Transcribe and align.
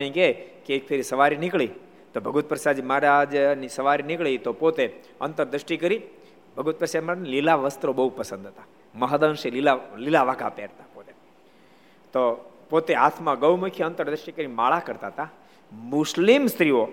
કે 0.00 0.46
એક 0.68 0.86
ફેરી 0.86 1.02
સવારી 1.02 1.38
નીકળી, 1.38 1.72
તો 2.14 2.20
ભગવત 2.20 2.46
પ્રસાદજી 2.46 2.82
મહારાજની 2.82 3.68
સવારી 3.68 4.06
નીકળી, 4.06 4.38
તો 4.38 4.52
પોતે 4.52 4.84
અંતરદ્રષ્ટિ 5.20 5.76
કરી 5.76 5.98
ભગવત 6.56 6.78
પ્રસાદ 6.78 7.02
મહારાજ 7.02 7.26
લીલા 7.26 7.56
વસ્ત્રો 7.56 7.92
બહુ 7.92 8.10
પસંદ 8.10 8.46
હતા. 8.46 8.66
મહદઅંશે 8.94 9.50
લીલા 9.50 9.78
લીલા 9.96 10.22
વાઘા 10.22 10.50
પહેરતા 10.50 10.86
પોતે. 10.94 11.12
તો 12.14 12.20
પોતે 12.70 12.94
હાથમાં 12.94 13.40
ગૌમુખી 13.40 13.82
અંતરદ્રષ્ટિ 13.82 14.32
કરી 14.32 14.46
માળા 14.46 14.80
કરતા 14.80 15.08
હતા. 15.08 15.28
મુસ્લિમ 15.72 16.46
સ્ત્રીઓ 16.46 16.88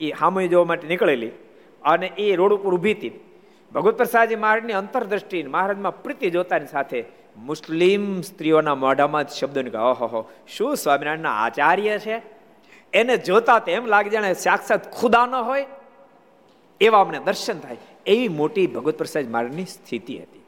એ 0.00 0.10
હામય 0.10 0.48
જોવા 0.48 0.64
માટે 0.64 0.86
નીકળેલી 0.86 1.32
અને 1.84 2.12
એ 2.18 2.36
રોડ 2.36 2.52
ઉપર 2.52 2.74
ઊભી 2.74 2.94
હતી. 2.94 3.12
ભગવત 3.72 3.96
પ્રસાદજી 3.96 4.36
મહારાજની 4.36 4.72
અંતરદ્રષ્ટિ 4.72 5.42
મહારાજમાં 5.42 6.02
પ્રીતિ 6.02 6.30
જોતાની 6.30 6.66
સાથે 6.66 7.04
મુસ્લિમ 7.48 8.20
સ્ત્રીઓના 8.20 8.74
મોઢામાં 8.74 9.24
જ 9.24 9.30
શબ્દો 9.30 9.60
કહો 9.70 10.04
ઓહો 10.04 10.20
શું 10.46 10.76
સ્વામિનારાયણના 10.76 11.36
આચાર્ય 11.44 11.98
છે? 11.98 12.41
એને 12.92 13.16
જોતા 13.16 13.62
એમ 13.68 13.86
લાગે 13.86 14.10
જાણે 14.10 14.34
સાક્ષાત 14.34 14.92
ખુદા 14.92 15.26
ન 15.26 15.34
હોય. 15.34 15.66
એવા 16.80 17.00
અમને 17.00 17.18
દર્શન 17.18 17.60
થાય. 17.60 17.76
એવી 18.06 18.28
મોટી 18.28 18.66
ભગવત 18.66 18.98
પ્રસાદ 18.98 19.30
મહારાજની 19.30 19.64
સ્થિતિ 19.64 20.18
હતી. 20.18 20.44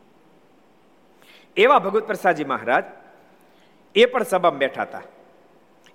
એવા 1.56 1.78
ભગવત 1.78 2.06
પ્રસાદજી 2.06 2.44
મહારાજ, 2.44 2.84
એ 3.94 4.04
પણ 4.04 4.22
સભામાં 4.22 4.58
બેઠા 4.58 4.82
હતા. 4.82 5.02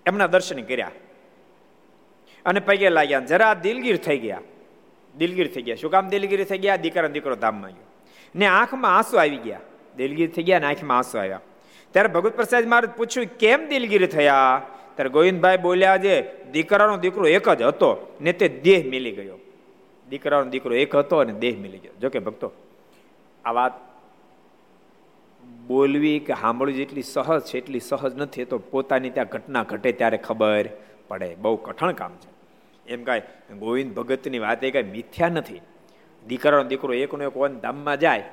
એમના 0.05 0.27
દર્શન 0.27 0.61
કર્યા. 0.61 0.91
અને 2.45 2.59
પગે 2.59 2.89
લાગ્યા. 2.89 3.19
જરા 3.19 3.53
દિલગીર 3.53 3.97
થઈ 3.97 4.17
ગયા. 4.17 4.41
દિલગીર 5.17 5.53
થઈ 5.53 5.61
ગયા. 5.61 5.75
શું 5.75 5.91
કામ 5.91 6.09
દિલગીર 6.09 6.45
થઈ 6.45 6.57
ગયા? 6.57 6.75
દીકરા 6.75 7.07
દીકરો 7.07 7.35
ધામમાં 7.35 7.69
ગયો 7.69 7.83
ને 8.35 8.45
આંખમાં 8.45 8.97
આંસુ 8.97 9.17
આવી 9.17 9.37
ગયા. 9.37 9.59
દિલગીર 9.97 10.31
થઈ 10.31 10.43
ગયા 10.43 10.59
ને 10.59 10.65
આંખમાં 10.65 10.97
આંસુ 10.97 11.17
આવ્યા. 11.17 11.39
ત્યારે 11.91 12.07
ભગવત 12.07 12.35
પ્રસાદ 12.35 12.67
મહારાજ 12.67 12.89
પૂછ્યું, 12.97 13.27
કેમ 13.27 13.67
દિલગીર 13.67 14.07
થયા? 14.07 14.61
ત્યારે 14.99 15.11
ગોવિંદભાઈ 15.13 15.57
બોલ્યા 15.57 15.91
આજે, 15.91 16.15
દીકરાનો 16.51 16.97
દીકરો 16.97 17.27
એક 17.27 17.49
જ 17.49 17.61
હતો 17.63 18.17
ને 18.21 18.31
તે 18.33 18.47
દેહ 18.49 18.83
મિલી 18.83 19.11
ગયો. 19.11 19.37
દીકરાનો 20.09 20.49
દીકરો 20.49 20.75
એક 20.75 20.95
હતો 20.95 21.17
અને 21.17 21.33
દેહ 21.33 21.55
મિલી 21.57 21.79
ગયો. 21.79 21.95
જોકે 22.01 22.19
ભક્તો, 22.19 22.51
આ 23.45 23.51
વાત 23.51 23.73
બોલવી 25.67 26.19
કે 26.19 26.33
સાંભળવી 26.33 26.73
જેટલી 26.73 27.01
સહજ 27.01 27.39
છે, 27.39 27.57
એટલી 27.57 27.79
સહજ 27.79 28.13
નથી 28.17 28.45
તો 28.45 28.57
પોતાની 28.57 29.09
ત્યાં 29.09 29.31
ઘટના 29.31 29.63
ઘટે 29.63 29.91
ત્યારે 29.91 30.17
ખબર 30.17 30.69
પડે. 31.07 31.35
બહુ 31.35 31.55
કઠણ 31.55 31.91
કામ 31.91 32.13
છે. 32.19 32.29
એમ 32.93 33.03
કાંઈ 33.03 33.21
ગોવિંદ 33.59 33.95
ભગતની 33.95 34.39
વાત 34.39 34.63
એ 34.63 34.71
કાંઈ 34.71 34.83
મિથ્યા 34.83 35.29
નથી. 35.29 35.61
દીકરાનો 36.27 36.63
દીકરો 36.63 36.93
એકનો 36.93 37.23
એક 37.23 37.37
વન 37.37 37.59
ધામમાં 37.59 37.99
જાય 37.99 38.23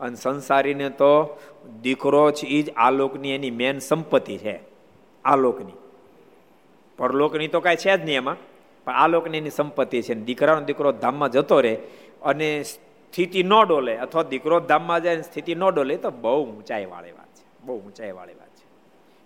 અને 0.00 0.16
સંસારીને 0.16 0.90
તો 0.90 1.38
દીકરો 1.82 2.30
જ 2.30 2.44
એ 2.46 2.62
જ 2.62 2.70
આલોકની 2.76 3.34
એની 3.34 3.50
મેન 3.50 3.78
સંપત્તિ 3.78 4.38
છે, 4.38 4.60
આલોકની. 5.24 5.78
પરલોકની 6.98 7.48
તો 7.48 7.60
કાંઈ 7.60 7.76
છે 7.76 7.96
જ 7.96 8.04
નહીં 8.04 8.16
એમાં. 8.16 8.36
પણ 8.84 8.92
આ 8.92 9.06
લોકની 9.06 9.38
એની 9.38 9.50
સંપત્તિ 9.50 10.02
છે. 10.02 10.14
દીકરાનો 10.14 10.60
દીકરો 10.60 10.92
ધામમાં 10.92 11.30
જતો 11.30 11.60
રહે 11.60 11.74
અને 12.22 12.62
સ્થિતિ 12.62 13.42
ન 13.42 13.52
ડોલે, 13.68 13.96
અથવા 13.96 14.22
દીકરો 14.22 14.60
ધામમાં 14.60 15.02
જાય 15.02 15.22
સ્થિતિ 15.22 15.54
ન 15.54 15.70
ડોલે, 15.70 15.96
તો 15.96 16.10
બહુ 16.10 16.44
ઊંચાઈ 16.44 16.86
વાળી 16.86 17.12
વાત 17.12 17.26
છે. 17.26 17.66
બહુ 17.66 17.80
ઊંચાઈ 17.80 18.12
વાળી 18.12 18.34
વાત 18.34 18.48
છે. 18.48 18.64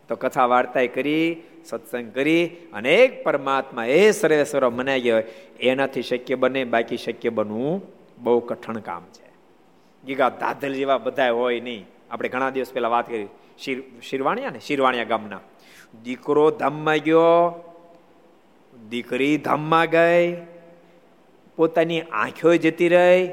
તો 0.08 0.16
કથા 0.16 0.46
વાર્તા 0.46 0.86
કરી, 0.86 1.42
સત્સંગ 1.64 2.14
કરી 2.14 2.50
અનેક 2.72 3.24
પરમાત્મા 3.24 3.84
એ 3.84 4.10
સર્વેશ્વર 4.10 4.68
મનાઈ 4.68 5.00
ગયો. 5.00 5.22
એનાથી 5.60 6.02
શક્ય 6.02 6.34
બને, 6.34 6.64
બાકી 6.64 6.96
શક્ય 6.96 7.28
બનવું 7.28 7.82
બહુ 8.18 8.40
કઠણ 8.40 8.78
કામ 8.78 9.02
છે. 9.12 9.28
ગીગા 10.06 10.28
દાદલ 10.28 10.72
જેવા 10.72 10.98
બધા 10.98 11.30
હોય 11.30 11.60
નહીં. 11.60 11.86
આપણે 12.10 12.28
ઘણા 12.28 12.50
દિવસ 12.50 12.72
પહેલા 12.72 12.88
વાત 12.88 13.06
કરી, 13.08 13.26
શિર, 13.58 13.82
શિરવાણિયા 14.02 14.50
ને? 14.50 14.58
શિરવાણિયા 14.58 15.04
ગામના. 15.04 15.40
દીકરો 16.02 16.50
ધામમાં 16.50 16.96
ગયો, 16.96 17.64
દીકરી 18.88 19.36
ધામમાં 19.36 19.86
ગઈ, 19.86 20.36
પોતાની 21.56 22.00
આંખો 22.00 22.54
જતી 22.54 22.88
રહી, 22.88 23.28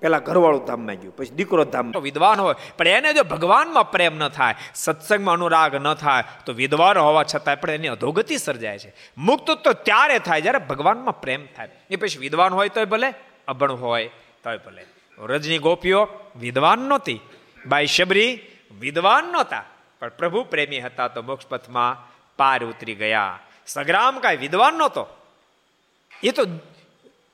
પેલા 0.00 0.18
ઘરવાળું 0.18 0.64
ધામમાં 0.64 0.94
ગયું, 0.94 1.16
પછી 1.16 1.30
દીકરો 1.30 1.64
ધામ 1.64 1.92
વિદ્વાન 2.02 2.40
હોય, 2.40 2.54
પણ 2.78 2.88
એને 2.88 3.12
જો 3.12 3.22
ભગવાનમાં 3.22 3.90
પ્રેમ 3.90 4.18
ન 4.18 4.28
થાય, 4.28 4.54
સત્સંગમાં 4.74 5.34
અનુરાગ 5.34 5.74
ન 5.74 5.94
થાય, 5.94 6.24
તો 6.46 6.52
વિદ્વાન 6.52 6.98
હોવા 6.98 7.24
છતાં 7.24 7.60
પણ 7.60 7.70
એની 7.70 7.88
અધોગતિ 7.88 8.36
સર્જાય 8.36 8.78
છે. 8.78 8.94
મુક્ત 9.18 9.50
તો 9.50 9.72
ત્યારે 9.72 10.18
થાય 10.18 10.40
જ્યારે 10.40 10.58
ભગવાનમાં 10.58 11.20
પ્રેમ 11.20 11.46
થાય. 11.56 11.68
એ 11.90 11.96
પછી 11.96 12.18
વિદ્વાન 12.18 12.54
હોય 12.54 12.68
તોય 12.68 12.84
ભલે, 12.84 13.14
અભણ 13.48 13.72
હોય 13.72 14.08
તોય 14.44 14.56
ભલે. 14.56 14.84
રજની 15.18 15.58
ગોપીઓ 15.58 16.08
વિદ્વાન 16.40 16.78
નહોતી. 16.78 17.20
બાઈ 17.66 17.86
શબરી 17.86 18.40
વિદ્વાન 18.80 19.24
નહોતા. 19.24 19.64
પણ 20.02 20.08
પ્રભુ 20.08 20.44
પ્રેમી 20.44 20.80
હતા 20.80 21.08
તો 21.08 21.22
મોક્ષ 21.22 21.46
પથમાં 21.46 22.12
પાર 22.36 22.64
ઉતરી 22.64 22.94
ગયા. 22.94 23.38
સગ્રામ 23.66 24.18
કાંઈ 24.18 24.36
વિદ્વાન 24.36 24.74
નહોતો. 24.74 25.06
એ 26.22 26.30
તો 26.30 26.44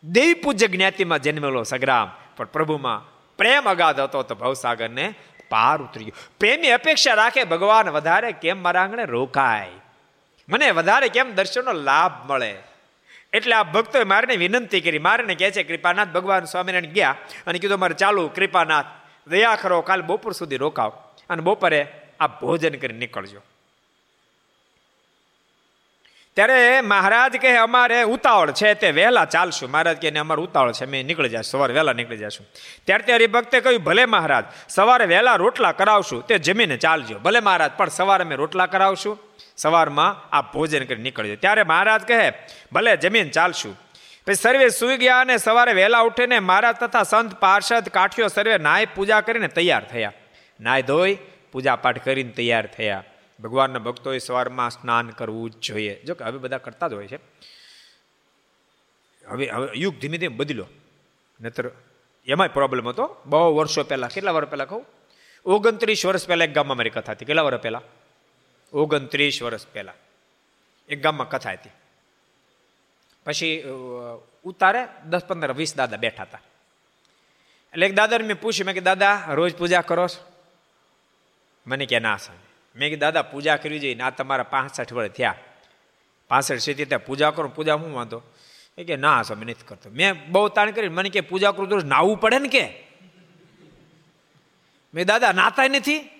દેવી 0.04 0.34
પૂજ્ય 0.34 0.66
જ્ઞાતિમાં 0.66 1.18
જન્મેલો 1.18 1.62
સગ્રામ. 1.62 2.10
પણ 2.36 2.44
પ્રભુમાં 2.44 3.08
પ્રેમ 3.36 3.70
અગાધ 3.70 4.00
હતો 4.00 4.22
તો 4.22 4.34
ભવસાગરને 4.34 5.14
પાર 5.50 5.82
ઉતરી 5.82 6.04
ગયો. 6.04 6.32
પ્રેમી 6.40 6.68
અપેક્ષા 6.68 7.14
રાખે 7.14 7.44
ભગવાન 7.44 7.88
વધારે 7.88 8.32
કેમ 8.32 8.62
મારા 8.62 8.82
આંગણે 8.82 9.04
રોકાય? 9.04 9.70
મને 10.48 10.70
વધારે 10.70 11.08
કેમ 11.08 11.34
દર્શનનો 11.34 11.72
લાભ 11.72 12.32
મળે? 12.32 12.58
એટલે 13.32 13.52
આ 13.52 13.62
ભક્તોએ 13.62 14.04
મારને 14.04 14.36
વિનંતી 14.36 14.80
કરી. 14.80 14.98
મારને 14.98 15.34
કહે 15.34 15.50
છે, 15.50 15.62
કૃપાનાથ, 15.62 16.08
ભગવાન 16.08 16.44
સ્વામિનારાયણ 16.44 16.92
ગયા 16.92 17.16
અને 17.46 17.58
કીધું 17.58 17.78
મારે 17.78 17.94
ચાલુ 17.94 18.28
કૃપાનાથ, 18.28 18.84
દયા 19.26 19.58
કરો, 19.62 19.80
કાલ 19.80 20.02
બપોર 20.02 20.32
સુધી 20.32 20.56
રોકાવ. 20.56 20.92
અને 21.30 21.42
બપોરે 21.42 21.86
આ 22.20 22.26
ભોજન 22.26 22.74
કરી 22.74 22.98
નીકળજો. 22.98 23.40
ત્યારે 26.34 26.80
મહારાજ 26.80 27.36
કહે, 27.36 27.56
અમારે 27.56 28.02
ઉતાવળ 28.02 28.50
છે, 28.50 28.74
તે 28.74 28.90
વહેલા 28.90 29.24
ચાલશું. 29.24 29.70
મહારાજ 29.70 30.02
કહે 30.02 30.18
અમારે 30.18 30.42
ઉતાવળ 30.42 30.72
છે 30.72 30.84
અમે 30.84 31.02
નીકળી 31.02 31.28
જશું, 31.28 31.42
સવારે 31.42 31.74
વહેલા 31.74 31.92
નીકળી 31.92 32.16
જશું. 32.16 32.46
ત્યારે 32.84 33.18
તે 33.18 33.26
ભક્તે 33.26 33.60
કહ્યું, 33.60 33.82
ભલે 33.82 34.04
મહારાજ, 34.04 34.44
સવારે 34.68 35.06
વહેલા 35.06 35.36
રોટલા 35.36 35.72
કરાવશું, 35.72 36.26
તે 36.26 36.38
જમીને 36.38 36.76
ચાલજો. 36.76 37.18
ભલે 37.18 37.40
મહારાજ, 37.40 37.70
પણ 37.76 37.88
સવારે 37.88 38.24
અમે 38.24 38.34
રોટલા 38.34 38.66
કરાવશું, 38.66 39.18
સવારમાં 39.56 40.36
આ 40.36 40.40
ભોજન 40.40 40.84
કરી 40.84 41.02
નીકળજો. 41.02 41.36
ત્યારે 41.36 41.62
મહારાજ 41.62 42.02
કહે, 42.02 42.32
ભલે, 42.72 42.96
જમીન 42.96 43.30
ચાલશું. 43.30 43.78
પછી 44.26 44.34
સર્વે 44.34 44.68
સુઈ 44.68 44.96
ગયા 44.96 45.20
અને 45.20 45.36
સવારે 45.36 45.72
વહેલા 45.72 46.00
ઉઠીને 46.00 46.38
મહારાજ 46.38 46.76
તથા 46.76 47.02
સંત 47.02 47.34
પાર્ષદ 47.34 47.88
કાઠીઓ 47.88 48.28
સર્વે 48.28 48.58
નાય 48.58 48.86
પૂજા 48.86 49.20
કરીને 49.20 49.48
તૈયાર 49.48 49.84
થયા. 49.84 50.12
નાય 50.60 50.82
ધોઈ 50.82 51.18
પૂજા 51.52 51.76
પાઠ 51.76 52.04
કરીને 52.04 52.30
તૈયાર 52.30 52.66
થયા. 52.66 53.04
ભગવાનના 53.40 53.78
ભક્તોએ 53.78 54.18
સવારમાં 54.18 54.70
સ્નાન 54.70 55.10
કરવું 55.10 55.50
જ 55.50 55.54
જોઈએ. 55.58 56.02
જો 56.04 56.14
કે 56.14 56.24
હવે 56.24 56.38
બધા 56.38 56.58
કરતા 56.58 56.88
જ 56.88 56.92
હોય 56.92 57.06
છે. 57.06 57.18
હવે 59.28 59.46
હવે 59.46 59.68
યુગ 59.76 59.98
ધીમે 59.98 60.18
ધીમે 60.18 60.36
બદલો 60.36 60.66
નતર 61.40 61.70
એમાંય 62.26 62.48
પ્રોબ્લેમ 62.48 62.88
હતો. 62.88 63.22
બહુ 63.26 63.56
વર્ષો 63.56 63.82
પહેલાં, 63.82 64.10
કેટલા 64.10 64.30
વર્ષ 64.30 64.48
પહેલાં 64.48 64.68
કહું? 64.68 64.86
ઓગણત્રીસ 65.46 66.06
વર્ષ 66.06 66.26
પહેલાં 66.26 66.48
એક 66.48 66.54
ગામમાં 66.54 66.76
મારી 66.76 66.90
કથા 66.90 67.12
હતી. 67.12 67.24
કેટલા 67.24 67.42
વર્ષ 67.42 67.60
પહેલાં? 67.60 67.82
ઓગણત્રીસ 68.72 69.42
વર્ષ 69.42 69.66
પહેલાં. 69.66 69.94
એક 70.88 71.02
ગામમાં 71.02 71.28
કથા 71.28 71.52
હતી. 71.52 71.70
પછી 73.24 73.64
ઉતારે 74.44 74.88
દસ 75.06 75.24
પંદર, 75.24 75.52
વીસ 75.52 75.76
દાદા 75.76 75.96
બેઠા 75.96 76.22
હતા. 76.22 76.40
એટલે 77.72 77.86
એક 77.86 77.94
દાદાને 77.94 78.26
મેં 78.26 78.40
પૂછ્યું, 78.40 78.66
મેં 78.66 78.74
કે 78.74 78.80
દાદા, 78.80 79.24
રોજ 79.28 79.54
પૂજા 79.54 79.80
કરો 79.80 80.08
છો? 80.08 80.37
મને 81.68 81.86
કે 81.86 81.98
ના 81.98 82.16
સ્વામી 82.16 82.48
મેં 82.76 82.88
કીધું, 82.88 83.00
દાદા, 83.00 83.22
પૂજા 83.22 83.56
કરવી 83.56 83.78
જોઈએ. 83.78 83.94
ના, 83.94 84.10
તમારા 84.10 84.42
પાંસઠ 84.42 84.92
વર્ષ 84.92 85.10
થયા. 85.10 85.34
પાંસઠ 86.28 86.56
સીધી 86.56 86.84
ત્યાં 86.84 87.04
પૂજા 87.04 87.30
કરો 87.30 87.48
પૂજા 87.48 87.74
હું 87.74 87.94
વાંધો? 87.94 88.22
એ 88.78 88.84
કે, 88.84 88.96
ના 88.96 89.22
સ્વામી 89.22 89.44
નથી 89.44 89.66
કરતો. 89.66 89.90
મેં 89.90 90.32
બહુ 90.32 90.48
તાણ 90.48 90.70
કરી 90.70 90.88
મને 90.88 91.08
કે, 91.08 91.20
પૂજા 91.20 91.52
કરું 91.52 91.68
તો 91.68 91.78
નાવું 91.78 92.20
પડે 92.20 92.38
ને 92.38 92.48
કે? 92.48 92.86
મેં 94.94 95.06
દાદા 95.06 95.32
નાતા 95.32 95.68
નથી. 95.68 96.10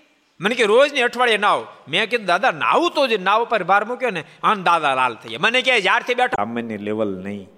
મને 0.41 0.54
કે, 0.54 0.64
રોજની 0.64 1.00
અઠવાડિયે 1.00 1.37
નાવ. 1.37 1.66
મેં 1.88 2.10
કીધું, 2.10 2.26
દાદા, 2.26 2.50
નાવું 2.50 2.91
તો 2.91 3.06
જે. 3.06 3.16
નાવ 3.16 3.44
પર 3.44 3.64
ભાર 3.64 3.84
મૂક્યો 3.84 4.10
ને 4.10 4.25
આમ 4.42 4.62
દાદા 4.62 4.94
લાલ 4.94 5.14
થઈ 5.14 5.28
ગયા. 5.28 5.38
મને 5.41 5.62
કે, 5.62 5.81
જ્યારથી 5.81 6.14
બેઠા. 6.14 6.37
સામાન્ય 6.37 6.76
લેવલ 6.76 7.08
નહીં. 7.08 7.49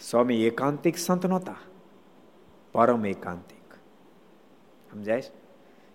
સ્વામી 0.00 0.44
એકાંતિક 0.44 0.98
સંત 0.98 1.26
નહોતા. 1.26 1.56
પરમ 2.72 3.06
એકાંતિક. 3.06 3.74
સમજાય 4.92 5.22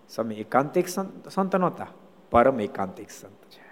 સ્વામી 0.09 0.35
એકાંતિક 0.35 0.87
સંત 1.29 1.55
નહોતા. 1.55 1.87
પરમ 2.31 2.59
એકાંતિક 2.59 3.09
સંત 3.09 3.45
છે. 3.51 3.69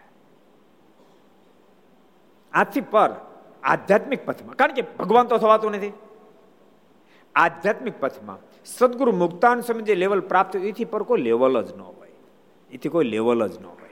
આથી 2.53 2.81
પર 2.81 3.09
આધ્યાત્મિક 3.63 4.25
પથમાં, 4.25 4.55
કારણ 4.55 4.73
કે 4.73 4.81
ભગવાન 4.81 5.25
તો 5.25 5.37
થવાતું 5.37 5.71
નથી. 5.71 5.93
આધ્યાત્મિક 7.35 7.99
પથમાં 7.99 8.37
સદગુરુ 8.65 9.11
મુક્તાન 9.11 9.61
સ્વામી 9.61 9.83
જે 9.83 9.95
લેવલ 9.95 10.19
પ્રાપ્ત 10.19 10.55
એથી 10.55 10.85
પર 10.85 11.03
કોઈ 11.03 11.21
લેવલ 11.21 11.61
જ 11.61 11.77
ન 11.77 11.79
હોય. 11.79 12.11
એથી 12.71 12.89
કોઈ 12.89 13.05
લેવલ 13.05 13.47
જ 13.47 13.61
ન 13.61 13.65
હોય. 13.65 13.89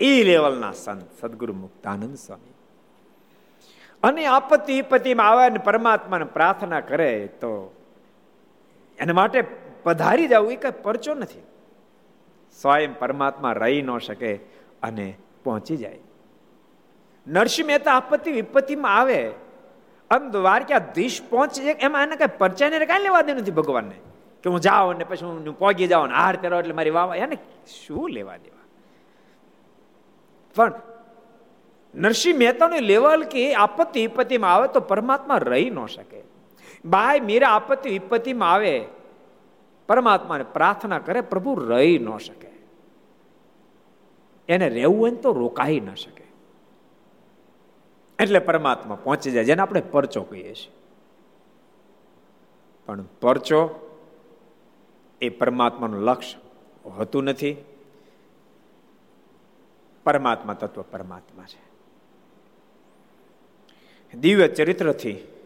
એ 0.00 0.24
લેવલના 0.24 0.72
સંત 0.72 1.20
સદગુરુ 1.20 1.52
મુક્તાનંદ 1.52 2.16
સ્વામી. 2.16 2.54
અને 4.02 4.26
આપત્તિ 4.26 4.74
વિપત્તિમાં 4.74 5.28
આવે 5.28 5.50
ને 5.50 5.58
પરમાત્માને 5.58 6.24
પ્રાર્થના 6.24 6.80
કરે 6.80 7.26
તો 7.26 7.74
એના 8.98 9.12
માટે 9.12 9.67
પધારી 9.82 10.28
જવું 10.28 10.52
એ 10.52 10.56
કઈ 10.56 10.70
પરચો 10.82 11.14
નથી. 11.14 11.42
સ્વયં 12.60 12.98
પરમાત્મા 12.98 13.52
રહી 13.52 13.82
ન 13.82 13.98
શકે 13.98 14.34
અને 14.82 15.18
પહોંચી 15.44 15.76
જાય. 15.76 15.98
નરસિંહ 17.26 17.66
મહેતા 17.66 17.92
આપત્તિ 17.92 18.32
વિપત્તિમાં 18.32 18.96
આવે, 18.96 19.30
આમ 20.10 20.30
દ્વારકાધીશ 20.30 21.22
પહોંચી 21.30 21.64
જાય 21.64 21.72
એમાં 21.72 22.02
એને 22.02 22.16
કઈ 22.16 22.36
પરચાને 22.38 22.86
કાંઈ 22.86 23.02
લેવા 23.02 23.22
દે 23.22 23.34
નથી 23.34 23.50
ભગવાનને. 23.50 23.94
કે 24.42 24.50
હું 24.50 24.60
જાઉં 24.60 24.96
ને 24.96 25.04
પછી 25.04 25.24
હું 25.24 25.58
પોગી 25.58 25.86
જાઉં 25.86 26.10
હાર 26.10 26.36
પહેરો 26.36 26.58
એટલે 26.58 26.72
મારી 26.72 26.90
વાવા 26.90 27.14
એને 27.14 27.36
શું 27.86 28.10
લેવા 28.10 28.36
દેવા? 28.36 28.64
પણ 30.54 30.72
નરસિંહ 31.94 32.38
મહેતાનું 32.38 32.78
લેવલ 32.78 33.24
કે 33.24 33.54
આપત્તિ 33.54 34.00
વિપત્તિમાં 34.00 34.54
આવે 34.54 34.68
તો 34.68 34.80
પરમાત્મા 34.80 35.38
રહી 35.38 35.70
ન 35.70 35.86
શકે. 35.86 36.22
બાય 36.84 37.20
મીરા 37.20 37.48
આપત્તિ 37.48 37.90
વિપત્તિમાં 37.90 38.52
આવે 38.52 38.84
પરમાત્માને 39.88 40.44
પ્રાર્થના 40.44 40.98
કરે, 40.98 41.20
પ્રભુ 41.20 41.54
રહી 41.54 41.98
ન 41.98 42.16
શકે. 42.16 42.48
એને 44.48 44.68
રહેવું 44.68 45.00
હોય 45.00 45.10
તો 45.10 45.32
રોકાઈ 45.32 45.80
ન 45.80 45.94
શકે. 45.94 46.24
એટલે 48.18 48.38
પરમાત્મા 48.38 48.94
પહોંચી 48.94 49.30
જાય, 49.30 49.44
જેને 49.44 49.62
આપણે 49.62 49.80
પરચો 49.80 50.22
કહીએ 50.22 50.54
છીએ. 50.54 50.72
પણ 52.86 53.02
પરચો 53.20 53.84
એ 55.20 55.28
પરમાત્માનું 55.28 56.00
લક્ષ્ય 56.00 56.38
હોતું 56.90 57.24
નથી. 57.24 57.56
પરમાત્મા 60.04 60.54
તત્વ 60.54 60.82
પરમાત્મા 60.82 61.44
છે. 61.44 61.68
દિવ્ય 64.18 64.48
ચરિત્રથી 64.48 65.37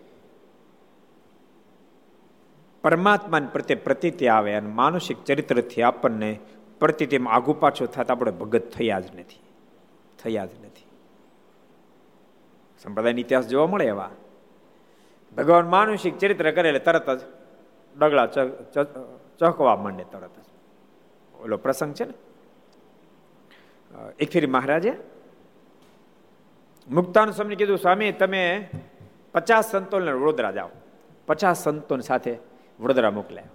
પરમાત્મા 2.82 3.40
પ્રત્યે 3.52 3.76
પ્રતીતિ 3.76 4.28
આવે 4.28 4.54
અને 4.54 4.68
માનસિક 4.68 5.24
ચરિત્રથી 5.24 5.82
આપણને 5.82 6.38
પ્રતીતિમાં 6.80 7.34
આગુ 7.34 7.52
પાછું 7.52 7.88
થતા. 7.88 8.14
આપણે 8.14 8.30
ભગત 8.30 8.70
થયા 8.70 9.00
જ 9.00 9.06
નથી. 9.14 9.40
થયા 10.22 10.46
જ 10.46 10.50
નથી. 10.64 10.86
સંપ્રદાયનો 12.82 13.18
ઇતિહાસ 13.18 13.46
જોવા 13.46 13.66
મળે 13.66 13.86
એવા. 13.86 14.10
ભગવાન 15.36 15.68
માનુષિક 15.68 16.18
ચરિત્ર 16.18 16.50
કરે 16.50 16.68
એટલે 16.68 16.78
તરત 16.78 17.10
જ 17.10 17.20
ડગલા 17.98 18.26
ચહકવા 19.38 19.76
માંડે 19.76 20.04
તરત 20.04 20.36
જ. 20.36 20.48
ઓલો 21.40 21.56
પ્રસંગ 21.56 21.94
છે 21.94 22.04
ને? 22.04 22.14
એક 24.18 24.30
ફેરી 24.30 24.46
મહારાજે 24.46 24.92
મુક્તાન 26.90 27.30
સ્વામી 27.30 27.56
કીધું, 27.56 27.78
સ્વામી, 27.78 28.12
તમે 28.12 28.68
પચાસ 29.32 29.70
સંતોને 29.70 30.12
વડોદરા 30.12 30.50
જાઓ. 30.50 30.68
પચાસ 31.26 31.62
સંતોન 31.62 32.00
સાથે 32.00 32.51
વડોદરા 32.82 33.10
મોકલ્યા. 33.10 33.48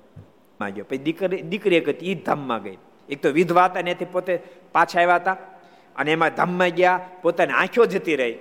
માંગ્યો 0.61 0.85
પછી 0.89 0.97
દીકરી 0.97 1.41
દીકરી 1.41 1.75
એક 1.75 1.89
હતી 1.89 2.11
એ 2.11 2.15
ધામમાં 2.15 2.63
ગઈ. 2.63 2.77
એક 3.09 3.21
તો 3.23 3.29
વિધવા 3.29 3.65
હતા 3.65 3.79
એથી 3.79 4.05
પોતે 4.05 4.39
પાછા 4.71 4.99
આવ્યા 5.01 5.15
હતા. 5.15 5.37
અને 5.95 6.11
એમાં 6.11 6.31
ધામમાં 6.37 6.69
ગયા, 6.69 6.99
પોતાની 7.21 7.53
આંખો 7.53 7.85
જતી 7.85 8.15
રહી. 8.15 8.35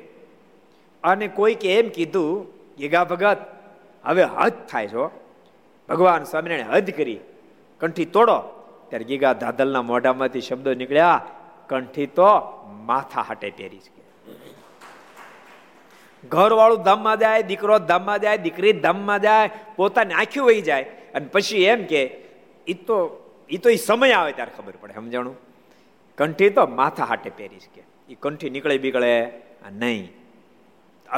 અને 1.04 1.28
કોઈકે 1.28 1.68
એમ 1.78 1.88
કીધું 1.88 2.46
ગીગા 2.76 3.04
ભગત, 3.04 3.38
હવે 4.04 4.24
હદ 4.24 4.52
થાય 4.68 4.88
છો 4.88 5.04
ભગવાન 5.88 6.24
સ્વામિનારાયણ 6.24 6.74
હદ 6.74 6.90
કરી. 6.90 7.18
કંઠી 7.80 8.04
તોડો. 8.04 8.38
ત્યારે 8.88 9.04
ગીગા 9.04 9.32
ધાદલના 9.32 9.82
મોઢામાંથી 9.82 10.40
શબ્દો 10.40 10.74
નીકળ્યા, 10.74 11.24
કંઠી 11.68 12.06
તો 12.06 12.28
માથા 12.86 13.22
હાટે 13.22 13.50
પહેરી 13.50 13.78
છે. 13.78 13.95
ઘરવાળું 16.28 16.82
ધામમાં 16.82 17.18
જાય, 17.18 17.42
દીકરો 17.42 17.78
ધામમાં 17.78 18.18
જાય, 18.18 18.38
દીકરી 18.38 18.72
ધામમાં 18.80 19.20
જાય, 19.20 19.50
પોતાની 19.76 20.14
આંખ્યું 20.14 20.46
વહી 20.46 20.62
જાય. 20.62 20.84
અને 21.14 21.26
પછી 21.32 21.64
એમ 21.64 21.84
કે 21.84 22.02
એ 22.66 22.74
તો 22.86 22.98
એ 23.50 23.56
તો 23.56 23.70
એ 23.70 23.76
સમય 23.76 24.12
આવે 24.12 24.32
ત્યારે 24.32 24.52
ખબર 24.56 24.74
પડે, 24.80 24.94
સમજાણું? 24.94 25.36
કંઠી 26.18 26.50
તો 26.50 26.62
માથા 26.66 27.04
હાટે 27.04 27.30
પહેરીશ 27.30 27.68
કે 27.74 27.82
એ 28.08 28.16
કંઠી 28.22 28.50
નીકળે 28.50 28.78
બીકળે 28.78 29.12
નહીં. 29.72 30.04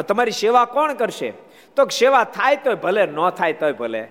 તમારી 0.09 0.31
સેવા 0.33 0.65
કોણ 0.65 0.95
કરશે? 0.95 1.31
તો 1.77 1.87
સેવા 1.99 2.25
થાય 2.25 2.57
તોય 2.57 2.75
ભલે, 2.75 3.03
ન 3.07 3.19
થાય 3.31 3.53
તોય 3.53 3.73
ભલે. 3.73 4.03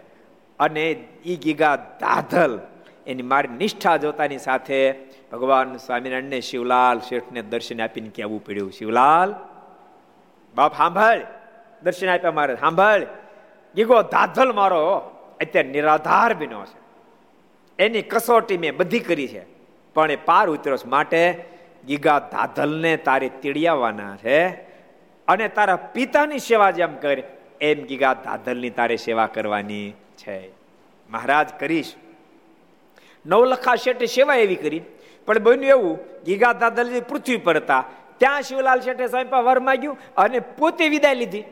અને 0.59 0.85
ઈ 1.25 1.35
ગીગા 1.35 1.75
દાધલ, 2.01 2.53
એની 3.07 3.23
મારી 3.23 3.57
નિષ્ઠા 3.57 3.97
જોતાની 3.97 4.37
સાથે 4.37 4.79
ભગવાન 5.31 5.75
સ્વામિનારાયણને 5.77 6.39
શિવલાલ 6.41 6.99
શેઠને 6.99 7.41
દર્શન 7.41 7.81
આપીને 7.81 8.09
કહેવું 8.15 8.41
પડ્યું, 8.45 8.71
શિવલાલ 8.71 9.29
બાપ 10.57 10.77
સાંભળ 10.77 11.21
દર્શન 11.83 12.09
આપ્યા 12.09 12.31
મારે 12.31 12.55
સાંભળ 12.55 13.01
ગીગો 13.75 14.01
દાધલ 14.01 14.53
મારો. 14.53 14.97
અત્યારે 15.41 15.67
નિરાધાર 15.67 16.33
બન્યો 16.33 16.65
છે. 16.65 16.77
એની 17.83 18.01
કસોટી 18.01 18.57
મેં 18.57 18.77
બધી 18.77 18.99
કરી 18.99 19.27
છે. 19.27 19.45
પણ 19.93 20.11
એ 20.11 20.15
પાર 20.15 20.49
ઉતર્યો 20.49 20.77
માટે 20.85 21.43
ગીગા 21.87 22.19
દાધલને 22.19 22.97
તારે 22.97 23.29
તીડિયાવાના 23.41 24.15
છે. 24.15 24.47
અને 25.27 25.47
તારા 25.47 25.75
પિતાની 25.75 26.39
સેવા 26.39 26.71
જેમ 26.71 26.95
કરે, 26.95 27.23
એમ 27.61 27.83
ગીગા 27.83 28.13
ધાધલની 28.13 28.69
તારે 28.69 28.95
સેવા 28.95 29.27
કરવાની 29.27 29.93
છે. 30.17 30.49
મહારાજ, 31.09 31.49
કરીશ. 31.59 31.93
નવલખા 33.25 33.75
શેઠે 33.75 34.05
સેવા 34.05 34.35
એવી 34.35 34.55
કરી. 34.55 34.81
પણ 35.25 35.39
બન્યું 35.39 35.65
એવું, 35.65 35.99
ગીગા 36.23 36.53
દાદલજી 36.53 37.01
પૃથ્વી 37.01 37.37
પર 37.37 37.57
હતા. 37.57 37.83
ત્યાં 38.17 38.41
શિવલાલ 38.41 38.79
શેઠે 38.79 39.07
સાહેબ 39.07 39.35
વર 39.35 39.59
માગ્યું 39.59 39.97
અને 40.17 40.39
પોતે 40.39 40.89
વિદાય 40.89 41.15
લીધી. 41.15 41.43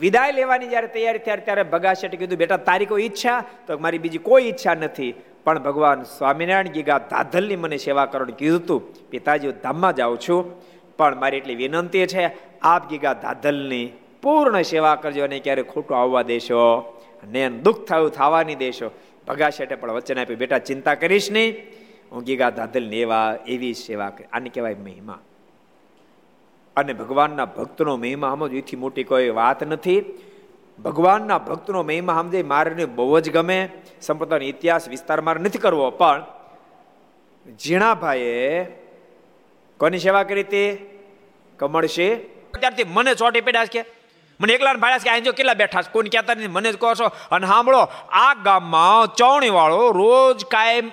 વિદાય 0.00 0.32
લેવાની 0.32 0.68
જ્યારે 0.68 0.86
તૈયારી 0.86 1.18
થયા 1.18 1.36
ત્યારે 1.36 1.62
ભગા 1.62 1.94
શેઠે 1.94 2.16
કીધું, 2.16 2.38
બેટા, 2.38 2.56
તારી 2.56 2.86
કોઈ 2.86 3.02
ઈચ્છા? 3.02 3.44
તો 3.66 3.78
મારી 3.78 3.98
બીજી 3.98 4.18
કોઈ 4.18 4.44
ઈચ્છા 4.44 4.74
નથી. 4.74 5.14
પણ 5.44 5.58
ભગવાન 5.58 6.02
સ્વામિનારાયણ 6.02 6.68
ગીગા 6.68 6.98
દાદલની 6.98 7.56
મને 7.56 7.76
સેવા 7.76 8.06
કરવાનું 8.06 8.36
કીધું 8.36 8.60
હતું 8.60 9.10
પિતાજી 9.10 9.52
ધામમાં 9.52 9.96
જાઉં 9.96 10.18
છું. 10.18 10.60
પણ 10.96 11.20
મારી 11.20 11.36
એટલી 11.36 11.54
વિનંતી 11.54 12.06
છે, 12.06 12.30
આપ 12.62 12.88
ગીગા 12.90 13.12
દાદલની 13.12 13.92
પૂર્ણ 14.22 14.62
સેવા 14.62 14.94
કરજો 14.94 15.24
અને 15.24 15.38
ક્યારે 15.38 15.62
ખોટું 15.62 16.00
આવવા 16.00 16.22
દેશો. 16.22 16.62
ને 17.28 17.48
દુઃખ 17.48 17.84
થયું, 17.84 18.10
થવાની 18.10 18.54
દેશો. 18.54 18.90
ભગા 19.28 19.50
શેઠે 19.50 19.74
પણ 19.74 19.92
વચન 19.92 20.18
આપ્યું, 20.18 20.38
બેટા, 20.38 20.58
ચિંતા 20.58 20.94
કરીશ 20.94 21.32
નહીં. 21.32 21.54
હું 22.12 22.22
ગીગા 22.22 22.50
દાદલની 22.50 22.96
એવા, 22.96 23.36
એવી 23.46 23.74
સેવા 23.74 24.10
કરી, 24.10 24.24
આને 24.32 24.50
કહેવાય 24.54 24.74
મહિમા. 24.74 25.18
અને 26.76 26.92
ભગવાનના 26.92 27.44
ભક્તનો 27.44 27.96
મહિમા 27.96 28.30
સમજ 28.30 28.54
એથી 28.54 28.76
મોટી 28.76 29.04
કોઈ 29.04 29.30
વાત 29.30 29.64
નથી. 29.64 30.04
ભગવાનના 30.84 31.38
ભક્તનો 31.38 31.82
મહિમા 31.82 32.14
સમજે 32.22 32.42
મારે 32.42 32.84
બહુ 32.84 33.20
જ 33.20 33.30
ગમે. 33.30 33.68
સંપ્રદાયનો 34.00 34.46
ઇતિહાસ 34.46 34.88
વિસ્તાર 34.88 35.20
મારે 35.20 35.40
નથી 35.40 35.58
કરવો, 35.58 35.90
પણ 35.90 36.24
ઝીણાભાઈએ 37.60 38.64
કોની 39.80 39.98
સેવા 39.98 40.22
કરી 40.22 40.40
હતી? 40.40 40.70
કમળશે 41.58 42.14
ત્યારથી 42.60 42.84
મને 42.84 43.14
ચોટી 43.14 43.40
પડ્યા 43.40 43.64
કે, 43.64 43.84
મને 44.40 44.52
એકલા 44.52 44.74
ભાડ્યા 44.74 44.98
કે 44.98 45.10
અહીં 45.10 45.24
જો 45.24 45.32
કેટલા 45.32 45.54
બેઠા 45.54 45.82
છે? 45.82 45.92
કોઈ 45.92 46.08
કહેતા 46.08 46.34
નથી, 46.34 46.48
મને 46.48 46.72
જ 46.72 46.76
કહો 46.76 46.94
છો. 46.94 47.04
અને 47.30 47.46
સાંભળો, 47.46 47.82
આ 48.10 48.34
ગામમાં 48.34 49.14
ચૌણી 49.14 49.50
વાળો 49.50 49.90
રોજ 49.90 50.44
કાયમ 50.44 50.90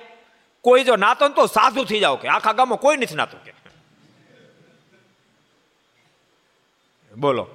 કોઈ 0.64 0.84
જો 0.84 0.96
નાતો 0.96 1.28
તો 1.28 1.46
સાધુ 1.46 1.84
થઈ 1.84 2.00
જાવ 2.00 2.16
કે, 2.16 2.28
આખા 2.28 2.52
ગામમાં 2.52 2.78
કોઈ 2.78 2.96
નથી 2.96 3.14
નાતું 3.14 3.44
કે. 3.44 3.59
બોલો. 7.20 7.48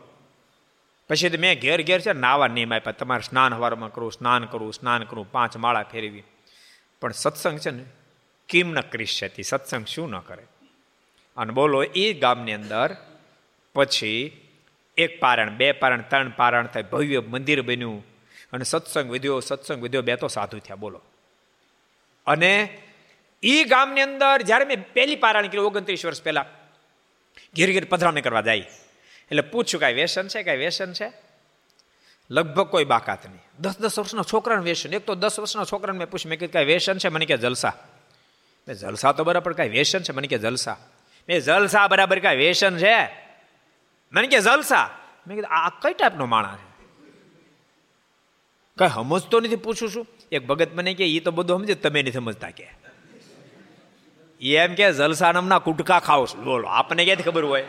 પછી 1.10 1.38
મેં 1.38 1.60
ઘેર 1.60 1.82
ઘેર 1.82 2.02
છે 2.02 2.14
નાવા 2.14 2.48
નિયમ 2.48 2.74
આપ્યા. 2.74 2.92
તમારે 2.92 3.22
સ્નાન 3.22 3.54
હવારમાં 3.54 3.94
કરવું, 3.94 4.12
સ્નાન 4.12 4.46
કરવું 4.46 4.74
સ્નાન 4.74 5.04
કરવું, 5.04 5.32
પાંચ 5.32 5.58
માળા 5.58 5.84
ફેરવી. 5.84 6.24
પણ 7.02 7.12
સત્સંગ 7.12 7.60
છે 7.60 7.72
ને 7.72 7.86
કેમ 8.50 8.72
ન 8.72 8.82
કરી 8.82 9.06
શકે 9.06 9.44
સત્સંગ 9.44 9.86
શું 9.86 10.10
ન 10.10 10.20
કરે? 10.20 10.44
અને 11.38 11.54
બોલો, 11.54 11.84
એ 11.84 12.14
ગામની 12.14 12.54
અંદર 12.54 12.96
પછી 13.76 14.42
એક 14.98 15.20
પારણ, 15.20 15.50
બે 15.50 15.72
પારણ, 15.72 16.02
ત્રણ 16.02 16.30
પારણ 16.30 16.68
થાય, 16.68 16.84
ભવ્ય 16.84 17.20
મંદિર 17.20 17.62
બન્યું. 17.62 18.06
અને 18.54 18.64
સત્સંગ 18.64 19.12
વિધ્યો 19.12 19.40
સત્સંગ 19.40 19.84
વિધ્યો, 19.84 20.02
બે 20.02 20.16
તો 20.16 20.28
સાધુ 20.28 20.60
થયા. 20.60 20.76
બોલો. 20.76 21.02
અને 22.26 22.82
એ 23.44 23.64
ગામની 23.64 24.02
અંદર 24.02 24.42
જ્યારે 24.42 24.66
મેં 24.66 24.94
પહેલી 24.94 25.16
પારણ 25.16 25.48
કર્યું, 25.48 25.66
ઓગણત્રીસ 25.66 26.06
વર્ષ 26.06 26.24
પહેલા, 26.24 26.46
ઘેર 27.56 27.72
ઘેર 27.72 27.86
પધરામણી 27.86 28.22
કરવા 28.22 28.42
જાય. 28.42 28.66
એટલે 29.32 29.42
પૂછ્યું, 29.42 29.82
કાંઈ 29.82 29.94
વ્યસન 29.94 30.28
છે, 30.28 30.44
કાંઈ 30.44 30.58
વ્યસન 30.58 30.94
છે? 30.94 31.12
લગભગ 32.30 32.68
કોઈ 32.68 32.86
બાકાત 32.86 33.26
નહીં 33.26 33.42
દસ 33.60 33.80
દસ 33.80 34.00
વર્ષના 34.00 34.24
છોકરાને 34.34 34.64
વ્યસન. 34.64 34.94
એક 34.94 35.06
તો 35.06 35.16
દસ 35.16 35.40
વર્ષના 35.40 35.64
છોકરાને 35.64 36.00
મેં 36.00 36.10
પૂછ્યું, 36.10 36.30
મેં 36.30 36.40
કીધું, 36.40 36.54
કાંઈ 36.54 36.66
વ્યસન 36.66 36.98
છે? 36.98 37.10
મને 37.10 37.26
કે, 37.26 37.38
જલસા. 37.38 37.74
મેં 38.68 38.76
જલસા 38.76 39.12
તો 39.12 39.24
બરાબર, 39.24 39.54
કાંઈ 39.54 39.70
વ્યસન 39.70 40.00
છે? 40.00 40.12
મને 40.12 40.28
કે, 40.28 40.38
જલસા. 40.38 40.78
મેં 41.30 41.40
જલસા 41.40 41.88
બરાબર, 41.88 42.20
કાંઈ 42.20 42.36
વ્યસન 42.36 42.78
છે? 42.78 43.06
મને 44.14 44.28
કે, 44.28 44.40
જલસા. 44.40 44.90
મેં 45.28 45.38
કીધું, 45.38 45.52
આ 45.52 45.70
કઈ 45.70 45.94
ટાઈપનો 45.94 46.26
માણસ 46.26 46.58
છે? 46.58 46.86
કઈ 48.78 48.88
સમજતો 48.88 49.40
નથી, 49.40 49.56
પૂછું 49.56 49.90
છું. 49.96 50.08
એક 50.32 50.48
ભગત 50.48 50.70
મને 50.74 50.94
કે 50.94 51.08
એ 51.08 51.20
તો 51.20 51.32
બધું 51.32 51.60
સમજે, 51.60 51.76
તમે 51.76 52.02
નથી 52.02 52.12
સમજતા 52.12 52.50
કે. 52.50 52.72
એમ 54.42 54.76
કે, 54.76 54.94
જલસા 54.94 55.32
નામના 55.32 55.60
કુટકા 55.60 56.00
ખાવ 56.00 56.26
બોલો 56.26 56.68
આપણને 56.68 57.06
ક્યાંથી 57.06 57.24
ખબર 57.24 57.44
હોય? 57.44 57.66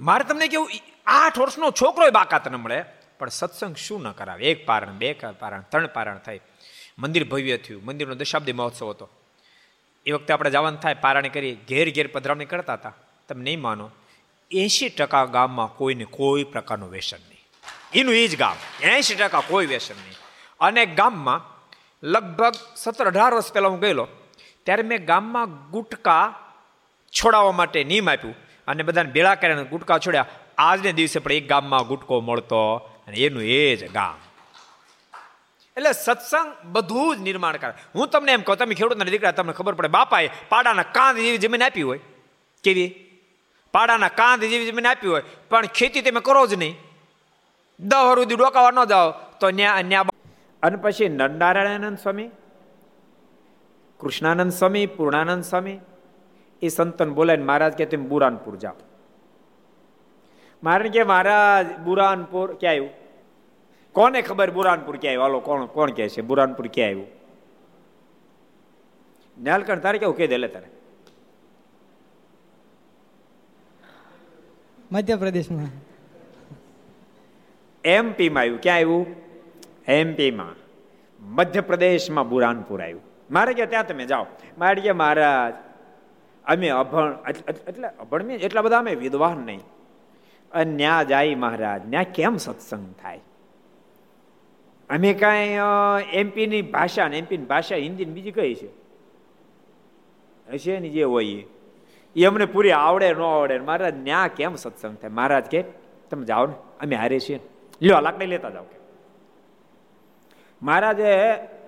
મારે 0.00 0.24
તમને 0.24 0.48
કેવું 0.48 0.70
આઠ 1.06 1.38
વર્ષનો 1.38 1.70
છોકરો 1.70 2.10
બાકાત 2.10 2.48
ન 2.48 2.54
મળે. 2.54 2.84
પણ 3.18 3.28
સત્સંગ 3.28 3.76
શું 3.76 4.02
ન 4.02 4.10
કરાવે? 4.10 4.44
એક 4.44 4.66
પારણ, 4.66 4.92
બે 4.92 5.12
પારણ, 5.12 5.60
ત્રણ 5.60 5.86
પારણ 5.86 6.18
થાય. 6.18 6.40
મંદિર 6.98 7.28
ભવ્ય 7.28 7.56
થયું. 7.56 7.84
મંદિરનો 7.84 8.14
દશાબ્દી 8.14 8.52
મહોત્સવ 8.52 8.90
હતો. 8.90 9.08
એ 10.06 10.12
વખતે 10.12 10.34
આપણે 10.34 10.50
જવાનું 10.50 10.80
થાય 10.80 10.94
પારાણી 10.94 11.28
કરી 11.28 11.54
ઘેર 11.54 11.94
ઘેર 11.94 12.06
પધરામણી 12.06 12.44
કરતા 12.44 12.72
હતા. 12.72 12.92
તમે 13.28 13.42
નહીં 13.42 13.60
માનો. 13.60 13.90
એંશી 14.50 14.88
ટકા 14.88 15.24
ગામમાં 15.24 15.76
કોઈને 15.76 16.04
કોઈ 16.04 16.44
પ્રકારનું 16.44 16.90
વ્યસન 16.90 17.20
નહીં. 17.28 17.40
એનું 17.94 18.14
એ 18.14 18.28
જ 18.28 18.38
ગામ. 18.38 18.56
એંશી 18.82 19.14
ટકા 19.14 19.42
કોઈ 19.48 19.66
વ્યસન 19.66 19.94
નહીં. 19.94 20.16
અને 20.60 20.86
ગામમાં 20.86 21.66
લગભગ 22.02 22.52
સત્તર 22.76 23.06
અઢાર 23.06 23.34
વર્ષ 23.34 23.52
પહેલાં 23.52 23.70
હું 23.70 23.80
ગયેલો, 23.80 24.08
ત્યારે 24.64 24.82
મેં 24.82 25.04
ગામમાં 25.04 25.70
ગુટકા 25.70 26.34
છોડાવવા 27.10 27.52
માટે 27.52 27.84
નિયમ 27.84 28.10
આપ્યું. 28.10 28.49
અને 28.70 28.82
બધાને 28.82 29.10
ભેળા 29.10 29.34
કર્યા 29.34 29.62
ગુટકા 29.62 29.98
છોડ્યા. 29.98 30.26
આજને 30.58 30.92
દિવસે 30.92 31.18
પણ 31.18 31.32
એક 31.32 31.48
ગામમાં 31.48 31.86
ગુટકો 31.86 32.20
મળતો 32.20 32.76
અને 32.76 33.16
એનું 33.16 33.42
એ 33.42 33.76
જ 33.76 33.92
ગામ. 33.92 34.18
એટલે 35.76 35.92
સત્સંગ 35.92 36.52
બધું 36.64 37.16
જ 37.16 37.20
નિર્માણ 37.20 37.56
કરે. 37.56 37.72
હું 37.94 38.08
તમને 38.08 38.32
એમ 38.32 38.42
કહું, 38.42 38.56
તમે 38.56 38.74
ખેડૂતના 38.74 39.04
દીકરા, 39.04 39.30
તમને 39.30 39.52
ખબર 39.52 39.74
પડે, 39.74 39.88
બાપાએ 39.88 40.30
પાડાના 40.48 40.82
કાંદ 40.82 41.18
જેવી 41.18 41.38
જમીન 41.38 41.62
આપી 41.62 41.82
હોય. 41.82 42.00
કેવી? 42.64 42.94
પાડાના 43.72 44.08
કાંદ 44.08 44.44
જેવી 44.44 44.66
જમીન 44.66 44.86
આપી 44.86 45.08
હોય. 45.08 45.22
પણ 45.50 45.66
ખેતી 45.66 46.02
તમે 46.02 46.20
કરો 46.20 46.46
જ 46.46 46.54
નહીં. 46.54 46.76
દહ 47.80 48.14
સુધી 48.14 48.36
ડોકાવા 48.36 48.70
ન 48.70 48.84
જાઓ, 48.84 49.10
તો 49.10 49.50
ન્યા 49.50 49.82
ન્યા 49.82 50.04
અને 50.62 50.76
પછી 50.76 51.08
નરનારાયણાનંદ 51.08 51.98
સ્વામી, 51.98 52.28
કૃષ્ણાનંદ 54.00 54.52
સ્વામી, 54.52 54.86
પૂર્ણાનંદ 54.86 55.44
સ્વામી 55.44 55.78
એ 56.62 56.68
સંતન 56.68 57.14
બોલાય 57.14 57.36
મહારાજ 57.36 57.72
કે 57.72 57.84
તમે 57.84 58.06
બુરાનપુર 58.06 58.56
જાઓ. 58.56 58.74
મારે 60.62 60.88
કે 60.88 61.04
મહારાજ 61.04 61.78
બુરાનપુર 61.78 62.54
ક્યાં 62.54 62.72
આવ્યું? 62.72 62.90
કોને 63.92 64.22
ખબર 64.22 64.50
બુરાનપુર 64.50 64.96
ક્યાં 64.96 65.10
આવ્યું? 65.10 65.22
હાલો 65.22 65.40
કોણ 65.40 65.66
કોણ 65.66 65.90
કહે 65.90 66.08
છે? 66.08 66.20
બુરાનપુર 66.20 66.66
ક્યાં 66.66 66.88
આવ્યું? 66.88 67.06
ન્યાલકંઠ 69.38 69.82
તારે 69.82 69.98
કેવું? 69.98 70.16
કહી 70.16 70.26
દે 70.26 70.48
તારે. 70.48 70.66
મધ્યપ્રદેશમાં. 74.92 75.66
એમપીમાં 77.84 78.40
આવ્યું. 78.40 78.60
ક્યાં 78.60 78.76
આવ્યું? 78.76 79.06
એમપીમાં 79.88 80.54
મધ્યપ્રદેશમાં 81.20 82.28
બુરાનપુર 82.28 82.82
આવ્યું. 82.82 83.00
મારે 83.30 83.54
કે 83.54 83.66
ત્યાં 83.66 83.86
તમે 83.86 84.06
જાઓ. 84.06 84.26
મારે 84.58 84.80
કે 84.80 84.92
મહારાજ 84.92 85.69
અમે 86.50 86.68
અભણ 86.68 87.14
એટલે 87.68 87.88
અભણ 87.88 88.22
મેં 88.22 88.38
એટલા 88.38 88.62
બધા 88.62 88.78
અમે 88.78 88.94
વિદ્વાન 88.94 89.36
નહીં. 89.36 89.60
અને 90.52 90.72
ન્યા 90.72 91.02
જાય 91.02 91.34
મહારાજ, 91.34 91.88
ન્યા 91.88 92.02
કેમ 92.14 92.36
સત્સંગ 92.36 92.94
થાય? 93.02 93.20
અમે 94.90 95.14
કાંઈ 95.14 95.58
એમપીની 96.12 96.62
ભાષા 96.62 97.08
ને, 97.08 97.18
એમપીની 97.18 97.44
ભાષા 97.44 97.76
હિન્દીની 97.76 98.12
બીજી 98.12 98.30
કઈ 98.30 98.54
છે? 98.54 98.68
હશે 100.52 100.78
ને 100.78 100.88
જે 100.88 101.04
હોય 101.04 101.46
એ. 102.16 102.24
અમને 102.24 102.44
પૂરી 102.44 102.70
આવડે 102.70 103.14
ન 103.14 103.20
આવડે 103.20 103.58
મહારાજ, 103.58 103.94
ન્યા 104.02 104.28
કેમ 104.36 104.54
સત્સંગ 104.54 104.96
થાય? 104.96 105.10
મહારાજ 105.10 105.44
કે, 105.44 105.62
તમે 106.10 106.24
જાઓ 106.24 106.46
ને, 106.46 106.54
અમે 106.80 106.96
હારે 106.96 107.18
છીએ. 107.20 107.40
લ્યો 107.82 108.00
લાકડી 108.00 108.26
લેતા 108.26 108.50
જાઓ 108.50 108.62
કે. 108.62 108.78
મહારાજે 110.62 111.10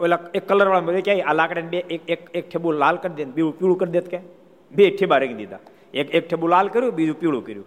ઓલા 0.00 0.18
એક 0.34 0.48
કલર 0.48 0.68
વાળા 0.68 1.00
કે, 1.00 1.22
આ 1.22 1.32
લાકડાને 1.32 1.68
બે, 1.68 1.78
એક 1.78 2.30
એક 2.34 2.50
ઠેબુ 2.50 2.72
લાલ 2.72 2.96
કરી 2.96 3.14
દે 3.14 3.24
બીજું 3.24 3.58
પીળું 3.58 3.78
કરી 3.78 3.90
દે 3.90 4.00
કે. 4.00 4.41
બે 4.72 4.90
ઠેબા 4.96 5.18
રાખી 5.18 5.34
દીધા. 5.34 5.58
એક 5.94 6.14
એક 6.14 6.28
ઠેબુ 6.28 6.46
લાલ 6.46 6.68
કર્યું, 6.68 6.94
બીજું 6.94 7.20
પીળું 7.20 7.44
કર્યું. 7.46 7.66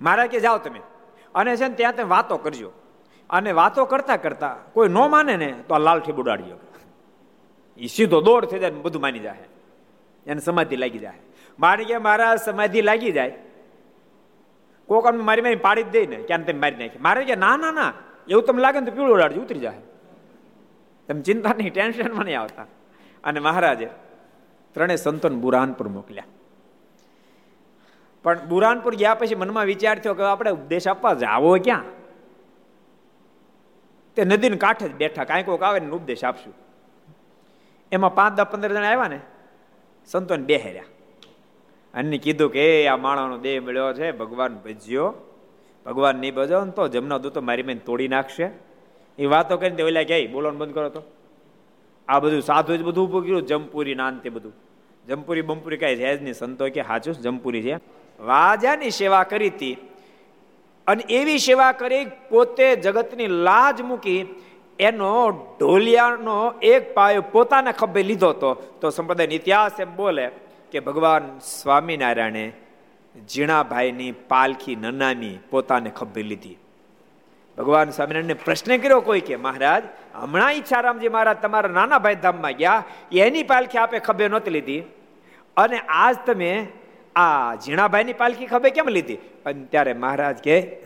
મારા 0.00 0.26
કે 0.26 0.40
જાઓ 0.40 0.58
તમે. 0.58 0.80
અને 1.34 1.56
છે 1.56 1.68
ને 1.68 1.74
ત્યાં 1.74 1.94
તમે 1.96 2.08
વાતો 2.08 2.36
કરજો. 2.36 2.70
અને 3.30 3.52
વાતો 3.52 3.84
કરતા 3.84 4.16
કરતા 4.16 4.56
કોઈ 4.72 4.88
ન 4.88 4.98
માને 5.10 5.36
ને 5.36 5.48
તો 5.68 5.74
આ 5.74 5.78
લાલ 5.78 6.00
ઠેબુ 6.00 6.20
ઉડાડ્યો 6.22 6.58
એ 7.78 7.86
સીધો 7.86 8.20
દોડ 8.20 8.44
થઈ 8.44 8.58
જાય 8.58 8.70
બધું 8.70 9.02
માની 9.02 9.18
જાય 9.18 9.48
એને 10.26 10.40
સમાધિ 10.40 10.76
લાગી 10.76 10.98
જાય 10.98 11.20
મારી 11.58 11.84
કે 11.84 11.98
મારા 11.98 12.36
સમાધિ 12.36 12.82
લાગી 12.82 13.12
જાય. 13.12 13.32
કોક 14.88 15.06
મારી 15.14 15.42
મારી 15.42 15.56
પાડી 15.56 15.82
જ 15.82 15.88
દે 15.88 16.06
ને 16.06 16.16
ક્યાં 16.16 16.44
તમે 16.44 16.60
મારી 16.60 16.76
નાખી. 16.76 16.98
મારે 16.98 17.24
કે 17.24 17.34
ના 17.34 17.56
ના 17.56 17.70
ના, 17.70 17.92
એવું 18.28 18.44
તમને 18.44 18.62
લાગે 18.62 18.80
ને 18.80 18.86
તો 18.86 18.92
પીળું 18.92 19.14
ઉડાડજો, 19.16 19.40
ઉતરી 19.40 19.60
જાય 19.60 19.80
તમે 21.08 21.22
ચિંતા 21.22 21.54
નહીં 21.58 21.72
ટેન્શનમાં 21.72 22.24
નહીં 22.24 22.40
આવતા. 22.40 22.66
અને 23.24 23.40
મહારાજે 23.40 23.88
ત્રણેય 24.74 24.96
સંતોન 24.96 25.40
બુરાનપુર 25.40 25.88
મોકલ્યા. 25.88 26.24
પણ 28.22 28.48
બુરાનપુર 28.48 28.94
ગયા 28.94 29.14
પછી 29.14 29.34
મનમાં 29.34 29.64
વિચાર 29.64 29.98
થયો 29.98 30.14
કે 30.14 30.22
આપણે 30.22 30.50
ઉપદેશ 30.50 30.88
આપવા 30.88 31.14
જાવો 31.14 31.56
ક્યાં? 31.64 31.84
તે 34.16 34.24
નદીને 34.24 34.56
કાંઠે 34.56 34.88
જ 34.88 34.94
બેઠા, 34.94 35.24
કાંઈ 35.24 35.42
કોઈક 35.42 35.62
આવે 35.62 35.80
ને 35.80 35.90
ઉપદેશ 35.90 36.24
આપશું. 36.24 36.54
એમાં 37.92 38.14
પાંચ 38.14 38.36
દસ 38.36 38.44
પંદર 38.44 38.72
જણા 38.72 38.88
આવ્યા 38.88 39.08
ને, 39.08 39.20
સંતોને 40.06 40.44
બે 40.44 40.56
હેર્યા 40.56 40.84
અને 41.94 42.18
કીધું 42.18 42.52
કે 42.52 42.86
આ 42.86 42.96
માણસનો 42.96 43.38
દેહ 43.38 43.60
મળ્યો 43.60 43.92
છે, 43.92 44.12
ભગવાન 44.12 44.54
ભજ્યો. 44.54 45.14
ભગવાન 45.86 46.16
નહીં 46.16 46.34
ભજો 46.34 46.64
ને 46.64 46.70
તો 46.70 46.88
જમના 46.88 47.18
દૂતો 47.18 47.40
મારી 47.40 47.62
મેં 47.62 47.84
તોડી 47.84 48.08
નાખશે. 48.08 48.50
એ 49.18 49.26
વાતો 49.26 49.56
કરીને 49.56 49.82
ઓલા 49.82 50.02
ક્યાંય 50.02 50.26
બોલવાનું 50.26 50.60
બંધ 50.60 50.74
કરો 50.74 50.88
તો. 50.88 51.02
આ 52.08 52.18
બધું 52.18 52.42
સાધુ 52.42 52.76
જ 52.76 52.82
બધું 52.82 53.08
ઉભું 53.08 53.22
કર્યું 53.22 53.42
જમપુરી 53.42 53.94
નાન 53.94 54.18
તે 54.18 54.28
બધું. 54.30 54.52
જમપુરી 55.08 55.42
બમપુરી 55.42 55.76
કઈ 55.76 55.96
છે 55.96 56.20
નહીં. 56.20 56.34
સંતો 56.34 56.68
કે 56.68 56.80
હાચું 56.80 57.14
જમપુરી 57.14 57.62
છે. 57.62 57.76
વાજાની 58.20 58.90
સેવા 58.90 59.22
કરી 59.22 59.48
હતી. 59.48 59.76
અને 60.86 61.02
એવી 61.02 61.38
સેવા 61.38 61.72
કરી 61.72 62.04
પોતે 62.04 62.76
જગતની 62.76 63.26
લાજ 63.26 63.82
મૂકી 63.82 64.42
એનો 64.78 65.30
ઢોલિયાનો 65.60 66.54
એક 66.62 66.94
પાયો 66.94 67.22
પોતાને 67.22 67.72
ખભે 67.72 68.02
લીધો 68.02 68.28
હતો. 68.28 68.54
તો 68.54 68.90
સંપ્રદાય 68.90 69.26
ઇતિહાસ 69.26 69.80
એમ 69.80 69.96
બોલે 69.96 70.30
કે 70.70 70.80
ભગવાન 70.80 71.38
સ્વામિનારાયણે 71.38 72.52
જીણાભાઈની 73.28 74.12
પાલખી 74.12 74.76
નનામી 74.76 75.38
પોતાને 75.50 75.90
ખભે 75.90 76.22
લીધી. 76.22 76.58
ભગવાન 77.58 77.90
સ્વામિનારાયણને 77.90 78.34
પ્રશ્ન 78.34 78.76
કર્યો 78.76 79.00
કોઈ 79.00 79.20
કે, 79.20 79.36
મહારાજ 79.36 79.82
હમણાં 80.14 80.52
ઈચ્છારામજી 80.52 81.08
મહારાજ 81.08 81.36
તમારા 81.36 81.68
નાના 81.68 81.98
ભાઈ 81.98 82.14
ધામમાં 82.14 82.52
ગયા, 82.52 82.84
એની 83.12 83.42
પાલખી 83.42 83.78
આપે 83.78 83.98
ખભે 83.98 84.28
નહોતી 84.28 84.50
લીધી. 84.50 84.82
અને 85.56 85.78
આજ 85.78 86.16
તમે 86.26 86.66
આ 87.16 87.54
ઝીણાભાઈની 87.54 88.12
પાલખી 88.12 88.46
ખભે 88.46 88.70
કેમ 88.70 88.88
લીધી? 88.88 89.14
અને 89.14 89.64
ત્યારે 89.64 89.92
મહારાજ 89.92 90.38
કે, 90.38 90.80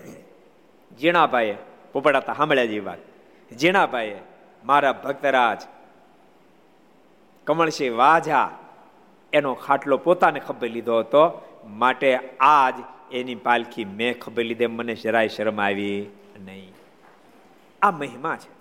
ઝીણાભાઈએ 1.00 1.56
પોપડાતા 1.92 2.32
સાંભળ્યા 2.32 2.64
જેવી 2.64 2.80
વાત. 2.80 2.98
ઝીણાભાઈએ 3.54 4.18
મારા 4.64 4.92
ભક્તરાજ 4.92 5.62
કમળસિંહ 7.46 7.96
વાજા 7.96 8.50
એનો 9.32 9.54
ખાટલો 9.54 9.96
પોતાને 9.96 10.40
ખભે 10.40 10.68
લીધો 10.68 10.98
હતો. 10.98 11.48
માટે 11.64 12.18
આજ 12.40 12.74
એની 13.12 13.34
પાલખી 13.34 13.84
મેં 13.84 14.20
ખભે 14.20 14.42
લીધે. 14.42 14.66
મને 14.66 14.94
જરાય 14.94 15.28
શરમ 15.28 15.60
આવી. 15.60 16.06
નહીં. 16.44 16.72
આ 17.82 17.90
મહિમા 17.90 18.36
છે. 18.36 18.58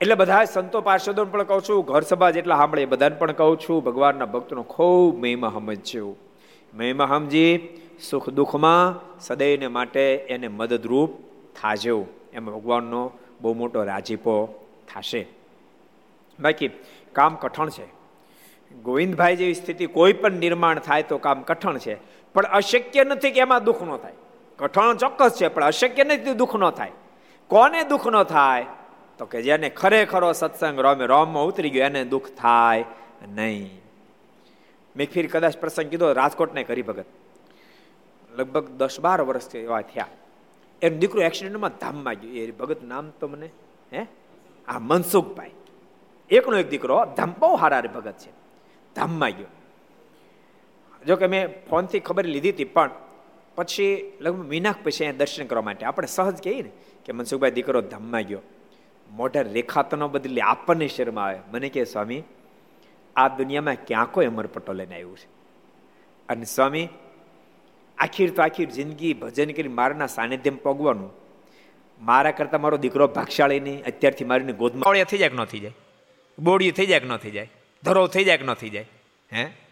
એટલે 0.00 0.14
બધા 0.14 0.44
સંતો 0.44 0.80
પાર્ષદો 0.80 1.24
પણ 1.24 1.42
કહું 1.42 1.62
છું, 1.62 1.84
ઘર 1.84 2.00
સભા 2.00 2.30
જેટલા 2.30 2.56
સાંભળે 2.56 2.86
બધાને 2.86 3.16
પણ 3.16 3.32
કહું 3.32 3.58
છું, 3.58 3.84
ભગવાનના 3.84 4.24
ભક્તનો 4.24 4.62
ખૂબ 4.62 5.18
મહિમા 5.18 5.50
સમજજો. 5.50 6.16
મહિમા 6.74 7.06
સમજી, 7.06 7.68
સુખ 8.10 8.30
દુઃખમાં 8.30 9.00
સદૈવને 9.20 9.66
માટે 9.66 10.14
એને 10.14 10.48
મદદરૂપ 10.48 11.10
થાજો. 11.60 12.06
એમાં 12.32 12.54
ભગવાનનો 12.54 13.10
બહુ 13.40 13.54
મોટો 13.54 13.84
રાજીપો 13.84 14.66
થશે. 14.88 15.26
બાકી, 16.40 16.70
કામ 17.12 17.34
કઠણ 17.34 17.70
છે. 17.70 17.86
ગોવિંદભાઈ 18.82 19.36
જેવી 19.36 19.54
સ્થિતિ 19.54 19.86
કોઈ 19.86 20.12
પણ 20.12 20.32
નિર્માણ 20.32 20.78
થાય 20.78 21.02
તો 21.02 21.18
કામ 21.18 21.42
કઠણ 21.42 21.78
છે. 21.78 21.96
પણ 22.34 22.42
અશક્ય 22.42 23.04
નથી 23.04 23.30
કે 23.30 23.40
એમાં 23.40 23.64
દુઃખ 23.64 23.82
ન 23.82 23.96
થાય. 23.96 24.12
કઠણ 24.60 24.96
ચોક્કસ 24.96 25.30
છે, 25.40 25.48
પણ 25.48 25.64
અશક્ય 25.64 26.04
નથી 26.04 26.34
દુઃખ 26.34 26.56
ન 26.56 26.70
થાય. 26.70 26.90
કોને 27.48 27.82
દુઃખ 27.82 28.08
ન 28.08 28.22
થાય? 28.22 28.66
તો 29.18 29.26
કે 29.26 29.42
જેને 29.42 29.68
ખરેખરો 29.68 30.32
સત્સંગ 30.32 30.80
રોમે, 30.80 31.06
રોમમાં 31.06 31.44
ઉતરી 31.44 31.70
ગયો, 31.70 31.86
એને 31.86 32.04
દુઃખ 32.04 32.26
થાય 32.38 32.84
નહીં. 33.28 33.80
મેં 34.96 35.12
ફીર 35.12 35.30
કદાચ 35.32 35.58
પ્રસંગ 35.58 35.90
કીધો, 35.90 36.12
રાજકોટને 36.12 36.64
કરી 36.64 36.82
ભગત. 36.82 37.04
લગભગ 38.34 38.68
દસ 38.68 39.00
બાર 39.00 39.20
વર્ષ 39.20 39.54
એવા 39.54 39.80
થયા. 39.80 40.06
એનું 40.82 40.98
દીકરો 40.98 41.22
એક્સિડન્ટમાં 41.22 41.70
ધામમાં 41.70 42.14
ગયો. 42.14 42.32
એ 42.32 42.50
ભગત 42.50 42.82
નામ 42.82 43.10
તો 43.10 43.28
મને, 43.28 43.50
હે? 43.92 44.06
આ 44.68 44.78
મનસુખભાઈ. 44.78 45.50
એકનો 46.30 46.58
એક 46.58 46.68
દીકરો, 46.68 47.04
ધામ, 47.16 47.34
બહુ 47.38 47.54
હારા 47.54 47.80
ભગત 47.80 48.12
છે. 48.12 48.30
ધામમાં 48.96 49.30
ગયો. 49.30 49.46
જો 51.06 51.16
કે 51.16 51.26
મેં 51.26 51.68
ફોનથી 51.68 52.00
ખબર 52.00 52.24
લીધી 52.24 52.50
હતી, 52.50 52.64
પણ 52.64 52.90
પછી 53.60 54.12
લગભગ 54.20 54.46
મીનાક 54.46 54.76
પછી 54.84 55.04
અહીંયા 55.04 55.18
દર્શન 55.18 55.46
કરવા 55.46 55.62
માટે. 55.62 55.86
આપણે 55.86 56.06
સહજ 56.06 56.42
કહીએ 56.42 56.62
ને 56.62 56.70
કે 57.04 57.12
મનસુખભાઈ 57.12 57.50
દીકરો 57.50 57.80
ધામમાં 57.80 58.22
ગયો. 58.22 58.40
રેખા 59.24 59.52
રેખાતનો 59.52 60.08
બદલે, 60.08 60.40
આપણને 60.40 60.88
શરમ 60.88 61.18
આવે 61.18 61.38
મને 61.50 61.68
કહે, 61.68 61.84
સ્વામી, 61.84 62.22
આ 63.16 63.28
દુનિયામાં 63.28 63.76
ક્યાં 63.86 64.10
કોઈ 64.10 64.26
અમર 64.26 64.46
પટો 64.46 64.72
લઈને 64.72 64.94
આવ્યું 64.94 65.16
છે? 65.18 65.28
અને 66.28 66.44
સ્વામી, 66.44 66.88
આખીર 67.98 68.30
તો 68.30 68.42
આખી 68.42 68.66
જિંદગી 68.66 69.14
ભજન 69.14 69.50
કરી 69.50 69.68
મારાના 69.68 70.06
સાનિધ્યમાં 70.06 70.62
પગવાનું. 70.62 71.10
મારા 72.02 72.30
કરતા 72.30 72.58
મારો 72.58 72.76
દીકરો 72.76 73.06
ભાગશાળી 73.06 73.60
નહીં, 73.60 73.84
અત્યારથી 73.84 74.24
મારીને 74.24 74.52
ગોદમાં 74.52 75.04
થઈ 75.04 75.18
જાય 75.18 75.28
કે 75.28 75.36
ન 75.36 75.44
થઈ 75.44 75.58
જાય? 75.58 75.72
બોડી 76.38 76.70
થઈ 76.70 76.86
જાય 76.86 77.00
કે 77.00 77.06
ન 77.06 77.16
થઈ 77.16 77.30
જાય? 77.30 77.50
ધરો 77.84 78.06
થઈ 78.06 78.24
જાય 78.24 78.36
કે 78.36 78.44
ન 78.44 78.54
થઈ 78.54 78.70
જાય? 78.70 78.86
હે? 79.32 79.69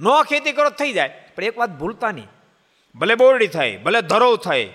નો 0.00 0.22
ખેતી 0.22 0.52
કરો 0.52 0.70
થઈ 0.70 0.92
જાય. 0.92 1.08
પણ 1.36 1.44
એક 1.44 1.58
વાત 1.58 1.70
ભૂલતા 1.70 2.10
નહીં. 2.10 2.28
ભલે 2.94 3.14
બોરડી 3.14 3.46
થાય, 3.46 3.76
ભલે 3.76 4.00
ધરોવ 4.02 4.36
થાય, 4.36 4.68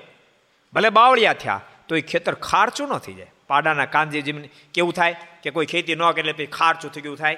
ભલે 0.73 0.89
બાવળિયા 0.89 1.33
થયા, 1.33 1.61
તો 1.87 1.95
એ 1.95 2.01
ખેતર 2.01 2.33
ખારચું 2.33 2.87
ન 2.87 2.97
થઈ 2.97 3.13
જાય. 3.13 3.31
પાડાના 3.47 3.85
કાંજી 3.85 4.21
જમીન, 4.21 4.45
કેવું 4.73 4.93
થાય 4.93 5.15
કે 5.43 5.49
કોઈ 5.49 5.65
ખેતી 5.65 5.95
ન 5.95 6.11
કરે 6.11 6.19
એટલે 6.19 6.31
પછી 6.31 6.45
ખારચું 6.45 6.91
થઈ 6.91 7.01
ગયું 7.01 7.17
થાય. 7.17 7.37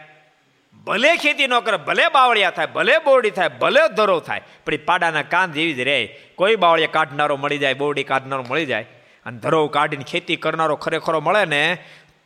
ભલે 0.86 1.18
ખેતી 1.18 1.48
ન 1.48 1.60
કરે, 1.60 1.78
ભલે 1.78 2.08
બાવળિયા 2.08 2.50
થાય, 2.50 2.66
ભલે 2.66 2.98
બોરડી 2.98 3.30
થાય, 3.30 3.48
ભલે 3.48 3.82
ધરો 3.96 4.20
થાય, 4.20 4.42
પણ 4.66 4.74
એ 4.74 4.78
પાડાના 4.78 5.22
કાંદ 5.22 5.54
જેવી 5.54 5.74
જ 5.74 5.80
રહે. 5.80 6.18
કોઈ 6.36 6.56
બાવળિયા 6.56 6.88
કાઢનારો 6.88 7.38
મળી 7.38 7.58
જાય, 7.58 7.74
બોરડી 7.74 8.04
કાઢનારો 8.04 8.46
મળી 8.50 8.66
જાય, 8.66 8.86
અને 9.26 9.38
ધરો 9.40 9.68
કાઢીને 9.68 10.04
ખેતી 10.04 10.36
કરનારો 10.36 10.76
ખરેખરો 10.76 11.20
મળે 11.22 11.46
ને, 11.46 11.78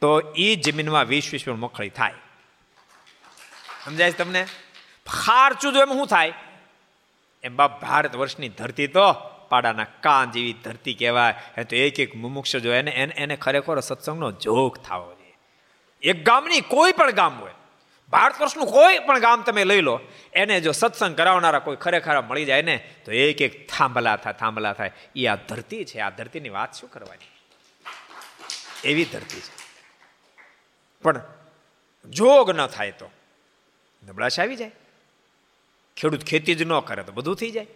તો 0.01 0.19
એ 0.35 0.55
જમીનમાં 0.55 1.05
વીસ 1.05 1.33
વીસ 1.33 1.47
મખળી 1.47 1.89
થાય. 1.89 2.13
સમજાય 3.85 4.11
તમને? 4.11 4.45
ખારચું 5.07 5.73
જો 5.73 5.81
એમ 5.81 5.93
શું 5.93 6.07
થાય? 6.07 6.33
એમ 7.43 7.55
બાપ 7.55 7.81
ભારત 7.81 8.15
વર્ષની 8.15 8.49
ધરતી 8.49 8.87
તો 8.87 9.13
પાડાના 9.49 9.83
કાન 9.83 10.31
જેવી 10.31 10.53
ધરતી 10.53 10.93
કહેવાય. 10.93 11.63
તો 11.63 11.75
એક 11.75 11.99
એક 11.99 12.15
મુમુક્ષ 12.15 12.55
જો 12.55 12.73
એને 12.73 12.91
એને 12.91 13.35
ખરેખર 13.35 13.79
સત્સંગનો 13.79 14.31
જોગ 14.31 14.77
થવો 14.77 15.13
જોઈએ. 15.13 15.35
એક 16.01 16.25
ગામની 16.25 16.61
કોઈ 16.61 16.91
પણ 16.91 17.11
ગામ 17.11 17.39
હોય, 17.39 17.53
ભારત 18.11 18.41
વર્ષનું 18.41 18.67
કોઈ 18.67 18.99
પણ 18.99 19.19
ગામ 19.19 19.41
તમે 19.41 19.63
લઈ 19.63 19.81
લો, 19.81 19.99
એને 20.33 20.61
જો 20.61 20.71
સત્સંગ 20.71 21.17
કરાવનારા 21.17 21.59
કોઈ 21.59 21.75
ખરેખર 21.75 22.21
મળી 22.21 22.45
જાય 22.45 22.61
ને, 22.61 22.77
તો 23.05 23.11
એક 23.11 23.41
એક 23.41 23.69
થાંભલા 23.69 24.15
થાય 24.15 24.33
થાંભલા 24.33 24.73
થાય. 24.73 24.91
એ 25.15 25.27
આ 25.27 25.35
ધરતી 25.35 25.85
છે, 25.85 25.99
આ 25.99 26.09
ધરતીની 26.09 26.49
વાત 26.49 26.73
શું 26.73 26.89
કરવાની? 26.91 27.29
એવી 28.83 29.05
ધરતી 29.05 29.39
છે. 29.39 29.53
પણ 31.01 31.21
જોગ 32.09 32.49
ન 32.49 32.67
થાય 32.67 32.91
તો 32.91 33.11
નબળાશ 34.03 34.39
આવી 34.39 34.55
જાય. 34.55 34.71
ખેડૂત 36.01 36.23
ખેતી 36.23 36.55
જ 36.55 36.63
ન 36.63 36.79
કરે 36.79 37.03
તો 37.03 37.11
બધું 37.11 37.35
થઈ 37.35 37.51
જાય. 37.51 37.67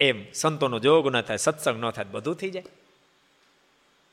એમ 0.00 0.32
સંતોનો 0.32 0.78
જોગ 0.78 1.08
ન 1.08 1.20
થાય, 1.20 1.36
સત્સંગ 1.36 1.84
ન 1.84 1.90
થાય 1.90 2.04
બધું 2.04 2.34
થઈ 2.34 2.50
જાય. 2.50 2.64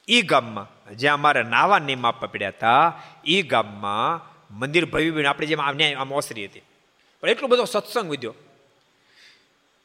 ઈ 0.10 0.22
ગામમાં 0.22 0.96
જ્યાં 0.96 1.14
અમારે 1.14 1.44
નાવા 1.44 1.80
નિયમ 1.80 2.06
આપવા 2.06 2.28
પડ્યા 2.28 2.48
હતા, 2.50 3.02
ઈ 3.26 3.42
ગામમાં 3.42 4.34
મંદિર 4.60 4.86
ભવ્ય 4.86 5.26
આપણે 5.26 5.48
જેમ 5.48 5.72
ન્યાય 5.72 5.94
આમ 5.94 6.14
ઓસરી 6.14 6.46
હતી. 6.46 6.62
પણ 7.22 7.30
એટલો 7.30 7.48
બધો 7.48 7.66
સત્સંગ 7.66 8.10
વધ્યો. 8.10 8.34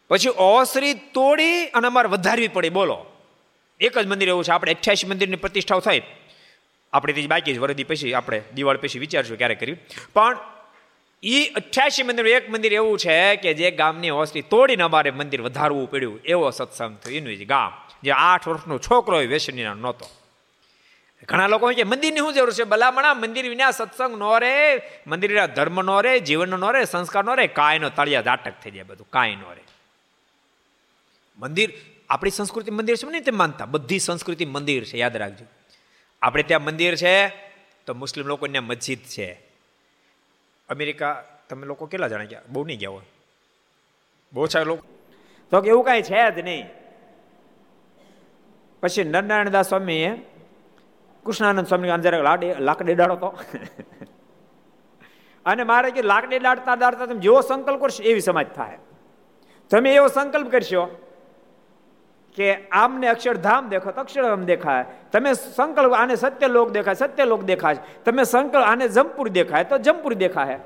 પછી 0.09 0.29
ઓસરી 0.37 0.95
તોડી 0.95 1.67
અને 1.67 1.87
અમારે 1.87 2.09
વધારવી 2.09 2.49
પડી, 2.49 2.71
બોલો. 2.71 3.07
એક 3.81 3.99
જ 3.99 4.07
મંદિર 4.07 4.29
એવું 4.29 4.45
છે, 4.45 4.53
આપણે 4.53 4.75
અઠ્યાસી 4.75 5.07
મંદિરની 5.07 5.37
પ્રતિષ્ઠાઓ 5.37 5.81
થાય. 5.81 6.03
આપણે 6.93 7.13
તે 7.13 7.27
બાકી 7.27 7.55
જ 7.55 7.59
વરદી 7.59 7.85
પછી 7.85 8.15
આપણે 8.15 8.43
દિવાળી 8.55 8.79
પછી 8.79 8.99
વિચારશું 8.99 9.37
ક્યારે 9.37 9.55
કરી 9.55 9.77
પણ 10.13 10.39
એ 11.23 11.45
અઠ્યાસી 11.45 12.03
મંદિર, 12.03 12.27
એક 12.27 12.51
મંદિર 12.51 12.73
એવું 12.73 12.99
છે 12.99 13.37
કે 13.37 13.55
જે 13.55 13.71
ગામની 13.71 14.11
ઓસરી 14.11 14.43
તોડીને 14.43 14.83
અમારે 14.83 15.11
મંદિર 15.11 15.43
વધારવું 15.43 15.91
પડ્યું. 15.91 16.21
એવો 16.25 16.51
સત્સંગ 16.51 16.99
થયો. 16.99 17.17
એનું 17.17 17.37
જ 17.37 17.47
ગામ. 17.47 17.89
જે 18.03 18.11
આઠ 18.11 18.49
વર્ષનો 18.49 18.79
છોકરો 18.79 19.17
હોય 19.17 19.27
વ્યસનીના 19.27 19.75
નહોતો. 19.75 20.07
ઘણા 21.29 21.47
લોકો 21.47 21.73
કે 21.73 21.83
મંદિરની 21.83 22.21
શું 22.21 22.35
જરૂર 22.35 22.53
છે? 22.53 22.65
ભલામણા, 22.65 23.15
મંદિર 23.15 23.49
વિના 23.49 23.71
સત્સંગ 23.71 24.19
નો 24.19 24.39
રે, 24.39 24.83
મંદિરના 25.07 25.47
ધર્મ 25.47 25.83
નો 25.83 26.01
રે, 26.01 26.21
જીવન 26.21 26.49
નો 26.49 26.71
રે, 26.71 26.85
સંસ્કાર 26.85 27.25
નો 27.25 27.35
રે 27.35 27.47
કાંઈ 27.47 27.79
નો 27.79 27.91
તળિયા 27.91 28.23
દાટક 28.23 28.53
થઈ 28.63 28.71
જાય 28.71 28.83
બધું. 28.83 29.07
કાંઈ 29.11 29.37
નો 29.37 29.53
રે. 29.53 29.63
મંદિર, 31.39 31.73
આપણી 32.11 32.31
સંસ્કૃતિ 32.31 32.71
મંદિર 32.71 32.97
છે 32.97 33.11
ને 33.11 33.21
તે 33.21 33.31
માનતા. 33.31 33.67
બધી 33.67 33.99
સંસ્કૃતિ 33.99 34.45
મંદિર 34.45 34.85
છે, 34.85 34.99
યાદ 34.99 35.17
રાખજો. 35.17 35.45
આપણે 36.23 36.43
ત્યાં 36.43 36.65
મંદિર 36.65 36.97
છે, 36.97 37.29
તો 37.87 37.95
મુસ્લિમ 37.95 38.27
લોકો 38.27 38.47
ત્યાં 38.47 38.65
મસ્જિદ 38.65 38.99
છે. 38.99 39.48
અમેરિકા 40.69 41.25
તમે 41.49 41.67
લોકો 41.67 41.87
કેટલા 41.87 42.09
જણા 42.09 42.25
ગયા? 42.25 42.41
બહુ 42.49 42.65
નહીં 42.65 42.79
ગયા 42.79 42.91
હોય. 42.91 43.05
બહુ 44.33 44.43
ઓછા 44.43 44.63
લોકો. 44.63 44.87
તો 45.50 45.61
કે 45.61 45.69
એવું 45.69 45.85
કાંઈ 45.85 46.02
છે 46.02 46.31
જ 46.31 46.39
નહીં. 46.39 46.67
પછી 48.83 49.04
નરનારાયણદાસ 49.04 49.69
સ્વામીએ 49.69 50.17
કૃષ્ણાનંદ 51.25 51.67
સ્વામી 51.67 51.89
જરાક 51.89 52.61
લાકડી 52.61 52.95
દાડો 52.95 53.17
તો. 53.17 53.26
અને 55.47 55.65
મારે 55.65 55.91
કે 55.91 56.02
લાકડી 56.02 56.39
દાડતા 56.39 56.75
દાડતા 56.75 57.07
તમે 57.07 57.21
જેવો 57.21 57.41
સંકલ્પ 57.41 57.81
કરશો 57.81 58.02
એવી 58.02 58.21
સમાજ 58.21 58.47
થાય. 58.47 58.78
તમે 59.71 59.95
એવો 59.95 60.09
સંકલ્પ 60.09 60.50
કરશો 60.50 61.07
કે 62.36 62.69
આમને 62.69 63.08
અક્ષરધામ 63.08 63.69
દેખો 63.69 63.91
તો 63.91 64.00
અક્ષરધામ 64.00 64.45
દેખાય. 64.45 64.84
તમે 65.12 65.32
સંકલ્પ 65.32 65.93
આને 65.93 66.14
સત્ય 66.14 66.49
લોક 66.49 66.71
દેખાય 66.71 66.95
સત્ય 66.95 67.25
લોક 67.25 67.43
દેખાય 67.43 67.76
તમે 68.04 68.25
સંકલ્પ 68.25 68.64
આને 68.64 68.88
જમપુર 68.88 69.28
દેખાય, 69.28 69.64
તો 69.64 69.78
જમપુર 69.78 70.14
દેખાય. 70.14 70.60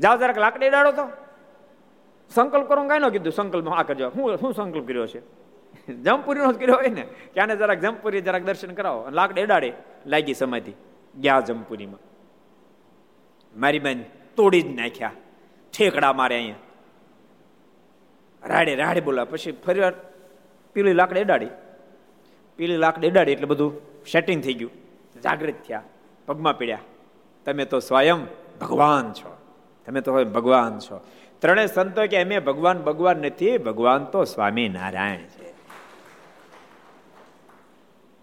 જાઓ 0.00 0.16
જરાક 0.16 0.38
લાકડી 0.38 0.70
ડાળો 0.70 0.92
તો. 0.92 1.08
સંકલ્પ 2.34 2.68
કરો 2.68 2.88
કઈ 2.88 2.98
ન 2.98 3.08
કીધું 3.08 3.32
સંકલ્પ 3.32 3.68
આ 3.68 3.82
કરજો. 3.82 4.08
હું 4.08 4.36
શું 4.36 4.54
સંકલ્પ 4.54 4.86
કર્યો 4.86 5.06
છે. 5.06 5.20
જમપુરીનો 6.02 6.52
જ 6.52 6.58
કર્યો 6.58 6.74
હોય 6.74 6.88
ને, 6.88 7.02
કે 7.34 7.40
આને 7.40 7.56
જરાક 7.56 7.78
જમપુરી, 7.78 8.20
જરાક 8.20 8.42
દર્શન 8.42 8.74
કરાવો. 8.74 9.10
લાકડી 9.10 9.40
એડાડે 9.40 9.72
લાગી 10.06 10.34
સમાધિ. 10.34 10.72
ગયા 11.20 11.40
જમપુરીમાં. 11.40 12.00
મારી 13.60 13.78
બેન 13.78 14.04
તોડી 14.36 14.62
જ 14.62 14.80
નાખ્યા. 14.80 15.12
ઠેકડા 15.78 16.12
મારે 16.12 16.36
અહીંયા. 16.36 16.56
રાડે 18.46 18.74
રાડે 18.74 19.00
બોલા 19.00 19.24
પછી 19.24 19.52
ફરી 19.52 19.80
પીલી 20.72 20.92
લાકડી 20.92 21.20
એડાડી 21.20 21.48
પીલી 22.56 22.76
લાકડી 22.76 23.06
એડાડી 23.06 23.32
એટલે 23.32 23.46
બધું 23.46 23.80
સેટિંગ 24.12 24.42
થઈ 24.42 24.54
ગયું. 24.54 24.70
જાગૃત 25.24 25.54
થયા, 25.68 25.82
પગમાં 26.26 26.58
પીડ્યા. 26.58 26.78
તમે 27.44 27.64
તો 27.64 27.78
સ્વયં 27.78 28.26
ભગવાન 28.60 29.12
છો. 29.12 29.36
તમે 29.86 30.00
તો 30.00 30.24
ભગવાન 30.24 30.78
છો. 30.78 31.00
ત્રણેય 31.38 31.66
સંતો 31.66 32.06
કે 32.06 32.22
અમે 32.22 32.38
ભગવાન 32.38 32.78
ભગવાન 32.78 33.16
નથી, 33.16 33.58
ભગવાન 33.58 34.04
તો 34.04 34.24
સ્વામી 34.24 34.68
નારાયણ 34.68 35.16
છે. 35.16 35.48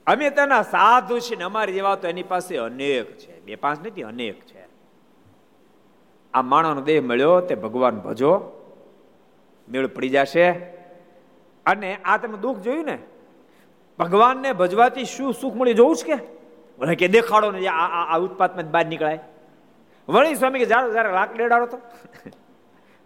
અમે 0.08 0.30
તેના 0.30 0.62
સાધુ 0.62 1.20
છે 1.20 1.36
ને 1.36 1.44
અમારી 1.44 1.74
જેવા 1.74 1.96
તો 1.96 2.08
એની 2.08 2.24
પાસે 2.24 2.58
અનેક 2.58 3.18
છે. 3.18 3.42
બે 3.42 3.56
પાંચ 3.56 3.88
નથી, 3.88 4.04
અનેક 4.04 4.46
છે. 4.46 4.66
આ 6.34 6.42
માણસનો 6.42 6.82
દેહ 6.82 7.02
મળ્યો, 7.02 7.42
તે 7.42 7.56
ભગવાન 7.56 8.00
ભજો. 8.00 8.52
મેળ 9.70 9.88
પડી 9.88 10.10
જશે. 10.10 10.76
અને 11.66 11.98
આ 12.06 12.18
તમે 12.18 12.38
દુઃખ 12.38 12.58
જોયું 12.58 12.86
ને? 12.86 12.98
ભગવાનને 14.00 14.54
ભજવાથી 14.54 15.06
શું 15.06 15.34
સુખ 15.34 15.56
મળી 15.56 15.74
જોવું 15.74 15.96
છે 15.96 16.16
કે? 16.16 16.96
કે 16.96 17.08
દેખાડો 17.08 17.52
ને, 17.52 17.68
આ 17.68 18.18
ઉત્પાતમાં 18.18 18.72
બહાર 18.72 18.86
નીકળાય. 18.86 19.20
વળી 20.10 20.36
સ્વામી 20.36 20.60
કે 20.60 20.66
જાડો 20.66 20.94
જરાક 20.94 21.14
લાક 21.14 21.38
ડેડાડો 21.38 21.66
તો. 21.66 21.78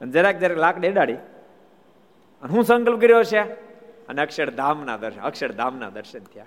જરાક 0.05 0.37
જરાક 0.37 0.57
લાક 0.57 0.79
ડેડાડી. 0.79 1.13
અને 1.13 2.49
હું 2.49 2.63
સંકલ્પ 2.63 3.01
કર્યો 3.01 3.23
છે 3.23 3.39
અને 4.07 4.21
અક્ષરધામના 4.21 4.97
દર્શન 4.97 5.21
અક્ષરધામના 5.21 5.89
દર્શન 5.89 6.19
થયા. 6.19 6.45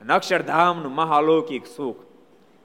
અને 0.00 0.12
અક્ષરધામનું 0.12 0.94
મહાલૌકિક 0.94 1.66
સુખ, 1.66 1.96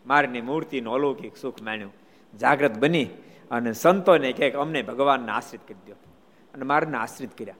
મારની 0.06 0.42
મૂર્તિનું 0.42 0.94
અલૌકિક 0.94 1.38
સુખ 1.38 1.62
માણ્યું. 1.62 1.94
જાગ્રત 2.38 2.78
બની 2.78 3.06
અને 3.52 3.74
સંતોને 3.74 4.32
કહે 4.32 4.52
અમને 4.52 4.82
ભગવાનને 4.82 5.32
આશ્રિત 5.32 5.62
કરી 5.68 5.92
દો 5.92 5.94
અને 6.54 6.66
મારને 6.66 6.98
આશ્રિત 6.98 7.38
કર્યા. 7.38 7.56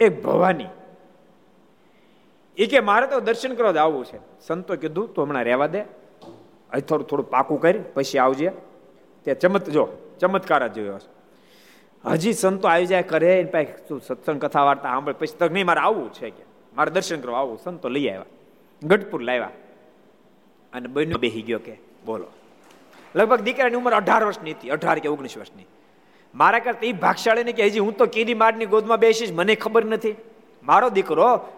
એક 0.00 0.22
ભવાની. 0.22 0.64
એ 2.56 2.66
કે 2.66 2.80
મારે 2.80 3.06
તો 3.06 3.20
દર્શન 3.20 3.54
કરવા 3.54 3.72
જ 3.72 3.76
આવવું 3.76 4.04
છે. 4.04 4.18
સંતો 4.46 4.76
કીધું, 4.76 5.14
તો 5.14 5.22
હમણાં 5.22 5.44
રહેવા 5.44 5.66
દે. 5.66 5.80
અહીં 5.80 6.80
થોડું 6.80 7.06
થોડું 7.06 7.30
પાકું 7.30 7.60
કરી, 7.60 7.80
પછી 7.94 8.18
આવજે. 8.18 8.50
તે 9.24 9.34
ચમત, 9.34 9.70
જો, 9.70 9.88
ચમત્કાર 10.20 10.68
જ 10.68 10.72
જોયો 10.72 10.98
હજી 12.04 12.32
સંતો 12.32 12.68
આવી 12.68 12.86
જાય, 12.86 13.02
કરે 13.02 13.52
સત્સંગ 14.06 14.44
કથા 14.44 14.62
વાર્તા 14.62 14.82
સાંભળે, 14.82 15.14
પછી 15.14 15.36
તક 15.38 15.52
નહીં, 15.52 15.66
મારે 15.66 15.80
આવવું 15.80 16.12
છે 16.12 16.30
કે. 16.30 16.44
મારે 16.76 16.90
દર્શન 16.90 17.20
કરવા 17.20 17.38
આવું 17.38 17.58
સંતો 17.58 17.88
લઈ 17.88 18.08
આવ્યા. 18.08 18.24
ગઢપુર 18.82 19.22
લાવ્યા. 19.22 19.50
અને 20.72 20.88
બન્યો 20.88 21.18
બેહી 21.18 21.42
ગયો 21.42 21.58
કે, 21.58 21.78
બોલો. 22.06 22.26
લગભગ 23.14 23.40
દીકરાની 23.40 23.74
ઉંમર 23.74 23.92
અઢાર 23.92 24.24
વર્ષની 24.24 24.52
હતી, 24.52 24.70
અઢાર 24.70 24.98
કે 24.98 25.08
ઓગણીસ 25.08 25.38
વર્ષની. 25.38 25.66
મારા 26.34 26.58
કરતા 26.58 26.86
એ 26.86 26.92
ભાગશાળી 26.92 27.52
કે 27.52 27.66
હજી 27.66 27.78
હું 27.78 27.96
તો 27.96 28.06
કીડી 28.06 28.34
માડની 28.34 28.66
ગોદમાં 28.66 28.98
બેસીશ, 28.98 29.32
મને 29.32 29.54
ખબર 29.54 29.84
નથી. 29.84 30.14
મારો 30.62 30.90
દીકરો 30.90 31.48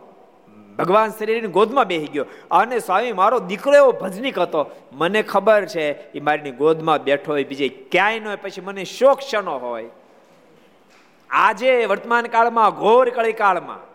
ભગવાન 0.78 1.10
શરીરની 1.10 1.48
ગોદમાં 1.48 1.84
બેસી 1.84 2.06
ગયો. 2.06 2.24
અને 2.50 2.78
સ્વામી, 2.78 3.12
મારો 3.12 3.38
દીકરો 3.38 3.74
એવો 3.74 3.92
ભજનીક 3.92 4.38
હતો. 4.38 4.70
મને 4.92 5.22
ખબર 5.22 5.64
છે, 5.64 6.12
એ 6.12 6.20
મારીની 6.20 6.50
ગોદમાં 6.50 6.98
બેઠો 6.98 7.32
હોય, 7.32 7.44
બીજે 7.44 7.68
ક્યાંય 7.68 8.20
ન 8.20 8.26
હોય, 8.26 8.36
પછી 8.36 8.60
મને 8.60 8.84
શોક 8.84 9.18
ક્ષણો 9.18 9.58
હોય? 9.58 9.88
આજે 11.30 11.86
વર્તમાન 11.86 12.26
કાળમાં, 12.26 12.70
ઘોર 12.70 13.10
કળી 13.10 13.32
કાળમાં 13.32 13.89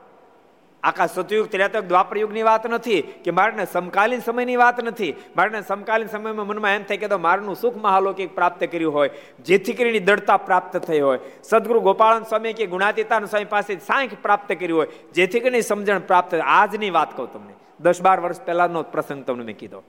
આખા 0.86 1.08
સતયુગ 1.08 1.48
ત્રેતક 1.54 1.88
દ્વાપર 1.92 2.18
યુગની 2.18 2.46
વાત 2.50 2.66
નથી 2.68 3.02
કે 3.26 3.32
મારને 3.32 3.64
સમકાલીન 3.66 4.22
સમયની 4.28 4.58
વાત 4.64 4.84
નથી. 4.84 5.12
મારને 5.38 5.60
સમકાલીન 5.62 6.10
સમયમાં 6.10 6.48
મનમાં 6.48 6.76
એમ 6.78 6.84
થાય 6.84 7.02
કે 7.04 7.08
તો 7.08 7.18
મારનું 7.18 7.56
સુખ 7.56 7.78
મહાલૌકિક 7.78 8.36
પ્રાપ્ત 8.36 8.64
કર્યું 8.72 8.94
હોય, 8.94 9.10
જેથી 9.46 9.74
કરીને 9.74 10.00
દળતા 10.00 10.38
પ્રાપ્ત 10.38 10.78
થઈ 10.78 11.00
હોય. 11.00 11.20
સદગુરુ 11.44 11.82
ગોપાળન 11.82 12.24
સ્વામી 12.24 12.54
કે 12.54 12.66
ગુણાતીતાન 12.66 13.26
સ્વામી 13.26 13.50
પાસે 13.50 13.74
સાંખ 13.88 14.16
પ્રાપ્ત 14.22 14.50
કર્યું 14.54 14.80
હોય, 14.80 14.90
જેથી 15.14 15.40
કરીને 15.40 15.62
સમજણ 15.62 16.06
પ્રાપ્ત 16.10 16.36
આજની 16.36 16.90
વાત 16.90 17.18
કહું 17.18 17.32
તમને. 17.34 17.54
દસ 17.80 18.02
બાર 18.02 18.20
વર્ષ 18.20 18.42
પહેલાનો 18.42 18.84
પ્રસંગ 18.94 19.26
તમને 19.26 19.44
મેં 19.44 19.58
કીધો. 19.58 19.84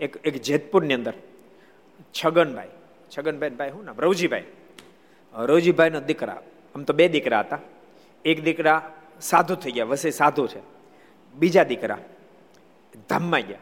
એક 0.00 0.12
એક 0.24 0.42
જેતપુરની 0.42 0.94
અંદર 0.94 1.14
છગનભાઈ 2.14 2.72
છગનભાઈ 3.12 3.50
ભાઈ 3.50 3.70
શું 3.70 3.84
નામ? 3.84 4.00
રવજીભાઈ. 4.00 4.44
રવજીભાઈનો 5.34 6.00
દીકરા. 6.00 6.40
આમ 6.74 6.82
તો 6.82 6.92
બે 6.92 7.08
દીકરા 7.08 7.40
હતા. 7.40 7.58
એક 8.24 8.38
દીકરા 8.44 8.78
સાધુ 9.22 9.54
થઈ 9.54 9.70
ગયા, 9.70 9.84
વસે 9.84 10.10
સાધુ 10.10 10.46
છે. 10.46 10.60
બીજા 11.34 11.62
દીકરા 11.62 11.98
ધામમાં 13.08 13.40
ગયા. 13.40 13.58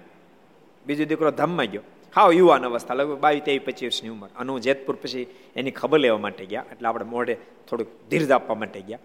બીજો 0.87 1.05
દીકરો 1.05 1.31
ધામમાં 1.31 1.66
ગયો. 1.66 1.83
હાવ 2.16 2.33
યુવાન 2.33 2.64
અવસ્થા, 2.64 2.94
લગભગ 2.94 3.18
બાવીસ 3.18 3.42
તેવી 3.42 3.59
પચીસ 3.59 3.87
વર્ષની 3.87 4.09
ઉંમર. 4.09 4.29
અને 4.38 4.53
હું 4.53 4.61
જેતપુર 4.61 4.96
પછી 5.03 5.27
એની 5.57 5.70
ખબર 5.70 5.99
લેવા 5.99 6.18
માટે 6.18 6.46
ગયા. 6.46 6.64
એટલે 6.73 6.88
આપણે 6.88 7.05
મોઢે 7.05 7.37
થોડુંક 7.68 8.11
ધીરજ 8.11 8.31
આપવા 8.31 8.55
માટે 8.55 8.81
ગયા. 8.81 8.99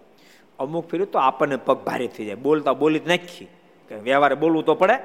અમુક 0.58 0.90
ફેર્યું 0.90 1.10
તો 1.10 1.18
આપણને 1.18 1.56
પગ 1.56 1.76
ભારે 1.76 2.06
થઈ 2.06 2.24
જાય. 2.24 2.34
બોલતા 2.34 2.72
બોલી 2.72 2.98
જ 2.98 3.08
નાખી 3.08 3.44
કે 3.88 3.94
વ્યવહારે 3.94 4.34
બોલવું 4.34 4.64
તો 4.64 4.74
પડે. 4.74 4.98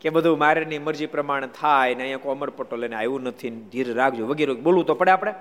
કે 0.00 0.10
બધું 0.10 0.38
મારેની 0.38 0.78
મરજી 0.78 1.06
પ્રમાણે 1.06 1.48
થાય 1.60 1.94
ને 1.94 2.02
અહીંયા 2.02 2.18
કોઈ 2.18 2.32
અમરપટો 2.32 2.76
લઈને 2.76 2.96
આવ્યું 2.96 3.22
નથી 3.22 3.50
ધીર 3.50 3.94
રાખજો. 3.94 4.26
વગેરે 4.26 4.52
બોલવું 4.52 4.86
તો 4.86 4.94
પડે 4.94 5.10
આપણે. 5.10 5.34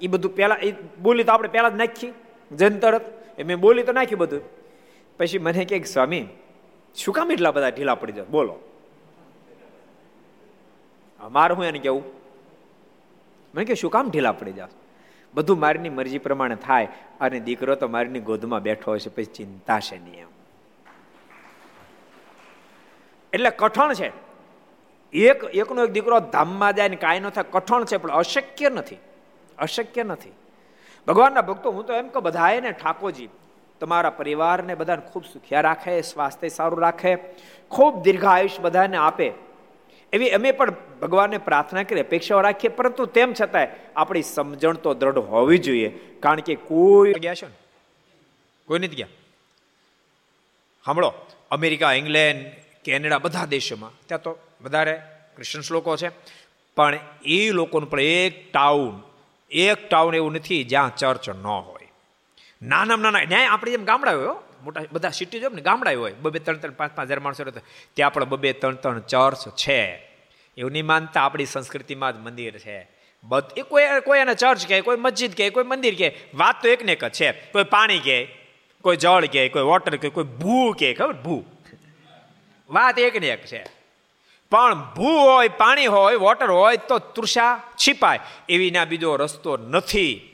એ 0.00 0.06
બધું 0.06 0.34
પહેલાં 0.34 0.58
એ 0.58 0.74
બોલી 1.02 1.24
તો 1.24 1.32
આપણે 1.32 1.48
પહેલાં 1.48 1.74
જ 1.74 1.74
નાખી 1.74 2.12
જન 2.56 2.78
તરત 2.78 3.15
એ 3.38 3.42
મેં 3.42 3.60
બોલી 3.60 3.82
તો 3.82 3.92
નાખ્યું 3.92 4.18
બધું. 4.18 4.40
પછી 5.18 5.38
મને 5.38 5.64
કે, 5.64 5.84
સ્વામી, 5.84 6.28
શું 6.94 7.14
કામ 7.14 7.32
એટલા 7.32 7.50
બધા 7.50 7.68
ઢીલા 7.68 7.94
પડી 7.94 8.12
જાય 8.12 8.24
બોલો. 8.24 8.58
મારે 11.30 11.54
હું 11.54 11.64
એને 11.64 11.78
કેવું 11.78 12.04
મને 13.54 13.64
કે 13.64 13.74
શું 13.74 13.90
કામ 13.90 14.10
ઢીલા 14.10 14.32
પડી 14.32 14.52
જાય 14.52 14.68
બધું 15.34 15.58
મારીની 15.58 15.88
મરજી 15.88 16.18
પ્રમાણે 16.18 16.54
થાય 16.54 16.88
અને 17.20 17.40
દીકરો 17.40 17.74
તો 17.74 17.88
મારીની 17.88 18.20
ગોદમાં 18.20 18.62
બેઠો 18.62 18.92
હશે 18.92 19.10
પછી 19.10 19.24
ચિંતા 19.24 19.80
છે 19.80 19.98
નહીં 19.98 20.20
એમ. 20.20 20.28
એટલે 23.32 23.50
કઠણ 23.50 23.94
છે. 23.94 24.12
એક, 25.12 25.44
એકનો 25.44 25.84
એક 25.84 25.90
દીકરો 25.90 26.20
ધામમાં 26.20 26.76
જાય 26.76 26.88
ને 26.88 26.96
કાંઈ 26.96 27.20
ન 27.20 27.30
થાય, 27.30 27.44
કઠણ 27.50 27.84
છે, 27.84 27.96
પણ 27.96 28.10
અશક્ય 28.10 28.68
નથી. 28.68 28.96
અશક્ય 29.58 30.02
નથી. 30.02 30.32
ભગવાનના 31.06 31.40
ભક્તો, 31.40 31.70
હું 31.70 31.86
તો 31.86 31.92
એમ 31.92 32.08
કે 32.08 32.20
બધાએ 32.20 32.60
ઠાકોરજી, 32.60 33.28
તમારા 33.80 34.10
પરિવારને 34.10 34.74
બધાને 34.74 35.02
ખૂબ 35.02 35.24
સુખિયા 35.32 35.60
રાખે, 35.60 36.02
સ્વાસ્થ્ય 36.02 36.48
સારું 36.48 36.80
રાખે, 36.80 37.16
ખૂબ 37.70 38.02
દીર્ઘાયુષ 38.02 38.60
બધાને 38.60 38.96
આપે. 38.96 39.32
એવી 40.12 40.30
અમે 40.30 40.52
પણ 40.52 40.72
ભગવાનને 41.02 41.38
પ્રાર્થના 41.38 41.82
કરી, 41.82 42.00
અપેક્ષાઓ 42.00 42.40
રાખીએ, 42.40 42.70
પરંતુ 42.70 43.06
તેમ 43.06 43.34
છતાંય 43.40 43.68
આપણી 43.96 44.22
સમજણ 44.22 44.74
તો 44.74 44.94
દ્રઢ 44.94 45.18
હોવી 45.18 45.58
જોઈએ, 45.58 45.88
કારણ 46.20 46.40
કે 46.40 46.54
કોઈ 46.54 47.12
ગયા 47.12 47.34
છે 47.34 47.46
ને? 47.46 47.52
કોઈ 48.66 48.78
નથી 48.78 48.96
ગયા? 48.96 49.06
સાંભળો, 50.84 51.12
અમેરિકા, 51.50 51.92
ઇંગ્લેન્ડ, 51.92 52.46
કેનેડા, 52.84 53.18
બધા 53.18 53.44
દેશોમાં, 53.44 53.90
ત્યાં 54.06 54.22
તો 54.22 54.38
વધારે 54.64 55.02
ક્રિશ્ચન્સ 55.34 55.72
લોકો 55.72 55.96
છે, 55.96 56.10
પણ 56.76 56.98
એ 57.24 57.50
લોકોનું 57.50 57.90
પણ 57.90 58.00
એક 58.00 58.52
ટાઉન 58.52 59.02
એક 59.50 59.88
ટાઉન 59.88 60.14
એવું 60.14 60.32
નથી 60.32 60.64
જ્યાં 60.64 60.96
ચર્ચ 60.96 61.28
ન 61.28 61.46
હોય. 61.46 61.92
નાના 62.62 62.96
નાના 62.96 63.22
ન્યાય 63.22 63.46
આપણે 63.46 63.70
જેમ 63.70 63.84
ગામડા 63.84 64.12
હોય 64.12 64.36
મોટા 64.64 64.80
બધા 64.92 65.10
સિટી 65.10 65.40
જો 65.40 65.48
ને 65.48 65.62
ગામડા 65.62 65.98
હોય, 65.98 66.12
બબે 66.12 66.38
ત્રણ 66.38 66.56
ત્રણ 66.56 66.72
પાંચ 66.72 66.94
પાંચ 66.94 67.08
હજાર 67.08 67.20
માણસો 67.20 67.44
ત્યાં 67.94 68.12
પણ 68.12 68.24
બબે 68.24 68.52
ત્રણ 68.52 68.74
ત્રણ 68.74 69.00
ચર્ચ 69.00 69.48
છે. 69.48 69.94
એવું 70.58 70.72
નહીં 70.72 70.86
માનતા 70.86 71.22
આપણી 71.22 71.44
સંસ્કૃતિમાં 71.44 72.12
જ 72.12 72.16
મંદિર 72.16 72.58
છે. 72.58 72.88
બધ 73.24 73.44
એ 73.56 73.62
કોઈ 73.62 73.82
કોઈ 74.04 74.18
એને 74.18 74.34
ચર્ચ 74.34 74.68
કહે, 74.68 74.80
કોઈ 74.80 74.96
મસ્જિદ 74.96 75.36
કહે, 75.36 75.50
કોઈ 75.50 75.64
મંદિર 75.64 75.94
કહે, 75.98 76.16
વાત 76.34 76.62
તો 76.62 76.68
એકને 76.68 76.92
એક 76.92 77.04
જ 77.04 77.10
છે. 77.10 77.32
કોઈ 77.32 77.64
પાણી 77.64 77.98
કહે, 77.98 78.28
કોઈ 78.80 78.96
જળ 78.96 79.26
કહે, 79.26 79.48
કોઈ 79.48 79.62
વોટર 79.62 79.96
કહે, 79.96 80.08
કોઈ 80.08 80.24
ભૂ 80.24 80.72
કહે, 80.72 80.94
ખબર? 80.94 81.12
ભૂ. 81.12 81.42
વાત 82.70 82.98
એકને 82.98 83.26
એક 83.26 83.46
છે. 83.46 83.75
પણ 84.50 84.94
ભૂ 84.94 85.04
હોય, 85.04 85.48
પાણી 85.48 85.86
હોય 85.86 86.16
વોટર 86.16 86.50
હોય 86.50 86.76
તો 86.76 86.98
તૃષા 86.98 87.62
છીપાય. 87.76 88.20
એવીના 88.48 88.84
બીજો 88.84 89.16
રસ્તો 89.16 89.56
નથી. 89.56 90.32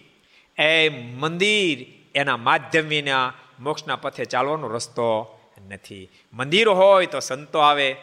એ 0.59 0.88
મંદિર 0.88 1.87
એના 2.14 2.37
માધ્યમ 2.37 2.88
વિના 2.88 3.33
મોક્ષના 3.61 3.96
પથે 3.96 4.25
ચાલવાનો 4.25 4.68
રસ્તો 4.68 5.38
નથી. 5.68 6.09
મંદિર 6.33 6.68
હોય 6.68 7.07
તો 7.07 7.20
સંતો 7.20 7.59
આવે. 7.59 7.96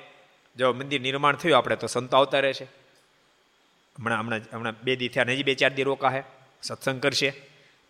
જો 0.57 0.73
મંદિર 0.73 1.01
નિર્માણ 1.01 1.35
થયું 1.35 1.57
આપણે 1.57 1.75
તો 1.75 1.87
સંતો 1.87 2.17
આવતા 2.17 2.39
રહે 2.39 2.53
છે 2.53 2.63
હમણાં 2.63 4.19
હમણાં 4.19 4.39
હમણાં 4.53 4.73
બે 4.83 4.95
દી 4.95 5.07
થયા 5.07 5.23
હજી 5.23 5.43
બે, 5.43 5.53
ચાર 5.53 5.73
દી 5.73 5.83
રોકા 5.83 6.09
હે 6.09 6.23
સત્સંગ 6.61 7.01
કરશે. 7.01 7.33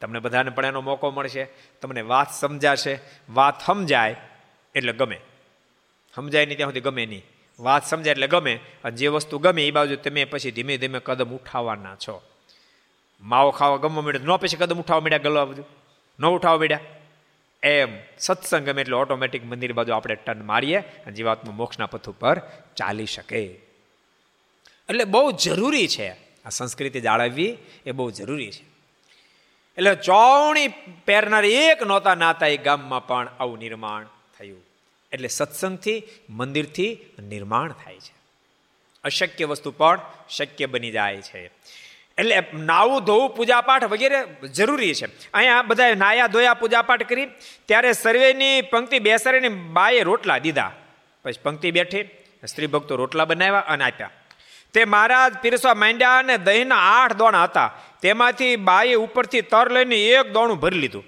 તમને 0.01 0.19
બધાને 0.19 0.49
પણ 0.49 0.65
એનો 0.65 0.82
મોકો 0.82 1.12
મળશે. 1.12 1.47
તમને 1.82 2.01
વાત 2.01 2.34
સમજાશે. 2.34 2.99
વાત 3.29 3.65
સમજાય 3.65 4.15
એટલે 4.75 4.93
ગમે. 4.93 5.19
સમજાય 6.15 6.45
નહીં 6.45 6.58
ત્યાં 6.58 6.69
સુધી 6.69 6.79
ગમે 6.79 7.05
નહીં. 7.05 7.25
વાત 7.60 7.88
સમજાય 7.88 8.12
એટલે 8.12 8.28
ગમે. 8.28 8.60
અને 8.84 8.98
જે 8.98 9.08
વસ્તુ 9.08 9.38
ગમે 9.38 9.67
એ 9.67 9.72
બાજુ 9.72 9.95
તમે 9.95 10.26
પછી 10.26 10.52
ધીમે 10.52 10.78
ધીમે 10.78 11.00
કદમ 11.00 11.30
ઉઠાવવાના 11.30 11.95
છો. 11.95 12.22
માવો 13.22 13.52
ખાવા 13.52 13.78
ગમવા 13.78 14.02
મળ્યો 14.02 14.22
ન 14.24 14.38
પછી 14.38 14.58
કદમ 14.58 14.80
ઉઠાવવા 14.80 15.02
મળ્યા 15.02 15.17
ગલવા 15.17 15.45
બધું? 15.45 15.65
ન 16.19 16.26
ઉઠાવવા 16.26 16.60
મળ્યા 16.60 16.80
એમ 17.63 17.89
સત્સંગ 18.17 18.65
ગમે 18.65 18.82
એટલે 18.82 18.95
ઓટોમેટિક 18.95 19.45
મંદિર 19.45 19.74
બાજુ 19.74 19.93
આપણે 19.93 20.15
ટન 20.15 20.45
મારીએ 20.45 20.78
અને 20.78 21.12
જીવાત્મા 21.12 21.54
મોક્ષના 21.54 21.86
પથ 21.86 22.10
ઉપર 22.10 22.41
ચાલી 22.76 23.06
શકે. 23.06 23.43
એટલે 24.89 25.04
બહુ 25.04 25.32
જરૂરી 25.32 25.88
છે 25.88 26.10
આ 26.45 26.50
સંસ્કૃતિ 26.50 27.02
જાળવવી, 27.02 27.58
એ 27.86 27.91
બહુ 27.91 28.12
જરૂરી 28.12 28.52
છે. 28.52 28.63
એટલે 29.78 29.95
ચોણી 29.95 30.67
પહેરનાર 31.06 31.45
એક 31.45 31.84
નહોતા 31.84 32.15
નાતા 32.15 32.48
એ 32.48 32.58
ગામમાં 32.58 33.08
પણ 33.08 33.28
આવું 33.39 33.60
નિર્માણ 33.60 34.06
થયું. 34.39 34.68
એટલે 35.12 35.28
સત્સંગથી, 35.28 36.04
મંદિરથી 36.30 36.98
નિર્માણ 37.24 37.72
થાય 37.72 37.95
છે. 37.95 38.13
અશક્ય 39.04 39.45
વસ્તુ 39.45 39.72
પણ 39.72 40.02
શક્ય 40.30 40.65
બની 40.65 40.91
જાય 40.91 41.22
છે. 41.22 41.52
એટલે 42.17 42.43
નાવું 42.54 43.04
ધોવું, 43.04 43.36
પૂજાપાઠ 43.36 43.84
વગેરે 43.84 44.48
જરૂરી 44.48 44.93
છે. 44.93 45.32
અહીંયા 45.32 45.62
બધા 45.62 45.95
નાયા 45.95 46.28
ધોયા, 46.28 46.54
પૂજાપાઠ 46.54 47.04
કરી, 47.04 47.26
ત્યારે 47.65 47.93
સર્વેની 47.93 48.62
પંક્તિ 48.62 49.00
બેસાડીને 49.00 49.50
બાએ 49.50 50.02
રોટલા 50.02 50.38
દીધા. 50.38 50.72
પછી 51.24 51.39
પંક્તિ 51.43 51.72
બેઠી, 51.72 52.04
સ્ત્રી 52.48 52.67
ભક્તો 52.67 52.95
રોટલા 52.95 53.26
બનાવ્યા 53.26 53.60
અને 53.60 53.84
આપ્યા. 53.84 54.10
તે 54.74 54.86
મહારાજ 54.86 55.34
પીરસવા 55.34 55.74
માંડ્યા 55.74 56.17
અને 56.17 56.38
દહીંના 56.38 56.76
આઠ 56.76 57.13
દોણા 57.13 57.43
હતા. 57.43 57.74
તેમાંથી 58.02 58.56
બાએ 58.56 58.93
ઉપરથી 58.93 59.41
તર 59.41 59.72
લઈને 59.72 59.95
એક 59.95 60.32
દોણું 60.32 60.60
ભરી 60.60 60.80
લીધું. 60.80 61.04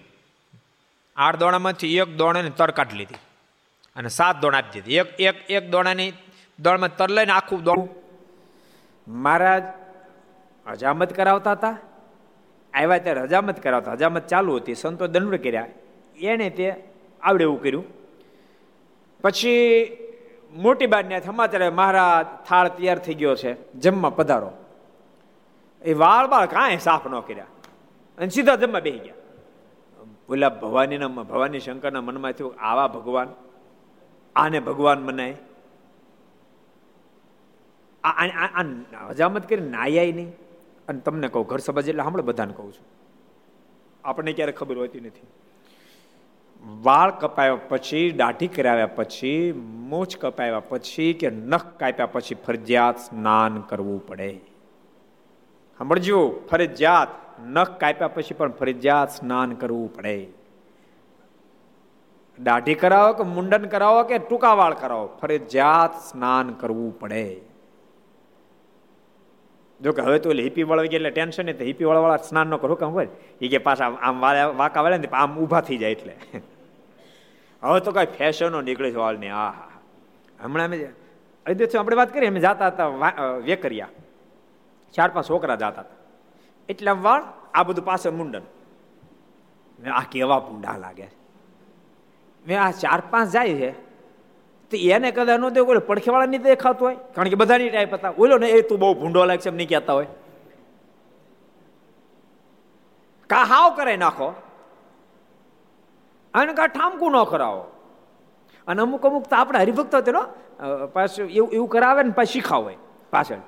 આઠ 1.15 1.35
દોણામાંથી 1.35 1.97
એક 1.97 2.07
દોણાની 2.07 2.49
તર 2.49 2.71
કાઢી 2.71 2.97
લીધી. 2.97 3.15
અને 3.95 4.09
સાત 4.09 4.41
દોણ 4.41 4.55
આપી 4.55 4.81
દીધી. 4.81 4.95
એક 4.95 5.19
એક 5.19 5.51
એક 5.51 5.69
દોણાની 5.69 6.13
દોણમાં 6.59 6.97
તર 6.97 7.09
લઈને 7.09 7.31
આખું 7.31 7.63
દોણ 7.63 7.87
મહારાજ 9.07 9.63
હજામત 10.71 11.13
કરાવતા 11.13 11.51
હતા? 11.51 11.77
આવ્યા 12.73 12.97
ત્યારે 12.97 13.21
હજામત 13.21 13.63
કરાવતા. 13.63 13.91
હજામત 13.93 14.27
ચાલુ 14.27 14.55
હતી. 14.55 14.75
સંતો 14.75 15.07
દંડ 15.07 15.35
કર્યા. 15.35 15.67
એને 16.21 16.49
તે 16.49 16.83
આવડે 17.21 17.43
એવું 17.43 17.63
કર્યું. 17.63 17.85
પછી 19.21 19.87
મોટી 20.53 20.87
બાને 20.87 21.21
સમાચાર 21.21 21.71
મહારાજ 21.71 22.49
થાળ 22.49 22.67
તૈયાર 22.67 22.99
થઈ 22.99 23.13
ગયો 23.13 23.35
છે 23.35 23.71
જમવા 23.73 24.09
પધારો. 24.09 24.51
એ 25.81 25.93
વાળ 25.93 26.27
બાળ 26.27 26.45
કાંઈ 26.45 26.77
સાફ 26.77 27.07
ન 27.07 27.19
કર્યા. 27.19 27.45
અને 28.17 28.29
સીધા 28.29 28.55
જમવા 28.55 28.79
બેસી 28.79 28.99
ગયા. 28.99 29.13
ઓલા 30.29 30.49
ભવાનીના 30.49 31.07
ભવાની 31.07 31.59
શંકરના 31.59 32.01
મનમાં 32.01 32.31
થયું, 32.31 32.55
આવા 32.59 32.87
ભગવાન 32.87 33.27
આને 34.35 34.59
ભગવાન 34.59 35.03
મનાય? 35.03 35.37
હજામત 39.09 39.49
કરી 39.49 39.69
નાયાય 39.69 40.11
નહીં. 40.11 40.33
અને 40.87 40.99
તમને 40.99 41.27
કહું, 41.27 41.45
ઘર 41.45 41.57
સભા 41.57 41.81
એટલે 41.81 42.03
હમણાં 42.03 42.25
બધાને 42.25 42.53
કહું 42.53 42.73
છું. 42.73 42.85
આપણને 44.03 44.33
ક્યારે 44.33 44.51
ખબર 44.51 44.77
હોતી 44.77 44.99
નથી. 44.99 45.27
વાળ 46.83 47.11
કપાયા 47.11 47.55
પછી, 47.55 48.11
દાઢી 48.11 48.47
કરાવ્યા 48.47 48.87
પછી, 48.87 49.51
મોછ 49.65 50.17
કપાવ્યા 50.17 50.59
પછી 50.59 51.13
કે 51.13 51.29
નખ 51.29 51.65
કાપ્યા 51.65 52.05
પછી 52.05 52.35
ફરજિયાત 52.35 52.99
સ્નાન 52.99 53.61
કરવું 53.61 54.07
પડે. 54.07 54.39
સાંભળજો, 55.77 56.41
ફરજિયાત 56.51 57.07
નખ 57.41 57.79
કાપ્યા 57.79 58.07
પછી 58.07 58.33
પણ 58.33 58.51
ફરજિયાત 58.51 59.11
સ્નાન 59.11 59.53
કરવું 59.53 59.95
પડે. 59.95 60.40
દાઢી 62.43 62.75
કરાવો 62.81 63.13
કે 63.19 63.23
મુંડન 63.35 63.65
કરાવો 63.73 64.03
કે 64.09 64.17
ટૂંકા 64.17 64.53
વાળ 64.61 64.75
કરાવો? 64.81 65.05
ફરજિયાત 65.21 65.93
સ્નાન 66.09 66.47
કરવું 66.61 66.91
પડે. 66.99 67.25
જો 69.79 69.91
કે 69.97 70.01
હવે 70.07 70.19
તો 70.23 70.29
હિપી 70.45 70.65
વળવી 70.69 70.95
એટલે 70.99 71.11
ટેન્શન 71.11 71.45
નહીં 71.45 71.67
હિપી 71.69 71.87
વળવાળા 71.89 72.29
સ્નાન 72.29 72.47
ન 72.47 72.57
કરો 72.63 72.75
કેમ 72.81 72.91
હોય. 72.97 73.09
એ 73.41 73.47
કે 73.51 73.59
પાછા 73.67 73.91
આમ 74.07 74.15
વાકા 74.61 74.81
વળે 74.85 74.97
ને 74.97 75.09
આમ 75.23 75.37
ઊભા 75.43 75.61
થઈ 75.67 75.79
જાય 75.83 75.93
એટલે. 75.97 76.13
હવે 77.63 77.79
તો 77.85 77.91
કઈ 77.91 78.09
ફેશનો 78.17 78.61
નીકળે 78.67 78.89
છે 78.91 78.99
વાળ 79.03 79.17
ને 79.23 79.29
આ 79.43 79.53
હમણાં 80.43 80.67
અમે 80.67 80.77
અયોધ્યા 81.45 81.81
આપણે 81.81 81.95
વાત 82.01 82.13
કરીએ 82.13 82.29
અમે 82.33 82.41
જાતા 82.47 82.69
હતા 82.73 82.89
વેકરિયા. 83.47 83.91
ચાર 84.93 85.09
પાંચ 85.13 85.25
છોકરા 85.29 85.55
જતા 85.55 85.69
હતા. 85.69 85.99
એટલે 86.69 86.91
વાળ, 87.05 87.23
આ 87.53 87.63
બધું 87.63 87.85
પાસે 87.85 88.09
મુંડન. 88.19 88.45
આ 89.99 90.05
કેવા 90.11 90.39
પૂંડા 90.47 90.77
લાગે 90.83 91.07
મેં 92.47 92.57
આ 92.63 92.71
ચાર 92.71 93.01
પાંચ 93.11 93.31
જાય 93.33 93.55
છે. 93.61 93.71
તો 94.71 94.77
એને 94.77 95.11
કદાચ 95.11 95.39
ન 95.39 95.49
દે 95.55 95.61
કોઈ 95.61 95.83
પડખેવાળા 95.89 96.31
નહીં 96.31 96.43
દેખાતું 96.43 96.87
હોય. 96.87 96.97
કારણ 97.15 97.29
કે 97.29 97.35
બધાની 97.35 97.69
ટાઈપ 97.69 97.93
હતા. 97.93 98.13
ઓલો 98.17 98.37
ને 98.37 98.47
એ 98.49 98.61
તું 98.61 98.79
બહુ 98.79 98.93
ભૂંડો 99.01 99.25
લાગશે 99.25 99.49
એમ 99.49 99.55
નહીં 99.55 99.69
કહેતા 99.69 99.93
હોય. 99.93 100.09
કા 103.29 103.43
હાવ 103.51 103.75
કરાઈ 103.77 103.97
નાખો. 103.97 104.27
અને 106.33 106.53
કા 106.53 106.67
ઠામકું 106.67 107.11
ન 107.11 107.23
કરાવો. 107.31 107.63
અને 108.67 108.81
અમુક 108.81 109.05
અમુક 109.05 109.25
તો 109.29 109.35
આપણે 109.35 109.59
હરિભક્ત 109.59 109.95
તેનો 110.07 110.21
પાછું 110.93 111.29
એવું 111.29 111.49
એવું 111.55 111.69
કરાવે 111.69 112.03
ને 112.03 112.13
પાછી 112.19 112.33
શીખાવે 112.33 112.73
પાછળ. 113.11 113.41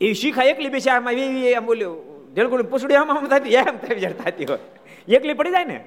એ 0.00 0.12
શીખાય 0.20 0.50
એકલી 0.54 0.72
બેસી 0.74 0.90
આમાં 0.90 1.12
એવી 1.12 1.52
એમ 1.58 1.66
બોલ્યું 1.66 1.96
જેલકુની 2.34 2.70
પૂછડી 2.72 2.96
આમ 2.96 3.10
આમ 3.10 3.26
થતી, 3.26 3.54
એમ 3.54 3.76
થઈ 3.84 4.12
થતી 4.20 4.46
હોય. 4.50 4.64
એકલી 5.08 5.34
પડી 5.34 5.50
જાય 5.50 5.64
ને. 5.64 5.78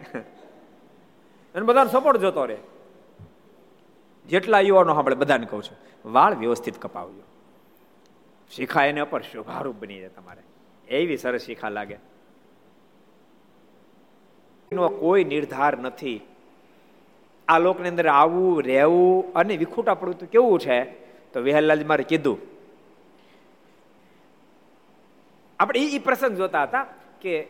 અને 1.55 1.65
બધાનો 1.65 1.89
સપોર્ટ 1.89 2.19
જોતો 2.19 2.45
રહે. 2.45 2.57
જેટલા 4.27 4.59
યુવાનો 4.59 4.93
આપણે 4.93 5.15
બધાને 5.15 5.45
કહું 5.45 5.63
છું, 5.63 6.11
વાળ 6.11 6.35
વ્યવસ્થિત 6.35 6.77
કપાવજો. 6.81 7.23
શીખા 8.51 8.85
એને 8.85 9.01
ઉપર 9.01 9.21
શુભારૂપ 9.21 9.75
બની 9.75 9.99
જાય 9.99 10.09
તમારે. 10.09 10.41
એવી 10.87 11.17
સરસ 11.17 11.41
શીખા 11.41 11.69
લાગે. 11.69 11.97
કોઈ 14.99 15.23
નિર્ધાર 15.23 15.77
નથી. 15.77 16.21
આ 17.47 17.59
લોકની 17.59 17.89
અંદર 17.89 18.07
આવવું 18.07 18.63
રહેવું 18.63 19.33
અને 19.33 19.57
વિખૂટા 19.57 19.93
પડવું 19.93 20.19
કેવું 20.19 20.59
છે? 20.59 20.83
તો 21.33 21.39
વિહલલાલ 21.39 21.87
મારે 21.87 22.03
કીધું. 22.03 22.37
આપણે 25.59 25.79
એ 25.79 25.99
પ્રસંગ 25.99 26.37
જોતા 26.37 26.63
હતા 26.63 26.87
કે 27.21 27.47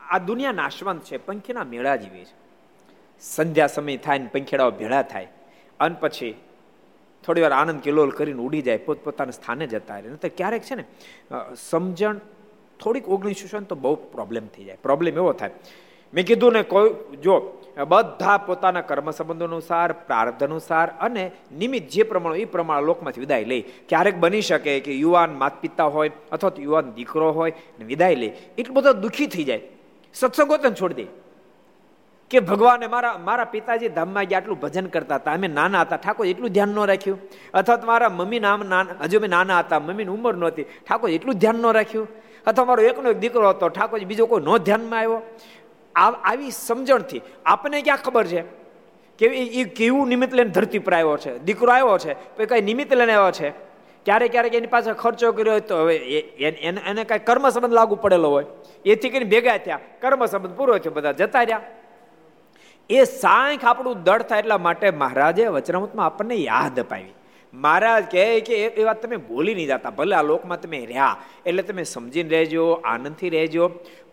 આ 0.00 0.18
દુનિયા 0.18 0.52
નાશવંત 0.52 1.02
છે, 1.02 1.16
પંખીના 1.16 1.64
મેળા 1.64 1.96
જેવી 1.96 2.24
છે. 2.24 2.45
સંધ્યા 3.20 3.66
સમય 3.66 3.96
થાય 3.96 4.18
ને 4.18 4.28
પંખેડાઓ 4.32 4.70
ભેળા 4.70 5.02
થાય. 5.02 5.28
અને 5.80 5.96
પછી 6.00 6.34
થોડી 7.26 7.40
વાર 7.40 7.52
આનંદ 7.52 7.80
કિલોલ 7.80 8.10
કરીને 8.10 8.40
ઉડી 8.40 8.62
જાય, 8.62 8.76
પોતપોતાના 8.76 9.30
સ્થાને 9.30 9.66
જતા 9.66 9.98
રહે. 9.98 10.14
તો 10.14 10.28
ક્યારેક 10.36 10.62
છે 10.62 10.74
ને 10.74 10.84
સમજણ 11.56 12.20
થોડીક 12.80 13.08
ઓગણીસો 13.08 13.60
તો 13.60 13.74
બહુ 13.74 13.94
પ્રોબ્લેમ 13.94 14.46
થઈ 14.46 14.64
જાય. 14.64 14.78
પ્રોબ્લેમ 14.82 15.14
એવો 15.14 15.32
થાય. 15.32 15.50
મેં 16.14 16.26
કીધું 16.26 16.52
ને 16.52 16.62
કોઈ, 16.62 16.90
જો, 17.22 17.62
બધા 17.88 18.36
પોતાના 18.38 18.80
કર્મ 18.80 19.10
સંબંધો 19.10 19.44
અનુસાર 19.44 19.92
પ્રાર્થ 19.92 20.42
અનુસાર 20.42 20.88
અને 21.00 21.30
નિમિત્ત 21.58 21.90
જે 21.90 22.02
પ્રમાણે, 22.02 22.38
એ 22.38 22.44
પ્રમાણે 22.44 22.86
લોકમાંથી 22.86 23.20
વિદાય 23.20 23.44
લે 23.44 23.60
ક્યારેક 23.60 24.16
બની 24.16 24.40
શકે 24.40 24.80
કે 24.80 24.94
યુવાન 24.94 25.34
માત 25.34 25.60
પિતા 25.60 25.84
હોય 25.84 26.10
અથવા 26.32 26.50
તો 26.50 26.62
યુવાન 26.62 26.92
દીકરો 26.92 27.32
હોય 27.32 27.52
ને 27.78 27.84
વિદાય 27.84 28.14
લે. 28.14 28.26
એટલું 28.58 28.76
બધો 28.76 28.92
દુઃખી 28.92 29.26
થઈ 29.26 29.44
જાય. 29.44 29.60
સત્સંગો 30.14 30.56
તને 30.56 30.70
છોડી 30.70 30.94
દે. 30.94 31.06
કે 32.30 32.40
ભગવાને 32.40 32.86
મારા 32.86 33.18
મારા 33.18 33.44
પિતાજી 33.44 33.88
ધામમાં 33.88 34.24
ગયા 34.24 34.38
આટલું 34.38 34.60
ભજન 34.60 34.86
કરતા 34.86 35.14
હતા. 35.14 35.32
અમે 35.32 35.48
નાના 35.48 35.80
હતા. 35.80 35.96
ઠાકોર 35.96 36.26
એટલું 36.26 36.50
ધ્યાન 36.50 36.68
ન 36.68 36.84
રાખ્યું. 36.84 37.18
અથવા 37.54 37.76
તો 37.76 37.86
મારા 37.86 38.08
મમ્મી 38.08 38.40
નામ 38.40 38.62
હજુ 39.02 39.18
અમે 39.18 39.28
નાના 39.28 39.58
હતા. 39.58 39.80
મમ્મીની 39.80 40.10
ઉંમર 40.10 40.34
નહોતી. 40.34 40.62
ઠાકોર 40.62 41.10
એટલું 41.10 41.34
ધ્યાન 41.34 41.54
ન 41.54 41.72
રાખ્યું. 41.72 42.08
અથવા 42.46 42.64
મારો 42.64 42.82
એકનો 42.82 43.10
એક 43.10 43.18
દીકરો 43.18 43.48
હતો. 43.48 43.68
ઠાકોર 43.68 44.00
બીજો 44.00 44.26
કોઈ 44.26 44.42
નો 44.42 44.58
ધ્યાનમાં 44.58 44.98
આવ્યો. 44.98 45.22
આવી 46.24 46.50
સમજણથી 46.50 47.22
આપણને 47.46 47.82
ક્યાં 47.82 47.98
ખબર 47.98 48.26
છે? 48.26 48.42
કે 49.18 49.26
એ 49.26 49.64
કેવું 49.64 50.08
નિમિત્ત 50.08 50.34
લઈને 50.34 50.50
ધરતી 50.50 50.78
પર 50.78 50.94
આવ્યો 50.94 51.16
છે? 51.16 51.38
દીકરો 51.38 51.72
આવ્યો 51.72 51.98
છે. 51.98 52.14
તો 52.14 52.46
કઈ 52.46 52.60
નિમિત્ત 52.60 52.92
લઈને 52.92 53.12
આવ્યો 53.12 53.32
છે? 53.32 53.50
ક્યારેક 54.04 54.30
ક્યારેક 54.30 54.54
એની 54.54 54.66
પાસે 54.66 54.92
ખર્ચો 54.92 55.32
કર્યો 55.32 55.52
હોય 55.52 55.60
તો 55.60 55.76
હવે 55.76 55.96
એને 55.96 57.04
કાંઈ 57.04 57.18
કર્મ 57.18 57.48
સંબંધ 57.48 57.72
લાગુ 57.72 57.94
પડેલો 57.94 58.30
હોય. 58.30 58.44
એથી 58.84 59.10
કરીને 59.10 59.30
ભેગા 59.30 59.56
થયા. 59.56 59.80
કર્મ 60.00 60.26
સંબંધ 60.26 60.56
પૂરો 60.56 60.78
થયો. 60.78 60.92
બધા 60.92 61.12
જતા 61.12 61.42
રહ્યા. 61.42 61.60
એ 62.90 63.04
સાંખ 63.04 63.64
આપણું 63.64 64.02
દળ 64.02 64.22
થાય 64.22 64.38
એટલા 64.38 64.58
માટે 64.58 64.90
મહારાજે 64.90 65.46
વચનામૃતમાં 65.46 66.06
આપણને 66.06 66.34
યાદ 66.34 66.80
અપાવી. 66.80 67.14
મહારાજ 67.54 68.04
કહે 68.10 68.40
કે 68.40 68.54
એ 68.54 68.84
વાત 68.84 69.02
તમે 69.02 69.16
બોલી 69.16 69.54
નહીં 69.54 69.66
જતા. 69.66 69.90
ભલે 69.90 70.16
આ 70.16 70.22
લોકમાં 70.22 70.60
તમે 70.60 70.84
રહ્યા, 70.86 71.16
એટલે 71.46 71.62
તમે 71.62 71.84
સમજીને 71.84 72.30
રહેજો, 72.30 72.64
આનંદથી 72.84 73.28
રહેજો. 73.28 73.68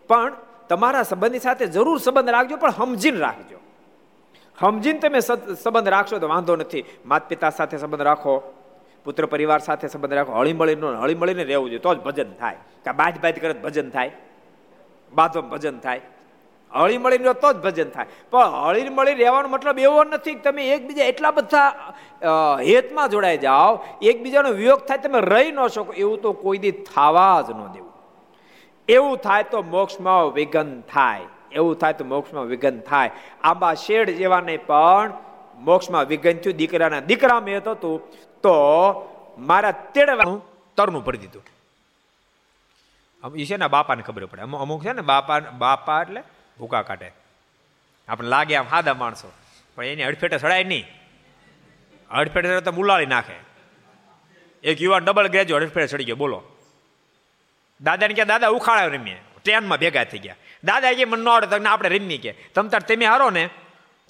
પણ 0.08 0.32
તમારા 0.68 1.02
સંબંધી 1.02 1.38
સાથે 1.38 1.66
જરૂર 1.66 1.98
સંબંધ 1.98 2.30
રાખજો, 2.30 2.56
પણ 2.56 2.70
સમજીને 2.70 3.18
રાખજો. 3.18 3.58
સમજીને 4.60 4.98
તમે 4.98 5.20
સંબંધ 5.54 5.88
રાખશો 5.88 6.18
તો 6.18 6.28
વાંધો 6.28 6.56
નથી. 6.56 6.84
માતા 7.06 7.28
પિતા 7.28 7.50
સાથે 7.50 7.76
સંબંધ 7.78 8.02
રાખો, 8.02 8.34
પુત્ર 9.04 9.26
પરિવાર 9.26 9.58
સાથે 9.58 9.86
સંબંધ 9.88 10.14
રાખો. 10.14 10.32
હળીમળીનો 10.32 10.94
હળીમળીને 11.02 11.44
રહેવું 11.44 11.70
જોઈએ, 11.70 11.78
તો 11.78 11.94
જ 11.94 11.98
ભજન 11.98 12.32
થાય. 12.40 12.56
કે 12.84 12.90
બાજ 12.92 13.14
બાજ 13.20 13.34
કરે 13.40 13.52
ભજન 13.52 13.90
થાય. 13.90 14.10
બાદમાં 15.12 15.50
ભજન 15.50 15.78
થાય. 15.78 16.00
હળી 16.78 17.00
મળીને 17.04 17.34
તો 17.42 17.48
જ 17.54 17.56
ભજન 17.64 17.90
થાય. 17.94 18.08
પણ 18.32 18.54
હળી 18.64 18.94
મળી 18.98 19.16
રહેવાનો 19.22 19.48
મતલબ 19.54 19.78
એવો 19.88 20.00
નથી 20.04 20.34
કે 20.36 20.42
તમે 20.46 20.62
એકબીજા 20.74 21.08
એટલા 21.12 21.32
બધા 21.38 21.68
હેતમાં 22.70 23.08
જોડાઈ 23.12 23.40
જાઓ, 23.46 23.72
એકબીજાનો 24.10 24.50
વિયોગ 24.60 24.80
થાય 24.88 25.04
તમે 25.04 25.20
રહી 25.32 25.50
ન 25.56 25.60
શકો, 25.76 25.92
એવું 26.02 26.18
તો 26.24 26.30
કોઈ 26.44 26.60
દી 26.64 26.74
થવા 26.90 27.36
જ 27.46 27.48
ન 27.58 27.60
દેવું. 27.74 27.92
એવું 28.88 29.16
થાય 29.26 29.50
તો 29.52 29.58
મોક્ષમાં 29.76 30.32
વિઘન 30.38 30.70
થાય. 30.94 31.26
એવું 31.58 31.74
થાય 31.80 31.94
તો 32.00 32.04
મોક્ષમાં 32.12 32.46
વિઘન 32.52 32.76
થાય. 32.90 33.10
આંબા 33.48 33.74
શેડ 33.86 34.08
જેવા 34.20 34.42
નહીં, 34.48 34.62
પણ 34.70 35.08
મોક્ષમાં 35.66 36.04
વિઘન 36.12 36.36
થયું, 36.42 36.56
દીકરાના 36.60 37.02
દીકરા 37.10 37.40
મેં 37.46 37.58
હતું 37.60 37.96
તો 38.44 38.54
મારા 39.50 39.74
તેડવાનું 39.94 40.40
તરનું 40.76 41.02
ભરી 41.06 41.22
દીધું. 41.24 41.44
એ 43.42 43.56
ને 43.56 43.66
બાપાને 43.74 44.02
ખબર 44.06 44.24
પડે. 44.30 44.42
અમુક 44.64 44.80
છે 44.84 44.92
ને 44.92 45.02
બાપા 45.10 45.40
બાપા 45.64 46.00
એટલે 46.04 46.20
ભૂકા 46.58 46.82
કાઢે. 46.82 47.12
આપણે 48.08 48.28
લાગે 48.28 48.56
આમ 48.56 48.68
સાદા 48.68 48.94
માણસો. 48.94 49.32
પણ 49.74 49.84
એની 49.84 50.04
હડફેટે 50.04 50.38
સડાય 50.38 50.64
નહીં. 50.64 50.86
અડફેટે 52.10 52.60
તો 52.60 52.72
બુલાળી 52.72 53.06
નાખે. 53.06 53.34
એક 54.70 54.82
યુવાન 54.82 55.04
ડબલ 55.04 55.26
ગ્રેજ્યુએટ 55.26 55.62
હડફેટે 55.62 55.86
ચડી 55.86 56.04
ગયો. 56.04 56.16
બોલો. 56.16 56.42
દાદાને 57.80 58.14
કે 58.14 58.24
દાદા 58.24 58.48
ઉખાડા 58.48 58.86
રમીએ. 58.86 59.16
ટ્રેનમાં 59.42 59.78
ભેગા 59.78 60.04
થઈ 60.04 60.18
ગયા. 60.18 60.36
દાદા 60.64 60.92
કે 60.92 61.04
મને 61.04 61.22
ન 61.22 61.28
આવડે 61.28 61.46
તમને 61.46 61.68
આપણે 61.68 61.88
રમી 61.88 62.18
કે. 62.18 62.32
તમ 62.32 62.68
તાર 62.68 62.80
તમે 62.80 63.06
હારો 63.06 63.30
ને. 63.30 63.48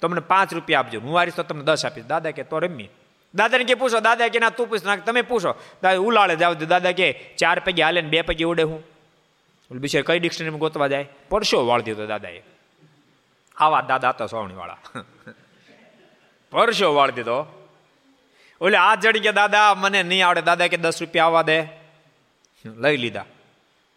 તમને 0.01 0.19
પાંચ 0.19 0.53
રૂપિયા 0.53 0.79
આપજો. 0.79 0.99
હું 0.99 1.17
હારીશ 1.17 1.33
તો 1.33 1.43
તમને 1.43 1.63
દસ 1.63 1.85
આપીશ. 1.85 2.05
દાદા 2.05 2.31
કે, 2.31 2.43
તો 2.43 2.59
રમી 2.59 2.89
દાદાને 3.35 3.63
કે, 3.63 3.73
પૂછો. 3.73 3.99
દાદા 3.99 4.27
કે, 4.27 4.39
ના, 4.39 4.49
તું 4.49 4.69
પૂછ. 4.69 4.79
નાખ 4.85 4.99
તમે 4.99 5.21
પૂછો. 5.21 5.61
દાદા, 5.83 5.99
ઉલાળે 5.99 6.35
જાવ. 6.35 6.53
દાદા 6.53 6.91
કે, 6.91 7.35
ચાર 7.37 7.59
પૈકી 7.59 7.81
હાલે 7.81 8.01
ને 8.01 8.09
બે 8.09 8.21
પૈકી 8.21 8.43
ઉડે 8.43 8.63
હું. 8.63 8.94
બિચાર 9.71 10.03
કઈ 10.03 10.19
ડિક્શનરીમાં 10.19 10.59
ગોતવા 10.59 10.87
જાય? 10.87 11.07
પરસો 11.29 11.65
વાળી 11.65 11.83
દીધો 11.83 12.05
દાદાએ. 12.05 12.41
આવા 13.57 13.81
દાદા 13.81 14.09
હતા 14.09 14.25
સોવણીવાળા 14.25 14.77
પરસો 16.51 16.93
વાળી 16.93 17.11
દીધો. 17.11 17.37
ઓલે 18.61 18.77
આ 18.77 18.95
જડી 18.95 19.19
ગયા 19.19 19.31
દાદા, 19.31 19.73
મને 19.73 20.03
નહીં 20.03 20.27
આવડે. 20.27 20.41
દાદા 20.41 20.67
કે 20.67 20.77
દસ 20.77 21.01
રૂપિયા 21.01 21.25
આવવા 21.25 21.41
દે. 21.41 21.63
લઈ 22.65 22.97
લીધા. 22.97 23.25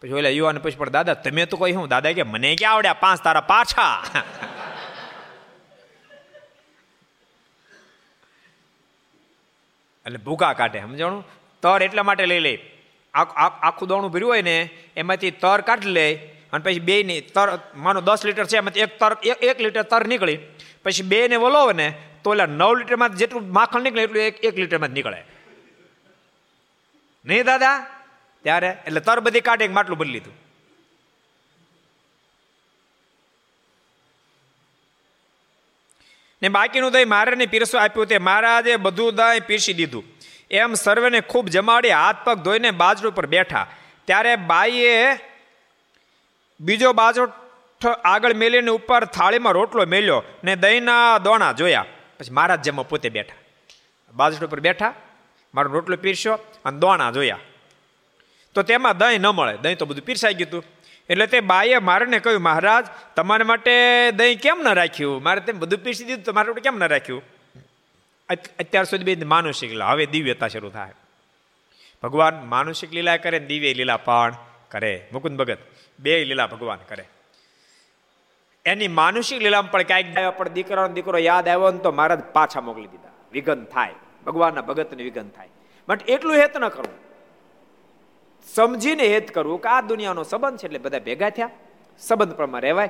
પછી 0.01 0.13
ઓલા 0.13 0.29
યુવાને 0.29 0.59
પછી 0.59 0.75
પણ 0.75 0.89
દાદા, 0.89 1.13
તમે 1.13 1.45
તો 1.45 1.57
કહી 1.57 1.71
હું 1.71 1.87
દાદા 1.87 2.11
કે, 2.11 2.23
મને 2.23 2.55
ક્યાં 2.55 2.73
આવડ્યા? 2.73 2.93
પાંચ 2.93 3.23
તારા 3.23 3.41
પાછા. 3.41 4.03
એટલે 10.05 10.17
ભૂકા 10.17 10.53
કાઢે, 10.53 10.81
સમજાણું? 10.81 11.25
તર 11.61 11.83
એટલા 11.83 12.03
માટે 12.03 12.25
લઈ 12.25 12.39
લે. 12.39 12.78
આખું 13.13 13.87
દોણું 13.87 14.11
ભર્યું 14.11 14.31
હોય 14.31 14.41
ને, 14.41 14.69
એમાંથી 14.95 15.31
તર 15.31 15.61
કાઢી 15.61 15.89
લે 15.89 16.15
અને 16.53 16.63
પછી 16.63 16.79
બે 16.79 17.03
ની 17.03 17.21
તર, 17.21 17.59
માનો 17.75 18.01
દસ 18.01 18.25
લીટર 18.25 18.45
છે, 18.45 18.57
એમાંથી 18.57 18.79
એક 18.79 18.99
તર 18.99 19.17
એક 19.23 19.61
લીટર 19.61 19.83
તર 19.83 20.07
નીકળી. 20.07 20.39
પછી 20.83 21.03
બે 21.03 21.27
ને 21.27 21.35
વલોવે 21.35 21.73
ને, 21.73 21.87
તો 22.23 22.33
એટલે 22.33 22.45
નવ 22.45 22.75
લીટરમાં 22.75 23.15
જેટલું 23.15 23.51
માખણ 23.51 23.81
નીકળે, 23.81 24.03
એટલું 24.03 24.23
એક 24.23 24.43
એક 24.43 24.55
લીટરમાં 24.55 24.89
જ 24.89 24.91
નીકળે. 24.91 25.23
નહીં 27.25 27.45
દાદા? 27.45 27.85
ત્યારે 28.43 28.77
એટલે 28.87 28.99
તર 28.99 29.19
બધી 29.19 29.41
કાઢે 29.41 29.67
માટલું 29.67 29.97
બદલી 29.97 30.11
લીધું 30.11 30.37
ને 36.41 36.49
બાકીનું 36.49 36.91
દહીં 36.91 37.09
મારે 37.09 37.45
પીરસવા 37.45 37.81
આપ્યું 37.81 38.07
તે 38.07 38.17
મહારાજે 38.17 38.75
બધું 38.75 39.15
દહીં 39.15 39.43
પીરસી 39.43 39.73
દીધું. 39.73 40.03
એમ 40.51 40.73
સર્વેને 40.73 41.21
ખૂબ 41.21 41.47
જમાડી 41.47 41.89
હાથ 41.89 42.15
પગ 42.23 42.37
ધોઈને 42.37 42.71
બાજરો 42.71 43.11
પર 43.11 43.25
બેઠા. 43.25 43.67
ત્યારે 44.05 44.35
બાઈએ 44.35 45.13
બીજો 46.61 46.93
બાજરો 46.93 47.27
આગળ 48.05 48.33
મેલીને 48.33 48.71
ઉપર 48.71 49.05
થાળીમાં 49.05 49.53
રોટલો 49.53 49.85
મેલ્યો 49.85 50.23
ને 50.43 50.55
દહીંના 50.55 51.17
દોણા 51.17 51.51
જોયા. 51.51 51.85
પછી 52.19 52.31
મહારાજ 52.31 52.61
જેમાં 52.61 52.89
પોતે 52.89 53.09
બેઠા. 53.09 53.35
બાજરો 54.13 54.47
પર 54.47 54.59
બેઠા, 54.59 54.93
મારો 55.53 55.71
રોટલો 55.71 55.95
પીરસ્યો 55.95 56.33
અને 56.65 56.79
દોણા 56.79 57.11
જોયા. 57.11 57.39
તો 58.53 58.61
તેમાં 58.61 58.97
દહીં 58.97 59.21
ન 59.21 59.27
મળે. 59.27 59.57
દહીં 59.57 59.77
તો 59.77 59.85
બધું 59.85 60.05
પીરસાઈ 60.05 60.33
ગયું 60.33 60.49
હતું. 60.49 60.63
એટલે 61.09 61.27
તે 61.27 61.39
બાઈએ 61.39 61.77
મારને 61.77 62.19
કહ્યું, 62.19 62.41
મહારાજ, 62.41 62.85
તમારા 63.15 63.45
માટે 63.45 64.11
દહીં 64.11 64.39
કેમ 64.39 64.61
ન 64.63 64.73
રાખ્યું? 64.73 65.23
મારે 65.23 65.41
તેમ 65.41 65.59
બધું 65.59 65.79
પીરસી 65.79 66.05
દીધું 66.05 66.23
તો 66.23 66.33
મારા 66.33 66.53
કેમ 66.53 66.77
ન 66.77 66.87
રાખ્યું? 66.87 67.21
અત્યાર 68.29 68.83
સુધી 68.83 69.15
બે 69.15 69.25
માનુષિક 69.25 69.69
લીલા, 69.69 69.85
હવે 69.85 70.05
દિવ્યતા 70.05 70.47
શરૂ 70.47 70.69
થાય. 70.69 70.91
ભગવાન 72.03 72.45
માનુષિક 72.45 72.93
લીલા 72.93 73.17
કરે 73.17 73.39
દિવ્ય 73.39 73.73
લીલા 73.73 73.97
પણ 73.97 74.35
કરે. 74.69 75.07
મુકુંદ 75.13 75.39
ભગત, 75.39 75.57
બે 75.99 76.25
લીલા 76.25 76.47
ભગવાન 76.47 76.79
કરે. 76.87 77.05
એની 78.65 78.87
માનુષિક 78.87 79.41
લીલામાં 79.41 79.71
પણ 79.71 79.81
કાંઈક 79.81 80.15
પણ 80.37 80.49
દીકરાનો 80.49 80.93
દીકરો 80.93 81.17
યાદ 81.17 81.47
આવ્યો 81.47 81.71
ને 81.71 81.77
તો 81.77 81.91
મહારાજ 81.91 82.19
પાછા 82.19 82.61
મોકલી 82.61 82.87
દીધા. 82.87 83.09
વિઘન 83.31 83.65
થાય. 83.65 83.93
ભગવાનના 84.25 84.61
ભગતને 84.61 85.03
વિઘન 85.03 85.29
થાય. 85.29 85.49
બટ 85.87 86.09
એટલું 86.09 86.35
હેત 86.35 86.57
ન 86.57 86.67
કરવું. 86.67 86.97
સમજીને 88.55 89.07
હેત 89.07 89.31
કરવું 89.31 89.61
કે 89.61 89.69
આ 89.69 89.81
દુનિયાનો 89.81 90.23
સંબંધ 90.23 90.57
છે 90.57 90.65
એટલે 90.65 90.79
બધા 90.79 90.99
ભેગા 90.99 91.29
થયા. 91.29 91.49
સંબંધ 91.99 92.35
પ્રમાણે 92.35 92.61
રહેવાય. 92.61 92.89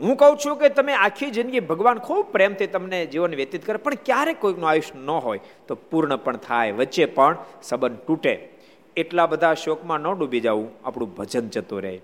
હું 0.00 0.16
કહું 0.16 0.36
છું 0.36 0.56
કે 0.56 0.68
તમે 0.68 0.92
આખી 0.92 1.30
જિંદગી 1.30 1.60
ભગવાન 1.60 1.98
ખૂબ 1.98 2.32
પ્રેમથી 2.32 2.66
તમને 2.66 3.06
જીવન 3.06 3.34
વ્યતીત 3.34 3.66
કરે, 3.66 3.76
પણ 3.76 3.94
ક્યારેક 3.94 4.40
કોઈકનું 4.40 4.68
આયુષ્ય 4.68 4.98
ન 4.98 5.10
હોય 5.10 5.40
તો 5.68 5.74
પૂર્ણ 5.74 6.16
પણ 6.16 6.36
થાય, 6.36 6.72
વચ્ચે 6.72 7.04
પણ 7.04 7.36
સંબંધ 7.62 7.98
તૂટે. 7.98 8.48
એટલા 8.96 9.26
બધા 9.26 9.54
શોકમાં 9.54 10.00
ન 10.00 10.12
ડૂબી 10.12 10.40
જવું 10.40 10.70
આપણું 10.84 11.14
ભજન 11.14 11.48
જતું 11.48 11.82
રહે. 11.82 12.00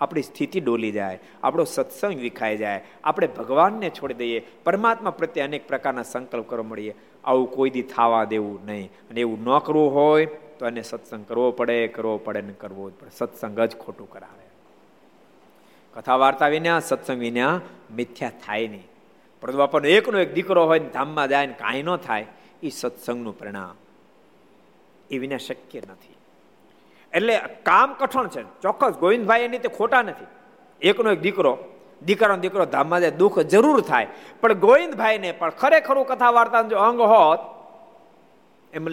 આપણી 0.00 0.22
સ્થિતિ 0.22 0.60
ડોલી 0.60 0.90
જાય, 0.90 1.20
આપણો 1.42 1.64
સત્સંગ 1.64 2.20
વિખાઈ 2.20 2.56
જાય, 2.56 2.82
આપણે 3.04 3.26
ભગવાનને 3.26 3.90
છોડી 3.90 4.14
દઈએ, 4.14 4.46
પરમાત્મા 4.64 5.10
પ્રત્યે 5.10 5.44
અનેક 5.44 5.68
પ્રકારના 5.68 6.02
સંકલ્પ 6.02 6.48
કરવા 6.48 6.64
મળીએ. 6.64 6.94
આવું 7.24 7.50
કોઈ 7.50 7.70
દી 7.70 7.82
થવા 7.82 8.24
દેવું 8.24 8.66
નહીં. 8.66 8.90
અને 9.10 9.20
એવું 9.20 9.44
ન 9.44 9.58
કરવું 9.58 9.94
હોય 9.94 10.26
તો 10.58 10.66
એને 10.66 10.82
સત્સંગ 10.82 11.24
કરવો 11.28 11.50
પડે 11.50 11.88
કરવો 11.88 12.18
પડે 12.18 12.40
ને 12.40 12.52
કરવો 12.52 12.90
જ 12.90 12.92
પડે. 13.00 13.10
સત્સંગ 13.18 13.60
જ 13.60 13.76
ખોટું 13.76 14.10
કરાવે. 14.10 14.49
કથા 15.94 16.16
વાર્તા 16.16 16.48
વિના, 16.48 16.80
સત્સંગ 16.80 17.18
વિના 17.18 17.60
મિથ્યા 17.94 18.30
થાય 18.46 18.68
નહીં. 18.68 18.86
પરંતુ 19.42 19.58
બાપાનો 19.58 19.88
એકનો 19.88 20.18
એક 20.18 20.34
દીકરો 20.34 20.66
હોય 20.66 20.78
ને 20.78 20.88
ધામમાં 20.88 21.28
જાય 21.28 21.46
ને 21.46 21.52
કાંઈ 21.52 21.82
ન 21.82 21.96
થાય, 21.96 22.26
એ 22.62 22.68
સત્સંગનું 22.68 23.38
પરિણામ. 23.38 23.74
એ 25.10 25.18
વિના 25.18 25.36
શક્ય 25.36 25.80
નથી. 25.80 26.14
એટલે 27.12 27.36
કામ 27.62 27.94
કઠણ 27.94 28.28
છે. 28.28 28.42
ચોક્કસ 28.62 28.92
ગોવિંદભાઈ 28.94 29.40
એની 29.40 29.58
તે 29.58 29.68
ખોટા 29.68 30.02
નથી. 30.02 30.26
એકનો 30.82 31.12
એક 31.12 31.20
દીકરો, 31.20 31.58
દીકરાનો 32.02 32.36
દીકરો 32.36 32.64
ધામમાં 32.64 33.00
જાય, 33.00 33.10
દુઃખ 33.10 33.38
જરૂર 33.38 33.80
થાય. 33.80 34.06
પણ 34.40 34.52
ગોવિંદભાઈને 34.52 35.32
પણ 35.32 35.50
ખરેખરું 35.50 36.06
કથા 36.06 36.30
વાર્તા 36.30 36.62
જો 36.62 36.78
અંગ 36.78 37.00
હોત, 37.00 37.40
એમ 38.74 38.88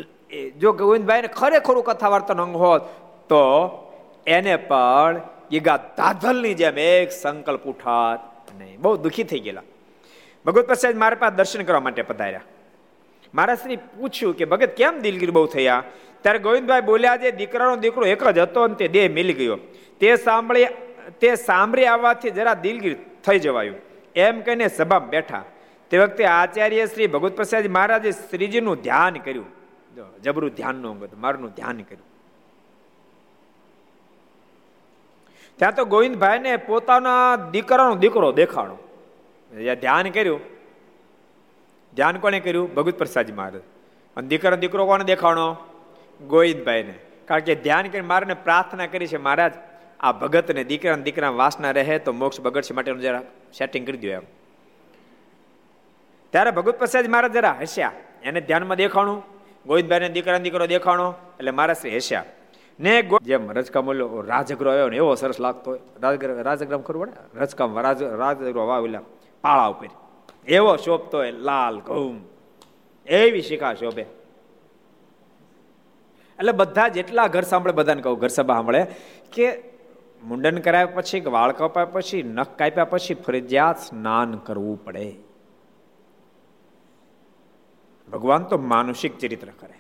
જો 0.60 0.74
ગોવિંદભાઈને 0.74 1.28
ખરેખરું 1.28 1.84
કથા 1.84 2.10
વાર્તાનો 2.10 2.44
અંગ 2.44 2.56
હોત, 2.56 2.82
તો 3.30 3.44
એને 4.28 4.56
પણ 4.56 5.22
ગીગા 5.52 5.78
દાધલની 5.78 6.54
જેમ 6.54 6.78
એક 6.78 7.12
સંકલ્પ 7.12 7.64
ઉઠાત 7.64 8.20
નહીં. 8.60 8.82
બહુ 8.82 8.98
દુઃખી 8.98 9.24
થઈ 9.24 9.40
ગયેલા. 9.40 9.62
ભગવત 10.46 10.68
પ્રસાદ 10.68 10.98
મારા 10.98 11.16
પાસે 11.16 11.36
દર્શન 11.36 11.62
કરવા 11.64 11.80
માટે 11.80 12.02
પધાર્યા. 12.02 12.42
મારા 13.34 13.56
શ્રી 13.56 13.76
પૂછ્યું 13.76 14.38
કે, 14.38 14.46
ભગત, 14.46 14.70
કેમ 14.70 15.00
દિલગીર 15.00 15.32
બહુ 15.32 15.46
થયા? 15.46 15.84
ત્યારે 16.22 16.40
ગોવિંદભાઈ 16.40 16.82
બોલ્યા 16.82 17.16
જે 17.16 17.32
દીકરાનો 17.32 17.76
દીકરો 17.76 18.06
એક 18.06 18.28
જ 18.28 18.38
હતો 18.38 18.64
અને 18.64 18.76
તે 18.76 18.88
દેહ 18.88 19.12
મિલી 19.12 19.34
ગયો. 19.34 19.60
તે 20.00 20.16
સાંભળી 20.16 20.66
તે 21.20 21.36
સાંભળી 21.36 21.86
આવવાથી 21.86 22.30
જરા 22.30 22.54
દિલગીર 22.54 22.98
થઈ 23.26 23.40
જવાયું. 23.40 23.76
એમ 24.16 24.42
કહીને 24.42 24.68
સભા 24.68 25.00
બેઠા. 25.00 25.44
તે 25.90 25.98
વખતે 25.98 26.26
આચાર્ય 26.26 26.86
શ્રી 26.86 27.08
ભગવત 27.08 27.36
પ્રસાદ 27.36 27.68
મહારાજે 27.68 28.12
શ્રીજીનું 28.12 28.76
ધ્યાન 28.76 29.14
કર્યું. 29.14 29.46
જબરું 30.24 30.50
ધ્યાનનું 30.50 30.92
અંગત 30.92 31.16
મારનું 31.16 31.52
ધ્યાન 31.52 31.78
કર્યું. 31.78 32.17
ત્યાં 35.58 35.76
તો 35.76 35.86
ગોવિંદભાઈને 35.86 36.58
પોતાના 36.58 37.36
દીકરાનો 37.52 37.96
દીકરો 37.96 38.32
દેખાણો. 38.32 38.78
ધ્યાન 39.76 40.10
કર્યું. 40.10 40.40
ધ્યાન 41.96 42.18
કોને 42.18 42.40
કર્યું? 42.40 42.74
ભગત 42.74 42.98
પ્રસાદજી 42.98 43.34
મહારાજ. 43.34 43.62
અને 44.18 44.28
દીકરાનો 44.28 44.58
દીકરો 44.58 44.86
કોને 44.86 45.04
દેખાણો? 45.04 45.56
ગોવિંદભાઈને. 46.28 46.94
કારણ 47.26 47.42
કે 47.42 47.56
ધ્યાન 47.56 47.88
કરી 47.88 48.02
મારે 48.02 48.34
પ્રાર્થના 48.34 48.88
કરી 48.88 49.08
છે 49.08 49.18
મહારાજ, 49.18 49.54
આ 50.00 50.12
ભગતને 50.12 50.64
દીકરા 50.64 50.96
દીકરા 50.96 51.30
વાસના 51.30 51.72
રહે 51.72 52.00
તો 52.00 52.14
મોક્ષ 52.14 52.42
બગડશે 52.42 52.74
માટેનું 52.74 53.02
જરા 53.02 53.22
સેટિંગ 53.58 53.88
કરી 53.88 53.98
દો 53.98 54.08
એમ. 54.08 54.22
ત્યારે 56.30 56.52
ભગવત 56.52 56.80
પ્રસાદ 56.80 57.08
મહારાજ 57.08 57.32
જરા 57.32 57.58
હસ્યા. 57.62 57.92
એને 58.24 58.42
ધ્યાનમાં 58.42 58.78
દેખાણું. 58.78 59.24
ગોવિંદભાઈને 59.66 60.10
દીકરા 60.10 60.38
દીકરો 60.38 60.68
દેખાણો. 60.68 61.12
એટલે 61.12 61.52
મહારાજ 61.52 61.78
હસ્યા. 61.96 62.26
ને 62.80 63.10
જેમ 63.22 63.52
રજકામ 63.52 63.88
ઓલો 63.88 64.22
રાજગરો 64.22 64.72
આવ્યો 64.72 64.90
ને 64.90 64.96
એવો 64.96 65.16
સરસ 65.16 65.40
લાગતો 65.40 65.72
હોય. 65.72 65.80
રાજગ્રહ 66.02 66.42
રાજગ્રામ 66.42 66.82
ખરું 66.82 67.02
પડે? 67.02 67.40
રજકામ, 67.40 67.80
રાજ 67.80 68.04
રાજગ્રો 68.04 68.68
વાવેલા 68.68 69.00
પાળા 69.42 69.66
ઉપર. 69.66 69.88
એવો 70.48 70.76
શોભતો 70.76 71.18
હોય, 71.18 71.32
લાલ, 71.32 71.80
ઘઉં. 71.80 72.22
એવી 73.06 73.42
શિખા 73.42 73.74
શોભે. 73.74 74.02
એટલે 76.40 76.52
બધા 76.52 76.88
જેટલા 76.88 77.28
ઘર 77.28 77.42
સાંભળે, 77.42 77.74
બધાને 77.74 78.02
કહું, 78.02 78.20
ઘર 78.20 78.28
સભા 78.28 78.54
સાંભળે 78.54 78.88
કે 79.32 79.64
મુંડન 80.24 80.58
કરાયા 80.58 80.86
પછી, 80.86 81.20
કે 81.20 81.30
વાળ 81.30 81.52
કપાયા 81.52 81.86
પછી, 81.86 82.24
નખ 82.24 82.48
કાપ્યા 82.58 82.86
પછી 82.86 83.14
ફરજિયાત 83.14 83.80
સ્નાન 83.80 84.38
કરવું 84.38 84.86
પડે. 84.86 85.16
ભગવાન 88.12 88.44
તો 88.44 88.58
માનુષિક 88.58 89.18
ચરિત્ર 89.18 89.48
કરે. 89.60 89.74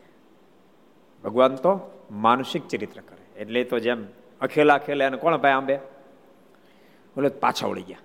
ભગવાન 1.23 1.55
તો 1.55 1.96
માનુષિક 2.12 2.67
ચરિત્ર 2.67 3.02
કરે. 3.02 3.41
એટલે 3.41 3.63
તો 3.63 3.80
જેમ 3.80 4.06
અખેલા 4.41 4.74
અખેલે 4.74 5.06
અને 5.06 5.17
કોણ 5.17 5.38
ભાઈ 5.38 5.52
આંબે? 5.52 5.78
બોલે, 7.15 7.30
પાછા 7.30 7.67
વળી 7.67 7.82
ગયા. 7.82 7.98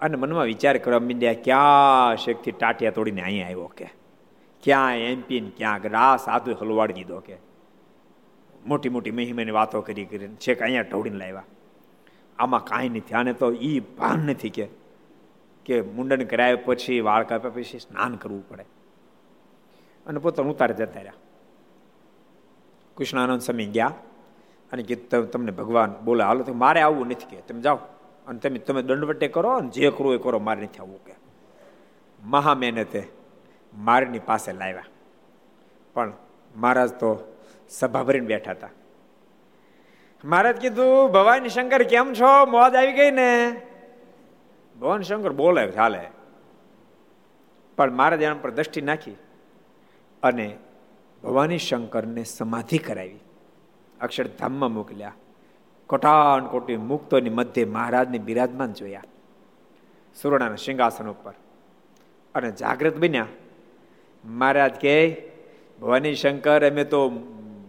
અને 0.00 0.16
મનમાં 0.16 0.44
વિચાર 0.44 0.78
કરવા 0.78 0.98
મીંડ્યા 0.98 1.32
ક્યાં 1.32 2.16
શેખથી 2.16 2.52
ટાટિયા 2.52 2.90
તોડીને 2.90 3.22
અહીંયા 3.22 3.46
આવ્યો 3.46 3.66
કે? 3.66 3.88
ક્યાં 4.62 4.96
એમપી 4.96 5.40
ને 5.40 5.50
ક્યાં 5.56 5.80
રા 5.82 6.16
સાધુ 6.16 6.54
હલવાડી 6.54 6.92
દીધો 6.92 7.20
કે? 7.20 7.36
મોટી 8.66 8.88
મોટી 8.88 9.10
મહિમાની 9.10 9.50
વાતો 9.50 9.80
કરી 9.80 10.04
કરીને 10.04 10.34
છેક 10.34 10.62
અહીંયા 10.62 10.82
ઢોળીને 10.82 11.18
લાવ્યા. 11.18 11.42
આમાં 12.38 12.64
કાંઈ 12.64 12.88
નથી 12.88 13.14
આને 13.14 13.32
તો 13.32 13.52
એ 13.52 13.80
ભાન 13.80 14.18
નથી 14.18 14.50
કે 14.50 14.68
કે 15.64 15.80
મુંડન 15.80 16.24
કરાય 16.24 16.54
પછી 16.54 17.00
વાળ 17.00 17.24
કાપ્યા 17.24 17.50
પછી 17.50 17.62
સ્નાન 17.62 18.16
કરવું 18.16 18.48
પડે. 18.48 18.64
અને 20.06 20.18
પોતાનું 20.18 20.52
ઉતારે 20.52 20.74
જતા 20.74 21.00
રહ્યા. 21.00 21.12
કૃષ્ણાનંદ 23.00 23.40
સ્વામી 23.40 23.66
ગયા 23.66 23.94
અને 24.72 24.82
કીધું 24.82 25.30
તમને 25.30 25.50
ભગવાન 25.50 25.94
બોલે, 26.04 26.24
હાલો, 26.24 26.42
તો 26.42 26.54
મારે 26.54 26.80
આવવું 26.80 27.06
નથી 27.06 27.36
કે, 27.36 27.36
તમે 27.36 27.60
જાઓ. 27.60 27.76
અને 28.26 28.38
તમે 28.38 28.58
તમે 28.58 28.82
દંડવટે 28.82 29.28
કરો 29.28 29.50
અને 29.50 29.68
જે 29.68 29.90
કરવું 29.90 30.14
એ 30.14 30.18
કરો, 30.18 30.38
મારે 30.38 30.62
નથી 30.62 30.78
આવવું 30.78 31.04
કે. 31.04 31.14
મહા 32.22 32.54
મહેનતે 32.54 33.08
મારની 33.74 34.18
પાસે 34.18 34.52
લાવ્યા. 34.52 34.82
પણ 35.94 36.12
મહારાજ 36.56 36.90
તો 36.90 37.36
સભા 37.68 38.02
ભરીને 38.02 38.26
બેઠા 38.26 38.50
હતા. 38.50 38.68
મહારાજ 40.24 40.56
કીધું 40.56 41.12
ભવાની 41.12 41.48
શંકર, 41.48 41.82
કેમ 41.82 42.12
છો? 42.12 42.46
મોજ 42.46 42.74
આવી 42.74 42.92
ગઈ 42.92 43.10
ને? 43.10 43.62
ભવાની 44.80 45.04
શંકર 45.04 45.32
બોલે, 45.32 45.70
ચાલે. 45.70 46.10
પણ 47.76 47.92
મહારાજ 47.92 48.22
એના 48.22 48.34
પર 48.34 48.50
દ્રષ્ટિ 48.50 48.80
નાખી 48.80 49.16
અને 50.22 50.56
ભવાની 51.22 51.58
શંકરને 51.58 52.24
સમાધિ 52.24 52.78
કરાવી. 52.78 53.18
અક્ષરધામમાં 54.00 54.72
મોકલ્યા. 54.72 55.12
કોટાન 55.86 56.46
કોટી 56.46 56.76
મુક્તોની 56.76 57.30
મધ્ય 57.30 57.64
મહારાજને 57.64 58.18
બિરાજમાન 58.18 58.72
જોયા. 58.72 59.02
સુરણાના 60.22 60.56
સિંહાસન 60.56 61.08
ઉપર. 61.08 61.32
અને 62.34 62.50
જાગૃત 62.50 62.96
બન્યા. 62.96 63.26
મહારાજ 64.24 64.70
કે, 64.70 65.22
ભવાની 65.80 66.14
શંકર, 66.14 66.70
અમે 66.70 66.84
તો 66.84 67.08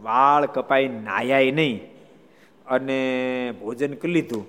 વાળ 0.01 0.45
કપાઈ 0.45 0.87
નાયા 0.87 1.39
નહીં. 1.39 1.91
અને 2.65 3.53
ભોજન 3.61 3.93
કરી 3.93 4.11
લીધું. 4.11 4.45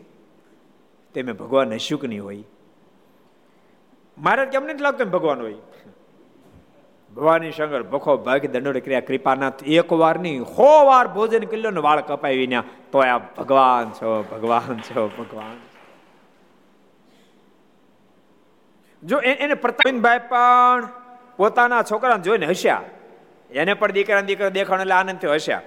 તેમે 1.15 1.33
ભગવાન 1.33 1.75
અશુક 1.75 2.05
નહીં 2.05 2.25
હોય. 2.25 2.45
મહારાજ 4.19 4.49
કેમ 4.49 4.65
નથી 4.65 4.83
લાગતું 4.83 5.11
ભગવાન 5.11 5.41
હોય. 5.41 5.55
ભવાની 7.15 7.53
શંકર, 7.53 7.83
ભખો 7.83 8.17
ભાગ 8.17 8.47
દંડોડ 8.47 8.79
ક્રિયા 8.79 9.01
કૃપાનાથ. 9.01 9.63
એક 9.63 9.93
વાર 9.93 10.19
નહીં, 10.19 10.43
હો 10.43 10.85
વાર 10.85 11.09
ભોજન 11.09 11.45
કર્યો 11.45 11.71
ને 11.71 11.81
વાળ 11.81 12.01
કપાવી 12.01 12.39
વિના. 12.39 12.65
તો 12.93 12.99
આ 12.99 13.19
ભગવાન 13.19 13.91
છો 13.91 14.25
ભગવાન 14.31 14.79
છો, 14.79 15.11
ભગવાન 15.19 15.57
જો 19.07 19.19
એને 19.19 19.55
પ્રતાપભાઈ 19.55 20.19
પણ 20.19 20.89
પોતાના 21.37 21.83
છોકરાને 21.83 22.23
જોઈને 22.23 22.47
હસ્યા. 22.47 22.83
એને 23.51 23.75
પણ 23.75 23.93
દીકરા 23.93 24.21
દીકરા 24.21 24.49
દેખાણ 24.49 24.81
એટલે 24.81 24.93
આનંદથી 24.93 25.27
હસ્યા. 25.27 25.63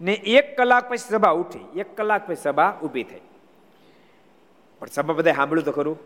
ને 0.00 0.12
એક 0.12 0.56
કલાક 0.56 0.88
પછી 0.88 0.96
સભા 0.96 1.30
ઉઠી. 1.30 1.80
એક 1.80 1.96
કલાક 1.96 2.26
પછી 2.26 2.36
સભા 2.36 2.78
ઊભી 2.82 3.02
થઈ. 3.02 3.20
પણ 4.78 4.86
સભા 4.86 5.14
બધા 5.14 5.32
સાંભળ્યું 5.32 5.64
તો 5.64 5.72
ખરું. 5.72 5.98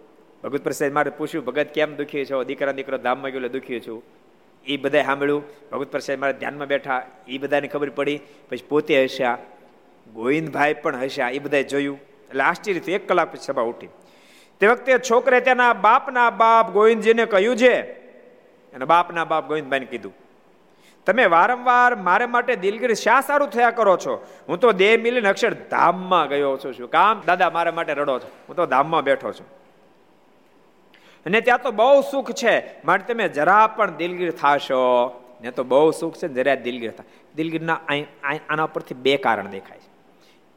ભગત 0.45 0.65
પ્રસાદ 0.65 0.93
મારે 0.93 1.11
પૂછ્યું, 1.11 1.45
ભગત 1.45 1.67
કેમ 1.67 1.97
દુખી 1.97 2.25
છો? 2.25 2.45
દીકરા 2.45 2.73
દીકરો 2.73 2.99
ધામમાં 2.99 3.31
ગયો 3.31 3.49
દુખી 3.49 3.81
છું. 3.81 4.20
એ 4.67 4.77
બધાએ 4.77 5.05
સાંભળ્યું. 5.05 5.43
ભગવત 5.73 5.91
પ્રસાદ 5.93 6.19
મારા 6.19 6.33
ધ્યાનમાં 6.33 6.67
બેઠા 6.67 7.03
એ 7.29 7.39
બધાને 7.39 7.69
ખબર 7.69 7.91
પડી. 7.91 8.21
પછી 8.51 8.69
પોતે 8.69 9.05
હસ્યા. 9.05 9.39
ગોવિંદભાઈ 10.13 10.75
પણ 10.75 10.97
હસ્યા 10.97 11.31
એ 11.31 11.39
બધાએ 11.39 11.63
જોયું. 11.65 11.99
એટલે 12.29 12.43
આશ્ચર્ય 12.43 12.95
એક 12.95 13.09
કલાક 13.09 13.33
પછી 13.33 13.45
સભા 13.45 13.63
ઉઠી. 13.63 13.89
તે 14.61 14.67
વખતે 14.67 14.99
છોકરે 15.11 15.41
તેના 15.41 15.73
બાપના 15.73 16.31
બાપ 16.31 16.73
ગોવિંદજીને 16.73 17.25
કહ્યું 17.25 17.57
છે 17.57 17.75
અને 18.73 18.85
બાપના 18.85 19.25
બાપ 19.25 19.49
ગોવિંદભાઈને 19.49 19.87
કીધું, 19.87 20.15
તમે 21.07 21.25
વારંવાર 21.27 21.97
મારે 21.97 22.27
માટે 22.27 22.57
દિલગીર 22.57 22.95
શા 22.95 23.21
સારું 23.21 23.49
થયા 23.49 23.71
કરો 23.71 23.97
છો? 23.97 24.15
હું 24.49 24.61
તો 24.61 24.73
દેહ 24.73 24.93
મિલીને 25.01 25.29
અક્ષર 25.29 25.55
ધામમાં 25.71 26.29
ગયો 26.29 26.57
છું. 26.57 26.73
શું 26.73 26.91
કામ? 26.91 27.23
દાદા, 27.27 27.51
મારા 27.51 27.73
માટે 27.73 27.93
રડો 27.95 28.19
છો. 28.19 28.29
હું 28.49 28.57
તો 28.57 28.67
ધામમાં 28.67 29.03
બેઠો 29.03 29.33
છું. 29.33 29.47
અને 31.27 31.41
ત્યાં 31.41 31.63
તો 31.63 31.71
બહુ 31.73 32.01
સુખ 32.11 32.31
છે. 32.33 32.55
માટે 32.85 33.13
તમે 33.13 33.29
જરા 33.29 33.67
પણ 33.67 33.97
દિલગીર 33.97 34.31
થાશો. 34.33 34.83
ને 35.43 35.51
તો 35.51 35.65
બહુ 35.65 35.91
સુખ 35.91 36.17
છે 36.17 36.29
જરા 36.29 36.55
દિલગીર 36.67 36.93
થાય 36.93 37.37
દિલગીરના 37.37 37.79
આના 38.49 38.67
પરથી 38.67 38.95
બે 39.05 39.17
કારણ 39.17 39.49
દેખાય 39.49 39.79
છે. 39.79 39.91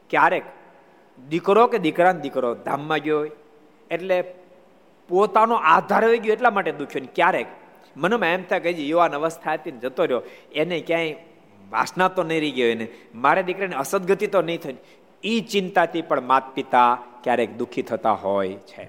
ક્યારેક 0.10 0.46
દીકરો 1.30 1.68
કે 1.68 1.78
દીકરાને 1.78 2.22
દીકરો 2.22 2.50
ધામમાં 2.66 3.00
ગયો 3.00 3.20
હોય, 3.20 3.32
એટલે 3.92 4.18
પોતાનો 5.10 5.56
આધાર 5.56 6.04
હોઈ 6.06 6.20
ગયો 6.20 6.34
એટલા 6.34 6.52
માટે 6.52 6.72
દુખ્યો 6.72 7.08
ક્યારેક 7.16 7.48
મનમાં 7.98 8.30
એમ 8.30 8.44
થાય 8.44 8.60
કે 8.60 8.72
યુવાન 8.72 9.16
અવસ્થા 9.16 9.54
હતી 9.54 9.72
જતો 9.84 10.06
રહ્યો. 10.06 10.22
એને 10.56 10.80
ક્યાંય 10.80 11.16
વાસના 11.70 12.08
તો 12.08 12.24
નહીં 12.24 12.42
રહી 12.42 12.52
ગયો 12.52 12.70
એને 12.70 12.88
મારે 13.16 13.44
દીકરાને 13.44 13.76
અસદગતિ 13.76 14.28
તો 14.28 14.42
નહીં 14.42 14.60
થઈ. 14.60 14.76
એ 15.24 15.40
ચિંતાથી 15.52 16.02
પણ 16.02 16.22
માત 16.22 16.46
પિતા 16.56 16.90
ક્યારેક 17.24 17.58
દુઃખી 17.58 17.82
થતા 17.82 18.16
હોય 18.24 18.54
છે. 18.72 18.84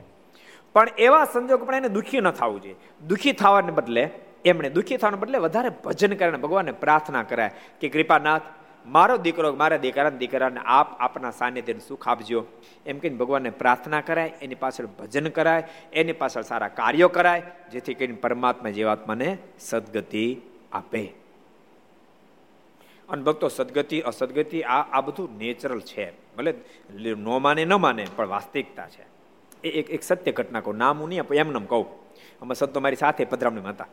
પણ 0.75 0.89
એવા 0.99 1.25
સંજોગ 1.25 1.65
પણ 1.65 1.75
એને 1.75 1.89
દુઃખી 1.89 2.21
ન 2.21 2.31
થવું 2.31 2.63
જોઈએ. 2.63 2.77
દુઃખી 3.07 3.33
થવાને 3.33 3.73
બદલે 3.73 4.11
એમણે 4.45 4.71
દુઃખી 4.71 4.97
થવાને 4.97 5.17
બદલે 5.17 5.39
વધારે 5.39 5.69
ભજન 5.69 6.15
કરે 6.15 6.31
ભગવાનને 6.31 6.73
પ્રાર્થના 6.73 7.23
કરાય 7.23 7.51
કે 7.81 7.89
કૃપાનાથ, 7.89 8.43
મારો 8.87 9.17
દીકરો, 9.17 9.53
મારા 9.53 9.77
દીકરાને 9.77 10.19
દીકરાને 10.19 10.61
આપ 10.65 11.01
આપના 11.01 11.31
સાનિધ્યને 11.31 11.81
સુખ 11.89 12.09
આપજો. 12.09 12.47
એમ 12.87 12.99
કહીને 12.99 13.17
ભગવાનને 13.17 13.51
પ્રાર્થના 13.51 14.01
કરાય, 14.01 14.33
એની 14.43 14.55
પાછળ 14.55 14.87
ભજન 14.87 15.29
કરાય, 15.29 15.69
એની 15.93 16.13
પાછળ 16.13 16.43
સારા 16.43 16.69
કાર્યો 16.69 17.09
કરાય, 17.09 17.43
જેથી 17.73 17.95
કરીને 17.95 18.15
પરમાત્મા 18.15 18.71
જીવાત્માને 18.71 19.39
સદગતિ 19.59 20.41
આપે. 20.73 21.13
અને 23.09 23.23
ભક્તો, 23.23 23.49
સદગતિ, 23.49 24.01
અસદગતિ 24.01 24.63
આ 24.63 24.83
આ 24.83 25.01
બધું 25.01 25.39
નેચરલ 25.39 25.81
છે. 25.81 26.35
ભલે 26.37 26.55
ન 26.95 27.25
માને 27.25 27.65
ન 27.65 27.75
માને, 27.75 28.07
પણ 28.17 28.27
વાસ્તવિકતા 28.27 28.89
છે. 28.89 29.14
એક 29.69 29.91
એક 29.91 30.03
સત્ય 30.03 30.33
ઘટના 30.33 30.61
કહું. 30.61 30.77
નામ 30.77 31.01
હું 31.01 31.09
નહીં 31.09 31.23
એમને 31.35 31.67
કહું. 31.67 31.87
અમે 32.41 32.55
સંતો 32.55 32.81
મારી 32.81 32.97
સાથે 32.97 33.25
પધરામણી 33.25 33.61
હતા. 33.61 33.87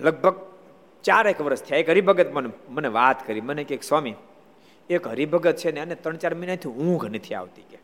લગભગ 0.00 0.34
ચારેક 1.02 1.40
વર્ષ 1.40 1.62
થયા. 1.62 1.78
એક 1.78 1.90
હરિભગત 1.90 2.32
મને 2.32 2.48
મને 2.68 2.88
વાત 2.88 3.26
કરી. 3.26 3.40
મને 3.40 3.64
કે 3.64 3.78
સ્વામી, 3.82 4.14
એક 4.90 5.08
હરિભગત 5.08 5.56
છે 5.56 5.72
ને 5.72 5.80
અને 5.80 5.94
ત્રણ, 5.94 6.16
ચાર 6.16 6.34
મહિનાથી 6.34 6.68
ઊંઘ 6.68 7.04
નથી 7.04 7.34
આવતી 7.34 7.62
કે. 7.62 7.78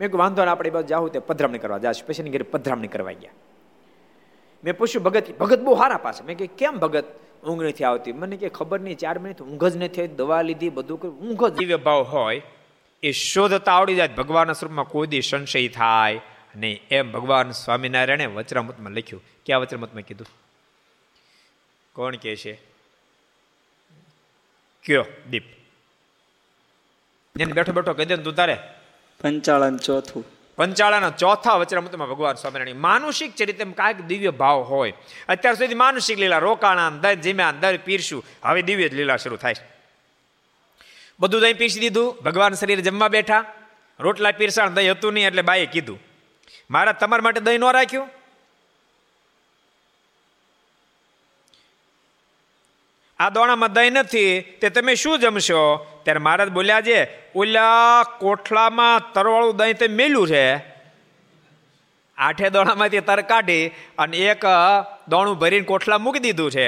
મેં 0.00 0.16
વાંધો 0.16 0.44
ને 0.44 0.50
આપણે 0.50 0.70
બાજુ 0.70 0.86
જાઉં 0.86 1.12
તે 1.12 1.18
પધરામણી 1.18 1.58
કરવા 1.58 1.78
જાય 1.78 1.92
સ્પેશિયલ 1.92 2.32
ઘરે 2.32 2.42
પધરામણી 2.42 2.88
કરવા 2.88 3.12
ગયા. 3.12 3.30
મેં 4.64 4.76
પૂછ્યું, 4.76 5.04
ભગત 5.04 5.38
ભગત 5.38 5.60
બહુ 5.60 5.76
સારા 5.76 5.96
પાસે 5.96 6.24
મેં 6.24 6.36
કે 6.36 6.46
કેમ 6.46 6.78
ભગત 6.78 7.04
ઊંઘ 7.48 7.62
નથી 7.62 7.84
આવતી? 7.84 8.12
મને 8.12 8.36
કે, 8.36 8.48
ખબર 8.48 8.80
નહીં, 8.80 8.96
ચાર 8.96 9.18
મહિનાથી 9.18 9.44
ઊંઘ 9.44 9.64
જ 9.64 9.76
નથી 9.76 10.08
દવા 10.08 10.42
લીધી, 10.42 10.68
બધું 10.68 11.02
ઊંઘ 11.02 11.44
જ 11.44 11.74
ભાવ 11.74 12.02
હોય 12.02 12.42
એ 13.02 13.12
શોધતા 13.12 13.72
આવડી 13.72 13.94
જાય 13.94 14.08
ભગવાનના 14.08 14.52
સ્વરૂપમાં 14.52 14.84
કોઈ 14.84 15.06
દી 15.06 15.22
સંશય 15.22 15.68
થાય 15.68 16.20
નહીં. 16.56 16.80
એમ 16.90 17.12
ભગવાન 17.12 17.50
સ્વામિનારાયણે 17.50 18.26
વચરામતમાં 18.26 18.92
લખ્યું. 18.92 19.24
ક્યાં 19.46 19.60
વચ્રમતમાં 19.60 20.02
કીધું? 20.02 20.26
કોણ 21.92 22.16
કે 22.16 22.36
છે? 22.36 22.60
કયો? 24.84 25.06
દીપ. 25.30 25.42
જેને 27.36 27.52
બેઠો 27.52 27.72
બેઠો 27.72 27.92
કહી 27.94 28.04
દે 28.04 28.16
તું 28.16 28.34
તારે. 28.34 28.58
પંચાળન 29.20 29.76
ચોથું. 29.76 30.24
પંચાળાના 30.56 31.10
ચોથા 31.10 31.54
વચરામૃતમાં 31.54 32.08
ભગવાન 32.08 32.34
સ્વામિનારાયણ 32.34 32.76
માનુષિક 32.76 33.34
ચરિત્ર 33.34 33.64
કાંઈક 33.64 33.96
દિવ્ય 33.96 34.30
ભાવ 34.30 34.60
હોય. 34.60 34.92
અત્યાર 35.28 35.54
સુધી 35.54 35.74
માનુષિક 35.74 36.18
લીલા 36.18 36.38
રોકાણા 36.38 36.90
દર 36.90 37.14
જીમ્યા 37.14 37.52
દર 37.52 37.76
પીરશું. 37.76 38.24
હવે 38.44 38.62
દિવ્ય 38.62 38.88
જ 38.88 38.94
લીલા 38.94 39.16
શરૂ 39.16 39.36
થાય 39.36 39.54
બધું 41.20 41.40
દહીં 41.40 41.58
પીસી 41.58 41.80
દીધું, 41.80 42.14
ભગવાન 42.24 42.54
શરીર 42.54 42.80
જમવા 42.80 43.08
બેઠા. 43.08 43.44
રોટલા 44.00 44.36
પીરસાણ 44.38 44.74
દહીં 44.74 44.92
હતું 44.92 45.12
નહીં 45.14 45.26
એટલે 45.26 45.42
બાઈએ 45.42 45.66
કીધું, 45.66 45.98
મારા 46.70 46.92
તમારા 46.92 47.26
માટે 47.26 47.40
દહીં 47.40 47.60
ન 47.60 47.74
રાખ્યું? 47.76 48.08
આ 53.18 53.30
દોણામાં 53.30 53.72
દહીં 53.72 53.92
નથી, 53.92 54.32
તે 54.60 54.70
તમે 54.70 54.94
શું 54.94 55.16
જમશો? 55.18 55.62
ત્યારે 56.04 56.20
મહારાજ 56.20 56.50
બોલ્યા 56.50 56.86
છે 56.88 56.98
ઓલા 57.34 58.02
કોઠલામાં 58.20 59.12
તરવાળું 59.12 59.56
દહીં 59.56 59.80
તે 59.80 59.86
મેલું 59.88 60.28
છે. 60.28 60.44
આઠે 62.18 62.48
દોણામાંથી 62.50 63.02
તર 63.08 63.20
કાઢી 63.22 63.64
અને 63.98 64.16
એક 64.30 64.44
દોણું 65.08 65.36
ભરીને 65.38 65.68
કોઠલા 65.72 65.98
મૂકી 65.98 66.24
દીધું 66.26 66.50
છે. 66.50 66.66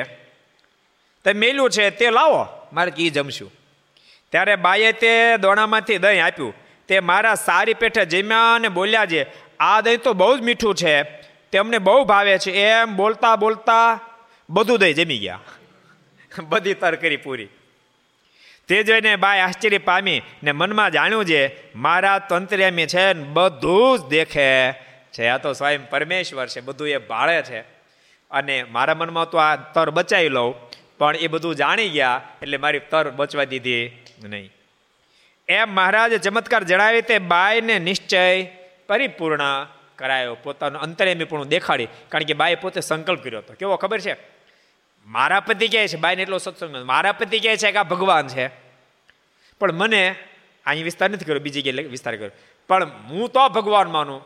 તે 1.25 1.31
મેલું 1.33 1.71
છે, 1.71 1.91
તે 1.91 2.11
લાવો, 2.11 2.43
મારે 2.73 2.91
કી 2.91 3.11
જમશું. 3.11 3.51
ત્યારે 4.31 4.57
બાઈએ 4.57 4.93
તે 4.93 5.37
દોણામાંથી 5.37 5.99
દહીં 5.99 6.27
આપ્યું. 6.27 6.55
તે 6.89 7.01
મારા 7.01 7.35
સારી 7.35 7.75
પેઠે 7.75 8.05
જમ્યા 8.05 8.55
અને 8.55 8.69
બોલ્યા 8.69 9.07
છે, 9.07 9.27
આ 9.61 9.81
દહીં 9.81 9.99
તો 9.99 10.13
બહુ 10.13 10.39
જ 10.39 10.41
મીઠું 10.41 10.75
છે. 10.75 11.03
તેમને 11.53 11.79
બહુ 11.79 12.05
ભાવે 12.05 12.39
છે. 12.39 12.53
એમ 12.53 12.97
બોલતા 12.97 13.37
બોલતા 13.37 14.01
બધું 14.51 14.79
દહીં 14.79 14.95
જમી 14.95 15.19
ગયા. 15.19 15.41
બધી 16.43 16.75
તર 16.75 16.97
કરી 16.97 17.17
પૂરી. 17.17 17.49
તે 18.69 18.83
જોઈને 18.83 19.17
બાય 19.17 19.41
આશ્ચર્ય 19.41 19.79
પામી 19.79 20.23
ને 20.43 20.53
મનમાં 20.53 20.91
જાણ્યું 20.91 21.25
છે, 21.25 21.75
મારા 21.75 22.19
તંત્રેમી 22.19 22.87
છે 22.87 23.13
ને 23.13 23.23
બધું 23.23 23.99
જ 23.99 24.03
દેખે 24.03 24.73
છે. 25.13 25.27
આ 25.27 25.39
તો 25.39 25.53
સ્વયં 25.53 25.91
પરમેશ્વર 25.91 26.47
છે, 26.47 26.61
બધું 26.61 26.89
એ 26.89 26.97
ભાળે 26.97 27.43
છે. 27.43 27.61
અને 28.31 28.63
મારા 28.63 28.95
મનમાં 28.95 29.31
તો 29.31 29.39
આ 29.39 29.57
તર 29.57 29.91
બચાવી 29.91 30.29
લઉં. 30.29 30.70
પણ 31.01 31.17
એ 31.17 31.27
બધું 31.27 31.55
જાણી 31.55 31.89
ગયા 31.89 32.23
એટલે 32.43 32.57
મારી 32.57 32.81
તર 32.91 33.11
બચવા 33.11 33.45
દીધી 33.45 33.83
નહીં. 34.25 34.53
એમ 35.49 35.69
મહારાજે 35.75 36.19
ચમત્કાર 36.19 36.63
જણાવી 36.65 37.03
તે 37.03 37.19
બાયને 37.19 37.79
નિશ્ચય 37.79 38.45
પરિપૂર્ણ 38.89 39.45
કરાયો. 39.97 40.37
પોતાનું 40.43 40.83
અંતરેમી 40.83 41.25
પણ 41.25 41.45
દેખાડી, 41.45 41.89
કારણ 42.09 42.25
કે 42.25 42.35
બાએ 42.35 42.55
પોતે 42.55 42.81
સંકલ્પ 42.81 43.25
કર્યો 43.25 43.39
હતો. 43.39 43.55
કેવો 43.55 43.77
ખબર 43.77 44.01
છે? 44.01 44.17
મારા 45.07 45.41
પતિ 45.41 45.69
કહે 45.69 45.89
છે, 45.89 45.97
બાઈને 45.97 46.23
એટલો 46.23 46.39
સત્સંગ 46.39 46.77
મારા 46.85 47.13
પતિ 47.13 47.41
કહે 47.41 47.57
છે 47.57 47.73
કે 47.73 47.79
આ 47.79 47.83
ભગવાન 47.83 48.29
છે. 48.29 48.49
પણ 49.61 49.73
મને 49.73 50.15
અહીં 50.67 50.85
વિસ્તાર 50.85 51.11
નથી 51.11 51.25
કર્યો, 51.25 51.39
બીજી 51.39 51.63
જગ્યાએ 51.63 51.87
વિસ્તાર 51.87 52.17
કર્યો. 52.17 52.31
પણ 52.69 52.85
હું 52.85 53.29
તો 53.29 53.49
ભગવાન 53.49 53.91
માનું. 53.91 54.21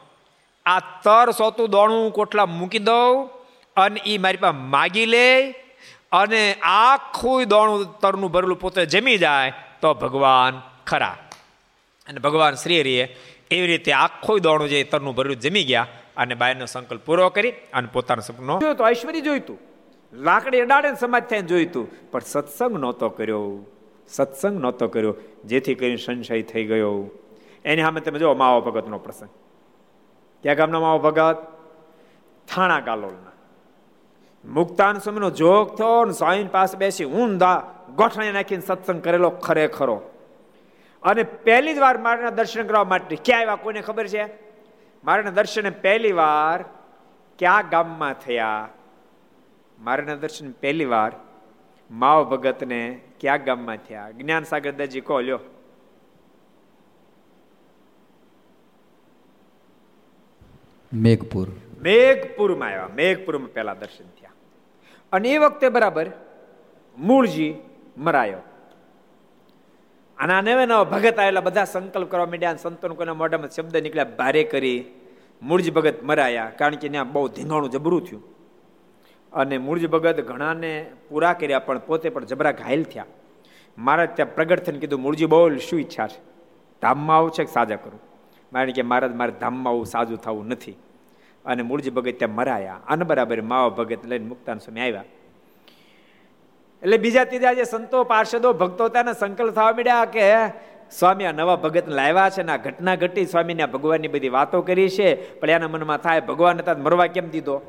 આ 0.67 0.81
તર 0.81 1.31
સોતું 1.31 1.71
દોણું 1.71 2.13
કોટલા 2.13 2.47
મૂકી 2.47 2.79
દઉં 2.79 3.31
અને 3.77 4.01
એ 4.07 4.19
મારી 4.19 4.37
પાસે 4.37 4.57
માગી 4.57 5.07
લે 5.07 5.27
અને 6.15 6.55
આખું 6.55 7.49
દોણું 7.49 7.99
તરનું 7.99 8.31
ભરેલું 8.31 8.61
પોતે 8.61 8.87
જમી 8.87 9.19
જાય 9.19 9.53
તો 9.81 9.95
ભગવાન 9.95 10.63
ખરા. 10.87 11.17
અને 12.09 12.19
ભગવાન 12.19 12.55
શ્રી 12.55 12.81
હરિએ 12.81 13.17
એવી 13.51 13.67
રીતે 13.67 13.93
આખું 13.93 14.41
દોણું 14.41 14.69
જે 14.69 14.85
તરનું 14.85 15.15
ભરેલું 15.15 15.37
જમી 15.37 15.65
ગયા 15.65 15.87
અને 16.17 16.35
બાયનો 16.35 16.67
સંકલ્પ 16.67 17.01
પૂરો 17.01 17.29
કરી 17.29 17.51
અને 17.51 17.89
પોતાનો 17.93 18.23
સપનો 18.23 18.61
તો 18.75 18.89
ઐશ્વર્ય 18.89 19.21
જોઈતું 19.21 19.59
લાકડી 20.13 20.61
અડાડે 20.61 20.95
સમાજ 20.95 21.23
થઈને 21.23 21.49
જોઈતું 21.49 22.11
પણ 22.11 22.21
સત્સંગ 22.21 22.79
નહોતો 22.79 23.09
કર્યો. 23.09 23.67
સત્સંગ 24.09 24.61
નહોતો 24.61 24.89
કર્યો. 24.89 25.15
જેથી 25.45 25.75
કરીને 25.75 25.97
સંશય 25.97 26.43
થઈ 26.43 26.65
ગયો. 26.65 27.11
એની 27.65 27.83
સામે 27.83 28.01
તમે 28.01 28.19
જો 28.19 28.35
માવો 28.35 28.61
ભગતનો 28.61 28.99
પ્રસંગ. 28.99 29.29
ક્યાં 30.43 30.57
ગામના 30.57 30.81
માવો 30.81 30.99
ભગત? 30.99 31.37
થાણા 32.49 32.81
ગાલોલના. 32.81 33.34
મુક્તાન 34.47 34.99
સ્વામીનો 34.99 35.31
જોગ 35.31 35.77
થયો 35.77 36.05
ને 36.05 36.13
સ્વામી 36.13 36.45
પાસે 36.45 36.77
બેસી 36.77 37.05
ઊંધા 37.05 37.75
ગોઠણી 37.95 38.33
નાખીને 38.33 38.63
સત્સંગ 38.63 39.03
કરેલો 39.03 39.31
ખરેખરો. 39.31 40.03
અને 41.03 41.23
પહેલી 41.23 41.75
જ 41.75 41.79
વાર 41.79 41.99
મારાના 41.99 42.31
દર્શન 42.31 42.67
કરવા 42.67 42.85
માટે 42.85 43.17
ક્યાં 43.25 43.41
આવ્યા 43.41 43.57
કોઈને 43.57 43.81
ખબર 43.81 44.07
છે? 44.07 44.25
મારાના 45.05 45.31
દર્શન 45.31 45.71
પહેલી 45.71 46.13
વાર 46.13 46.65
ક્યાં 47.39 47.69
ગામમાં 47.69 48.15
થયા? 48.15 48.69
મારાના 49.81 50.15
દર્શન 50.15 50.51
પહેલી 50.51 50.85
વાર 50.85 51.13
માવ 51.91 52.25
ભગતને 52.25 53.01
ક્યાં 53.21 53.45
ગામમાં 53.45 53.77
થયા? 53.77 54.11
જ્ઞાન 54.11 54.45
સાગર 54.45 54.73
દાજી 54.73 55.01
કહો 55.01 55.21
લ્યો. 55.21 55.39
મેઘપુર. 60.93 61.49
મેઘપુરમાં 61.83 62.69
આવ્યા. 62.69 62.89
મેઘપુરમાં 62.95 63.53
પહેલા 63.53 63.75
દર્શન 63.75 64.05
થયા. 64.05 64.24
અને 65.15 65.29
એ 65.29 65.39
વખતે 65.39 65.69
બરાબર 65.69 66.07
મૂળજી 66.99 67.55
મરાયો. 67.99 68.43
અને 70.19 70.33
આ 70.33 70.41
નવે 70.41 70.67
નવા 70.67 70.85
ભગત 70.85 71.19
આવેલા 71.19 71.41
બધા 71.41 71.65
સંકલ્પ 71.65 72.11
કરવા 72.11 72.27
માંડ્યા 72.27 72.55
સંતોનો 72.55 72.95
કોઈના 72.95 73.15
મોઢામાં 73.15 73.51
શબ્દ 73.51 73.77
નીકળ્યા, 73.77 74.05
ભારે 74.05 74.45
કરી 74.45 74.85
મૂળજી 75.43 75.71
ભગત 75.71 76.03
મરાયા. 76.03 76.53
કારણ 76.59 76.75
કે 76.75 76.89
ત્યાં 76.89 77.13
બહુ 77.13 77.29
ધીંગાણું 77.29 77.71
જબરું 77.71 78.05
થયું. 78.05 78.23
અને 79.33 79.59
મૂળજી 79.59 79.87
ભગત 79.87 80.21
ઘણાને 80.21 80.91
પૂરા 81.09 81.33
કર્યા, 81.33 81.59
પણ 81.59 81.79
પોતે 81.79 82.09
પણ 82.09 82.25
જબરા 82.25 82.53
ઘાયલ 82.53 82.83
થયા. 82.83 83.07
મહારાજ 83.79 84.09
ત્યાં 84.17 84.35
પ્રગટ 84.35 84.61
થઈને 84.61 84.79
કીધું, 84.79 85.01
મૂળજી, 85.01 85.27
બોલ, 85.27 85.59
શું 85.59 85.81
ઈચ્છા 85.81 86.07
છે? 86.07 86.21
ધામમાં 86.83 87.17
આવું 87.17 87.31
છે 87.31 87.45
કે 87.45 87.53
સાજા 87.53 87.77
કરું? 87.77 88.01
મારે 88.53 88.73
કે 88.73 88.83
મહારાજ, 88.83 89.15
મારે 89.15 89.33
ધામમાં 89.41 89.73
આવું 89.73 89.87
સાજું 89.87 90.19
થવું 90.19 90.47
નથી. 90.49 90.77
અને 91.47 91.63
મૂળજી 91.63 91.91
ભગત 91.91 92.19
ત્યાં 92.19 92.35
મરાયા. 92.35 92.81
અને 92.89 93.05
બરાબર 93.05 93.41
માવા 93.41 93.69
ભગત 93.69 94.07
લઈને 94.07 94.27
મુક્તાન 94.27 94.59
સ્વામી 94.59 94.81
આવ્યા. 94.81 95.05
એટલે 96.83 96.99
બીજા 96.99 97.25
ત્રીજા 97.25 97.53
જે 97.53 97.65
સંતો, 97.65 98.05
પાર્ષદો 98.05 98.53
ભક્તો 98.53 98.85
હતા 98.85 99.13
સંકલ્પ 99.13 99.55
થવા 99.55 99.73
મળ્યા 99.73 100.05
કે, 100.05 100.49
સ્વામી, 100.91 101.25
આ 101.25 101.33
નવા 101.33 101.57
ભગત 101.57 101.89
લાવ્યા 101.89 102.31
છે 102.31 102.43
ને 102.43 102.53
આ 102.53 102.57
ઘટના 102.57 102.95
ઘટી, 102.95 103.27
સ્વામીને 103.27 103.67
ભગવાનની 103.67 104.09
બધી 104.09 104.29
વાતો 104.29 104.63
કરી 104.63 104.89
છે, 104.89 105.41
પણ 105.41 105.51
એના 105.51 105.69
મનમાં 105.69 105.99
થાય, 105.99 106.21
ભગવાન 106.21 106.59
હતા 106.59 106.75
મરવા 106.75 107.07
કેમ 107.07 107.31
દીધો? 107.31 107.61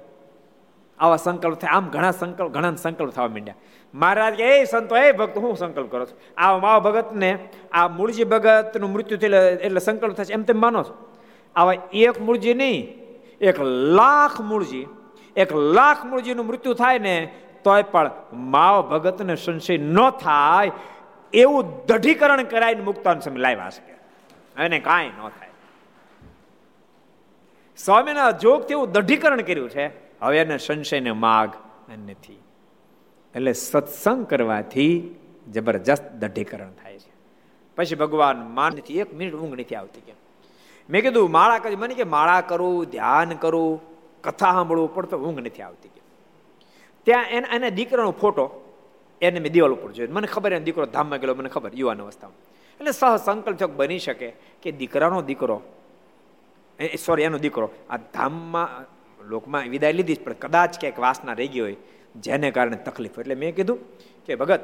આવા 1.00 1.16
સંકલ્પ 1.16 1.54
થાય. 1.54 1.72
આમ 1.72 1.90
ઘણા 1.90 2.12
સંકલ્પ 2.12 2.52
ઘણા 2.52 2.76
સંકલ્પ 2.76 3.10
થવા 3.10 3.28
માંડ્યા. 3.28 3.56
મહારાજ 3.94 4.34
કે, 4.34 4.44
એ 4.44 4.64
સંતો, 4.64 4.98
એ 4.98 5.12
ભક્ત, 5.12 5.38
હું 5.38 5.56
સંકલ્પ 5.56 5.92
કરો 5.92 6.06
છો? 6.06 6.18
આ 6.38 6.58
માવા 6.58 6.80
ભગતને, 6.80 7.38
આ 7.72 7.88
મૂળજી 7.88 8.24
ભગતનું 8.24 8.92
મૃત્યુ 8.92 9.18
થયેલું, 9.18 9.40
એટલે 9.40 9.80
સંકલ્પ 9.80 10.14
થશે 10.14 10.34
એમ 10.34 10.44
તેમ 10.44 10.62
માનો 10.62 10.84
છો? 10.84 11.12
આવા 11.56 11.74
એક 11.94 12.22
મૂળજી 12.22 12.54
નહીં 12.54 13.05
એક 13.46 13.62
લાખ 13.62 14.42
મૂળજી, 14.42 14.88
એક 15.36 15.54
લાખ 15.54 16.06
મૂળજીનું 16.06 16.46
મૃત્યુ 16.46 16.74
થાય 16.74 17.00
ને 17.00 17.16
તોય 17.64 17.84
પણ 17.84 18.12
માવ 18.34 18.82
ભગતને 18.82 19.36
સંશય 19.36 19.78
ન 19.78 20.10
થાય, 20.10 20.72
એવું 21.34 21.86
દઢીકરણ 21.86 22.44
કરાવીને 22.44 22.84
મુક્તાન 22.84 23.20
સમય 23.20 23.42
લાવ્યા 23.42 23.70
છે. 23.70 23.94
એને 24.62 24.80
કાંઈ 24.80 25.10
ન 25.10 25.30
થાય. 25.30 25.50
સ્વામીના 27.78 28.32
જોગથી 28.32 28.72
એવું 28.72 28.92
દઢીકરણ 28.92 29.42
કર્યું 29.42 29.70
છે, 29.70 29.88
હવે 30.22 30.38
એને 30.38 30.58
સંશયને 30.58 31.12
માગ 31.12 31.50
નથી. 32.10 32.40
એટલે 33.36 33.54
સત્સંગ 33.54 34.26
કરવાથી 34.26 35.16
જબરજસ્ત 35.52 36.04
દઢીકરણ 36.04 36.72
થાય 36.72 37.00
છે. 37.00 37.14
પછી 37.76 37.96
ભગવાન 37.96 38.38
માનથી 38.50 39.00
એક 39.00 39.14
મિનિટ 39.14 39.34
ઊંઘ 39.34 39.60
નથી 39.60 39.76
આવતી 39.76 40.02
કે 40.02 40.14
મેં 40.90 41.02
કીધું, 41.02 41.32
માળા 41.32 41.60
કરી. 41.60 41.76
મને 41.76 41.94
કે, 41.96 42.06
માળા 42.16 42.42
કરું, 42.42 42.86
ધ્યાન 42.94 43.32
કરું, 43.44 43.82
કથા 44.24 44.54
સાંભળવું. 44.58 44.94
પણ 44.96 45.06
તો 45.06 45.18
ઊંઘ 45.18 45.42
નથી 45.46 45.62
આવતી 45.62 45.92
ત્યાં 47.08 47.30
એને 47.36 47.48
એને 47.56 47.70
દીકરાનો 47.72 48.12
ફોટો, 48.12 48.46
એને 49.22 49.40
મેં 49.40 49.52
દિવાલ 49.54 49.74
ઉપર 49.78 49.92
જોયો. 49.92 50.12
મને 50.12 50.28
ખબર, 50.28 50.52
એને 50.58 50.66
દીકરો 50.66 50.86
ધામમાં 50.86 51.20
ગયેલો, 51.22 51.36
મને 51.36 51.50
ખબર, 51.50 51.72
યુવાન 51.74 52.02
અવસ્થામાં. 52.02 52.40
એટલે 52.80 52.92
સહ 52.92 53.18
સંકલ્પ 53.26 53.74
બની 53.80 54.00
શકે 54.00 54.30
કે 54.62 54.70
દીકરાનો 54.72 55.22
દીકરો 55.22 55.58
સોરી 57.06 57.24
એનો 57.24 57.38
દીકરો, 57.38 57.68
આ 57.90 58.00
ધામમાં, 58.16 58.70
લોકમાં 59.20 59.70
વિદાય 59.74 59.94
લીધી 59.94 60.24
પણ 60.26 60.40
કદાચ 60.44 60.74
ક્યાંક 60.82 61.00
વાસના 61.06 61.36
રહી 61.40 61.52
ગઈ 61.54 61.64
હોય, 61.66 61.78
જેને 62.16 62.48
કારણે 62.52 62.78
તકલીફ 62.88 63.20
એટલે 63.20 63.36
મેં 63.36 63.56
કીધું 63.56 63.80
કે, 64.26 64.36
ભગત, 64.36 64.64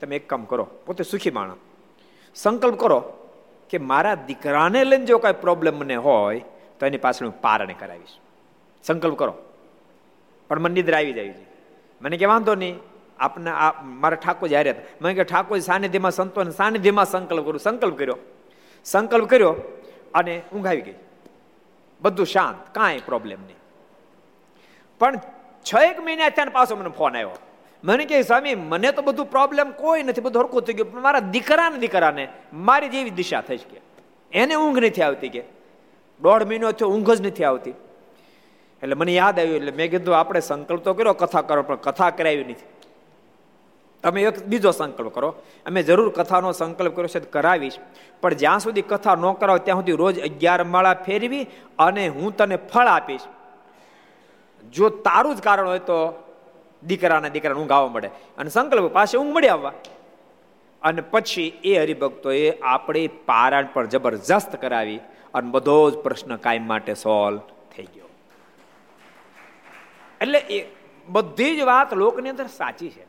તમે 0.00 0.16
એક 0.16 0.28
કામ 0.28 0.44
કરો, 0.44 0.64
પોતે 0.86 1.02
સુખી 1.04 1.30
માણસ 1.30 1.58
સંકલ્પ 2.36 2.76
કરો 2.78 2.98
કે 3.70 3.78
મારા 3.78 4.14
દીકરાને 4.14 4.84
લઈને 4.84 5.04
જો 5.04 5.18
કાંઈ 5.18 5.34
પ્રોબ્લેમ 5.40 5.78
મને 5.78 5.96
હોય, 5.96 6.44
તો 6.80 6.86
એની 6.86 6.96
પાછળ 6.96 7.26
હું 7.26 7.40
પારણે 7.40 7.74
કરાવીશ. 7.78 8.18
સંકલ્પ 8.84 9.18
કરો. 9.18 9.34
પણ 10.48 10.58
મને 10.58 10.74
નિદ્રા 10.74 10.98
આવી 10.98 11.12
જાય 11.12 11.34
મને 12.02 12.16
કે 12.16 12.24
વાંધો 12.24 12.54
નહીં, 12.54 12.78
આપને 13.18 13.50
આ, 13.50 13.82
મારા 13.82 14.16
ઠાકોર 14.16 14.48
જ્યારે 14.48 14.70
હતા. 14.70 14.82
મને 15.02 15.14
કે 15.14 15.24
ઠાકોર 15.24 15.58
સાનિધ્યમાં 15.58 16.10
સંતો 16.10 16.44
સાનિધ્યમાં 16.44 17.04
સંકલ્પ 17.04 17.44
કરું, 17.44 17.60
સંકલ્પ 17.60 17.98
કર્યો. 17.98 18.16
સંકલ્પ 18.84 19.30
કર્યો 19.30 19.56
અને 20.14 20.42
ઊંઘ 20.54 20.66
આવી 20.66 20.80
ગઈ. 20.80 20.94
બધું 22.00 22.26
શાંત, 22.26 22.74
કાંઈ 22.74 23.00
પ્રોબ્લેમ 23.06 23.42
નહીં. 23.42 23.56
પણ 24.98 25.16
છ 25.62 25.74
એક 25.74 26.00
મહિના 26.00 26.28
ત્યાં 26.28 26.50
પાછો 26.50 26.76
મને 26.76 26.88
ફોન 26.88 27.14
આવ્યો. 27.14 27.30
મને 27.84 28.04
કહે, 28.04 28.22
સ્વામી, 28.22 28.54
મને 28.54 28.92
તો 28.92 29.02
બધું 29.02 29.30
પ્રોબ્લેમ 29.30 29.70
કોઈ 29.70 30.02
નથી, 30.02 30.20
બધું 30.20 30.42
હરકું 30.42 30.62
થઈ 30.62 30.72
ગયું, 30.72 30.92
પણ 30.92 31.00
મારા 31.00 31.18
દીકરાને 31.18 31.78
દીકરાને 31.78 32.28
મારી 32.52 32.88
જેવી 32.88 33.10
દિશા 33.10 33.40
થઈ 33.40 33.56
કે 33.56 33.80
એને 34.32 34.54
ઊંઘ 34.54 34.78
નથી 34.78 35.02
આવતી 35.02 35.28
કે. 35.28 35.44
દોઢ 36.22 36.42
મહિનો 36.42 36.72
થયો, 36.72 36.88
ઊંઘ 36.88 37.10
જ 37.10 37.26
નથી 37.26 37.44
આવતી. 37.44 37.70
એટલે 38.82 38.94
મને 38.94 39.12
યાદ 39.12 39.38
આવ્યું, 39.38 39.56
એટલે 39.56 39.70
મેં 39.70 39.90
કીધું, 39.90 40.18
આપણે 40.18 40.40
સંકલ્પ 40.40 40.82
તો 40.82 40.94
કર્યો, 40.94 41.12
કથા 41.12 41.42
કરો, 41.42 41.62
પણ 41.62 41.76
કથા 41.76 42.10
કરાવી 42.10 42.44
નથી. 42.44 42.66
તમે 44.02 44.22
એક 44.22 44.46
બીજો 44.46 44.70
સંકલ્પ 44.70 45.14
કરો. 45.14 45.34
અમે 45.66 45.82
જરૂર 45.82 46.10
કથાનો 46.10 46.52
સંકલ્પ 46.52 46.96
કર્યો 46.96 47.08
છે 47.08 47.20
કરાવીશ. 47.20 47.78
પણ 48.20 48.34
જ્યાં 48.34 48.58
સુધી 48.58 48.82
કથા 48.82 49.14
ન 49.14 49.32
કરાવો, 49.32 49.58
ત્યાં 49.58 49.78
સુધી 49.78 49.92
રોજ 49.92 50.20
અગિયાર 50.20 50.64
માળા 50.64 50.94
ફેરવી 50.94 51.46
અને 51.78 52.08
હું 52.08 52.36
તને 52.36 52.56
ફળ 52.56 52.86
આપીશ. 52.86 53.20
જો 54.72 54.88
તારું 54.88 55.34
જ 55.34 55.40
કારણ 55.40 55.66
હોય 55.66 55.78
તો 55.78 56.24
દીકરાના 56.82 57.28
દીકરાને 57.28 57.60
ઊંઘ 57.60 57.72
આવવા 57.72 57.92
મળે. 57.92 58.10
અને 58.38 58.50
સંકલ્પ 58.50 58.92
પાસે 58.92 59.18
ઊંઘ 59.18 59.34
મળી 59.34 59.48
આવવા. 59.48 59.72
અને 60.82 61.00
પછી 61.00 61.48
એ 61.64 61.78
હરિભક્તોએ 61.78 62.58
આપણી 62.62 63.08
પારાયણ 63.08 63.72
પર 63.74 63.86
જબરજસ્ત 63.86 64.56
કરાવી 64.56 65.00
અને 65.34 65.50
બધો 65.50 65.90
જ 65.90 65.94
પ્રશ્ન 65.96 66.36
કાયમ 66.36 66.66
માટે 66.66 66.94
સોલ્વ 66.94 67.40
થઈ 67.76 67.88
ગયો. 67.94 68.08
એટલે 70.20 70.38
એ 70.38 70.66
બધી 71.08 71.56
જ 71.56 71.60
વાત 71.62 71.94
લોકની 71.94 72.30
અંદર 72.30 72.46
સાચી 72.46 72.88
છે 72.88 73.04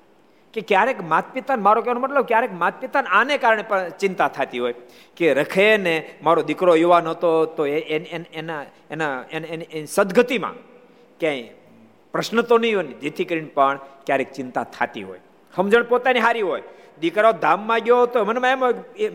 કે 0.53 0.61
ક્યારેક 0.61 1.01
માત 1.03 1.34
પિતાને 1.34 1.61
મારો 1.61 1.82
કહેવાનો 1.82 1.99
મતલબ 1.99 2.26
ક્યારેક 2.26 2.53
માત 2.53 2.82
પિતાને 2.82 3.07
આને 3.07 3.38
કારણે 3.38 3.63
પણ 3.63 3.89
ચિંતા 3.89 4.28
થતી 4.28 4.59
હોય 4.59 4.74
કે 5.17 5.34
રખે 5.34 5.78
ને 5.78 5.95
મારો 6.24 6.41
દીકરો 6.41 6.76
યુવાન 6.76 7.07
હતો 7.07 7.45
તો 7.45 7.65
એના 7.65 8.63
એના 8.91 9.24
એની 9.32 9.86
સદગતિમાં 9.86 10.53
ક્યાંય 11.20 11.59
પ્રશ્ન 12.12 12.41
તો 12.41 12.57
નહીં 12.57 12.76
હોય 12.76 12.84
જેથી 12.84 13.26
કરીને 13.26 13.47
પણ 13.47 13.80
ક્યારેક 14.05 14.32
ચિંતા 14.32 14.64
થતી 14.64 15.03
હોય. 15.03 15.20
સમજણ 15.55 15.84
પોતાની 15.84 16.20
હારી 16.20 16.41
હોય. 16.41 16.64
દીકરાઓ 17.01 17.32
ધામમાં 17.32 17.80
ગયો 17.80 18.05
તો 18.05 18.26
મનમાં 18.26 18.51
એમ 18.51 18.64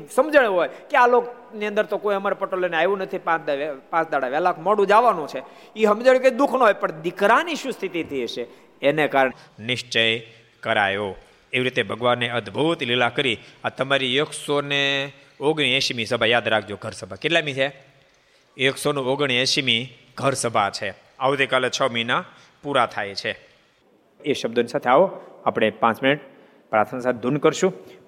સમજણ 0.06 0.46
હોય 0.46 0.68
કે 0.68 0.96
આ 0.96 1.06
લોકની 1.06 1.66
અંદર 1.66 1.84
તો 1.84 1.98
કોઈ 1.98 2.14
અમર 2.14 2.34
પટોલ 2.34 2.60
લઈને 2.60 2.76
આવ્યું 2.76 2.98
નથી, 2.98 3.18
પાંચ 3.18 3.50
પાંચ 3.90 4.10
દાડા 4.10 4.28
વહેલા 4.28 4.54
મોડું 4.58 4.86
જવાનું 4.86 5.28
છે. 5.28 5.42
એ 5.76 5.84
સમજણ 5.84 6.18
કે 6.18 6.30
દુઃખ 6.30 6.54
ન 6.54 6.58
હોય, 6.58 6.72
પણ 6.72 6.90
દીકરાની 6.90 7.54
શું 7.54 7.72
સ્થિતિ 7.72 8.02
થઈ 8.02 8.22
હશે? 8.22 8.46
એને 8.82 9.08
કારણે 9.08 9.64
નિશ્ચય 9.64 10.20
કરાયો. 10.60 11.16
એવી 11.52 11.64
રીતે 11.64 11.82
ભગવાને 11.82 12.30
અદ્ભુત 12.30 12.82
લીલા 12.82 13.08
કરી. 13.08 13.38
આ 13.64 13.68
તમારી 13.68 14.16
એકસો 14.16 14.60
ને 14.60 15.12
ઓગણએંશીમી 15.40 16.04
સભા, 16.04 16.26
યાદ 16.26 16.48
રાખજો, 16.48 16.76
ઘર 16.76 16.90
સભા. 16.90 17.16
કેટલામી 17.16 17.52
છે? 17.52 17.72
એકસો 18.56 18.92
ને 18.92 19.00
ઓગણએંશીમી 19.00 19.88
ઘર 20.14 20.32
સભા 20.32 20.70
છે. 20.70 20.94
આવતીકાલે 21.18 21.70
છ 21.70 21.82
મહિના. 21.82 22.24
પૂરા 22.64 22.86
થાય 22.86 23.14
છે. 23.14 23.36
એ 24.24 24.32
શબ્દોની 24.32 24.68
સાથે 24.68 24.90
આવો 24.90 25.20
આપણે 25.44 25.70
પાંચ 25.70 26.02
મિનિટ 26.02 26.20
પ્રાર્થના 26.70 27.00
સાથે 27.00 27.18
ધૂન 27.18 27.36
કરશું. 27.36 27.72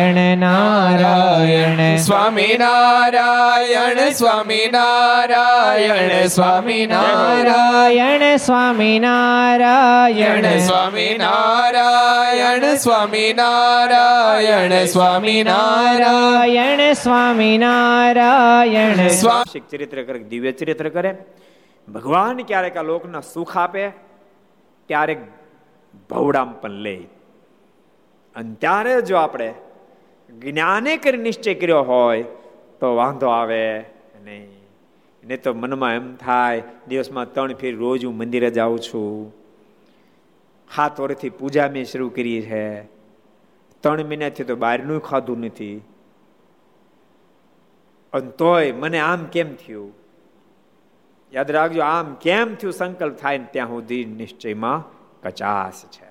નારાયણ 0.00 0.38
નારાયણ 0.38 1.80
સ્વામી 1.96 2.56
નારાયણ 2.56 4.00
સ્વામી 4.10 4.66
નારાયણ 4.66 6.26
સ્વામી 6.26 6.86
નારાયણ 6.86 8.36
સ્વામી 8.36 8.98
નારાયણ 8.98 10.48
સ્વામી 10.58 11.14
નારાયણ 11.18 12.76
સ્વામી 12.76 13.32
નારાયણ 13.34 14.86
સ્વામી 14.86 15.42
નારાયણ 15.42 16.84
સ્વામી 16.92 17.58
નારાયણ 17.58 19.08
સ્વામી 19.08 19.64
ચરિત્ર 19.70 20.02
કરે 20.02 20.18
દિવ્ય 20.28 20.52
ચરિત્ર 20.52 20.88
કરે 20.88 21.14
ભગવાન 21.88 22.44
ક્યારેક 22.44 22.76
આ 22.76 22.82
લોકના 22.82 23.26
સુખ 23.34 23.56
આપે 23.56 23.82
ક્યારેક 24.88 25.26
ભવડામ 26.10 26.52
પણ 26.52 26.70
લે 26.70 26.94
અને 28.36 28.54
ત્યારે 28.54 29.02
જો 29.02 29.16
આપણે 29.16 29.48
જ્ઞાને 30.38 30.96
કરી 30.96 31.18
નિશ્ચય 31.18 31.54
કર્યો 31.54 31.82
હોય, 31.82 32.22
તો 32.80 32.96
વાંધો 32.96 33.26
આવે 33.26 33.80
નહીં. 34.24 34.60
ને 35.24 35.36
તો 35.36 35.54
મનમાં 35.54 35.94
એમ 35.94 36.16
થાય, 36.16 36.62
દિવસમાં 36.88 37.32
ત્રણ 37.32 37.54
ફેર 37.54 37.76
રોજ 37.76 38.04
હું 38.04 38.16
મંદિરે 38.16 38.50
જાઉં 38.50 38.78
છું. 38.80 39.34
હાથ 40.76 41.00
વર્ષથી 41.00 41.30
પૂજા 41.30 41.68
મેં 41.68 41.84
શરૂ 41.84 42.08
કરી 42.08 42.42
છે. 42.42 42.82
ત્રણ 43.80 44.04
મહિનાથી 44.04 44.44
તો 44.44 44.56
બહારનું 44.56 45.00
ખાધું 45.00 45.40
નથી. 45.40 45.82
અને 48.12 48.30
તોય 48.30 48.72
મને 48.72 48.98
આમ 48.98 49.24
કેમ 49.24 49.54
થયું? 49.54 49.94
યાદ 51.32 51.50
રાખજો, 51.50 51.82
આમ 51.82 52.14
કેમ 52.14 52.54
થયું? 52.54 52.72
સંકલ્પ 52.72 53.16
થાય 53.16 53.38
ને 53.38 53.46
ત્યાં 53.50 53.68
સુધી 53.68 54.04
નિશ્ચયમાં 54.04 54.84
કચાસ 55.20 55.84
છે. 55.84 56.09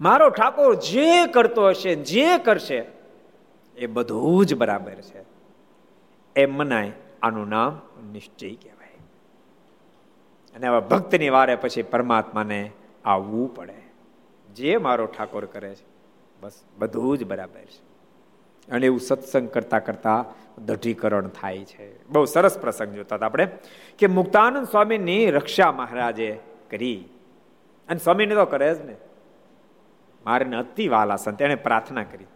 મારો 0.00 0.28
ઠાકોર 0.28 0.74
જે 0.74 1.26
કરતો 1.26 1.68
હશે, 1.68 1.94
જે 1.94 2.38
કરશે, 2.38 2.84
એ 3.76 3.86
બધું 3.86 4.46
જ 4.46 4.54
બરાબર 4.54 4.92
છે. 4.92 5.24
એમ 6.36 6.54
મનાય, 6.54 6.92
આનું 7.22 7.48
નામ 7.48 7.80
નિશ્ચય 8.12 8.50
કહેવાય. 8.50 8.98
અને 10.56 10.66
આવા 10.66 10.80
ભક્તની 10.80 11.28
વારે 11.28 11.56
પછી 11.56 11.82
પરમાત્માને 11.82 12.70
આવવું 13.04 13.54
પડે. 13.54 13.92
જે 14.54 14.76
મારો 14.76 15.06
ઠાકોર 15.06 15.44
કરે 15.44 15.74
છે, 15.74 15.84
બસ 16.40 16.52
બધું 16.78 17.18
જ 17.18 17.24
બરાબર 17.24 17.60
છે. 17.60 17.86
અને 18.72 18.86
એવું 18.86 19.00
સત્સંગ 19.00 19.48
કરતા 19.48 19.78
કરતા 19.78 20.24
દઢીકરણ 20.64 21.28
થાય 21.28 21.58
છે. 21.58 22.08
બહુ 22.08 22.24
સરસ 22.24 22.58
પ્રસંગ 22.58 22.94
જોતા 22.94 23.16
હતા 23.16 23.26
આપણે, 23.26 23.48
કે 23.98 24.06
મુક્તાનંદ 24.06 24.66
સ્વામીની 24.66 25.30
રક્ષા 25.30 25.72
મહારાજે 25.72 26.38
કરી. 26.70 27.08
અને 27.88 27.98
સ્વામીને 27.98 28.34
તો 28.34 28.44
કરે 28.44 28.74
જ 28.74 28.84
ને. 28.84 28.96
મારે 30.26 30.46
અતિ 30.62 30.86
વાલા 30.94 31.22
સંત 31.24 31.40
એને 31.48 31.56
પ્રાર્થના 31.66 32.06
કરી. 32.12 32.28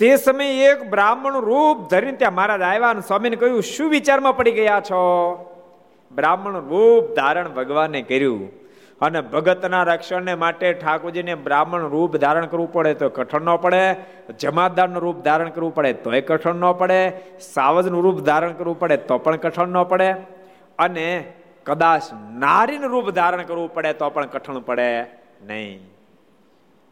તે 0.00 0.10
સમયે 0.26 0.66
એક 0.70 0.80
બ્રાહ્મણ 0.94 1.36
રૂપ 1.50 1.78
ધરીને 1.92 2.18
ત્યાં 2.20 2.38
મહારાજ 2.38 2.62
આવ્યા 2.70 2.94
અને 2.94 3.02
સ્વામીને 3.08 3.36
કહ્યું, 3.42 3.62
શું 3.72 3.88
વિચારમાં 3.96 4.38
પડી 4.40 4.56
ગયા 4.60 4.86
છો? 4.90 5.02
બ્રાહ્મણ 6.10 6.58
રૂપ 6.72 7.04
ધારણ 7.18 7.50
ભગવાને 7.58 8.00
કર્યું 8.10 8.44
અને 9.00 9.18
ભગતના 9.32 9.82
રક્ષણને 9.90 10.34
માટે 10.44 10.66
ઠાકોરજીને 10.80 11.34
બ્રાહ્મણ 11.46 11.90
રૂપ 11.94 12.12
ધારણ 12.24 12.46
કરવું 12.52 12.70
પડે 12.76 12.94
તો 13.02 13.08
કઠણ 13.18 13.50
ન 13.54 13.58
પડે 13.64 13.82
જમાદારનું 14.42 15.02
રૂપ 15.06 15.18
ધારણ 15.26 15.52
કરવું 15.56 15.74
પડે 15.76 15.92
તોય 16.06 16.22
કઠણ 16.30 16.64
ન 16.64 16.78
પડે, 16.80 17.00
સાવજનું 17.54 18.00
રૂપ 18.06 18.18
ધારણ 18.30 18.56
કરવું 18.60 18.80
પડે 18.82 18.96
તો 19.10 19.18
પણ 19.24 19.42
કઠણ 19.44 19.76
ન 19.76 19.84
પડે 19.92 20.08
અને 20.78 21.08
કદાચ 21.68 22.10
નારીનું 22.44 22.90
રૂપ 22.94 23.08
ધારણ 23.20 23.48
કરવું 23.50 23.70
પડે 23.76 23.92
તો 24.00 24.10
પણ 24.16 24.30
કઠણ 24.34 24.66
પડે. 24.70 24.90
નહીં. 25.46 25.80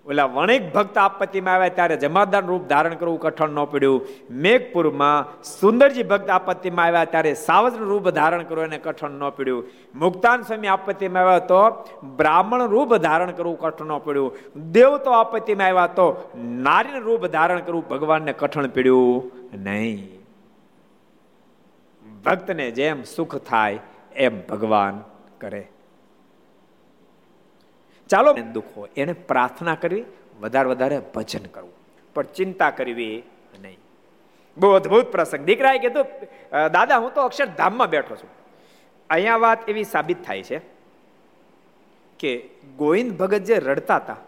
ઓલા 0.07 0.25
વણિક 0.25 0.75
ભક્ત 0.75 0.99
આપત્તિમાં 0.99 1.55
આવ્યા 1.55 1.69
ત્યારે 1.69 1.97
જમાદાર 1.97 2.45
રૂપ 2.45 2.69
ધારણ 2.69 2.95
કરવું 2.95 3.21
કઠણ 3.21 3.49
ન 3.49 3.65
પડ્યું. 3.65 4.07
મેઘપુરમાં 4.31 5.43
સુંદરજી 5.43 6.03
ભક્ત 6.03 6.31
આપત્તિમાં 6.31 6.87
આવ્યા 6.87 7.05
ત્યારે 7.05 7.35
સાવજનું 7.35 7.89
રૂપ 7.89 8.09
ધારણ 8.09 8.43
કરવું 8.43 8.65
એને 8.65 8.79
કઠણ 8.79 9.11
ન 9.11 9.31
પડ્યું. 9.31 9.71
મુક્તાન 9.95 10.43
સ્વામી 10.43 10.67
આપત્તિમાં 10.67 11.23
આવ્યા 11.23 11.39
તો 11.39 11.89
બ્રાહ્મણ 12.17 12.67
રૂપ 12.67 12.97
ધારણ 12.97 13.33
કરવું 13.33 13.59
કઠણ 13.59 13.87
ન 13.87 13.99
પડ્યું. 13.99 14.37
દેવતો 14.73 15.11
આપત્તિમાં 15.11 15.67
આવ્યા 15.67 15.87
તો 15.87 16.31
નારીનું 16.45 17.01
રૂપ 17.01 17.27
ધારણ 17.27 17.61
કરવું 17.61 17.89
ભગવાનને 17.89 18.33
કઠણ 18.33 18.67
પડ્યું 18.67 19.31
નહીં. 19.55 20.21
ભક્તને 22.25 22.71
જેમ 22.71 23.03
સુખ 23.03 23.37
થાય 23.37 23.79
એમ 24.17 24.47
ભગવાન 24.47 25.03
કરે. 25.41 25.69
ચાલો. 28.11 28.31
દુઃખ 28.57 28.73
હોય, 28.77 28.91
એને 28.97 29.15
પ્રાર્થના 29.31 29.77
કરવી, 29.83 30.05
વધારે 30.43 30.69
વધારે 30.73 30.97
ભજન 31.15 31.45
કરવું. 31.55 31.75
પણ 32.17 32.29
ચિંતા 32.37 32.71
કરવી 32.79 33.17
નહીં. 33.63 33.79
બહુ 34.57 34.69
અદભુત 34.79 35.09
પ્રસંગ. 35.15 35.43
દીકરાએ 35.49 35.79
કીધું 35.85 36.07
દાદા, 36.77 36.99
હું 37.03 37.11
તો 37.17 37.21
અક્ષરધામમાં 37.29 37.91
બેઠો 37.95 38.15
છું. 38.21 38.31
અહીંયા 39.11 39.43
વાત 39.45 39.69
એવી 39.71 39.87
સાબિત 39.95 40.19
થાય 40.27 40.45
છે 40.49 40.59
કે 42.21 42.31
ગોવિંદ 42.81 43.13
ભગત 43.21 43.43
જે 43.49 43.57
રડતા 43.69 44.01
હતા, 44.03 44.19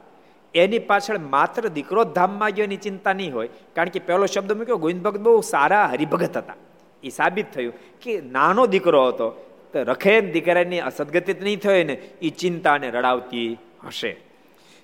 એની 0.54 0.86
પાછળ 0.90 1.18
માત્ર 1.34 1.62
દીકરો 1.76 2.02
ધામમાં 2.16 2.52
ગયો 2.54 2.66
એની 2.68 2.82
ચિંતા 2.86 3.14
નહીં 3.20 3.32
હોય. 3.36 3.50
કારણ 3.76 3.92
કે 3.94 4.00
પહેલો 4.08 4.26
શબ્દ 4.26 4.50
મૂક્યો, 4.58 4.78
ગોવિંદ 4.84 5.02
ભગત 5.06 5.22
બહુ 5.26 5.40
સારા 5.52 5.86
હરિભગત 5.92 6.36
હતા. 6.42 6.58
એ 7.02 7.10
સાબિત 7.18 7.48
થયું 7.54 7.74
કે 8.02 8.12
નાનો 8.36 8.62
દીકરો 8.74 9.02
હતો, 9.08 9.28
તો 9.72 9.78
રખે 9.92 10.14
દીકરાની 10.34 10.82
અસદગતિ 10.88 11.32
નહીં 11.46 11.60
થયો 11.64 11.82
ને 11.90 11.96
એ 12.26 12.28
ચિંતાને 12.40 12.86
રડાવતી 12.96 13.48
હશે. 13.86 14.16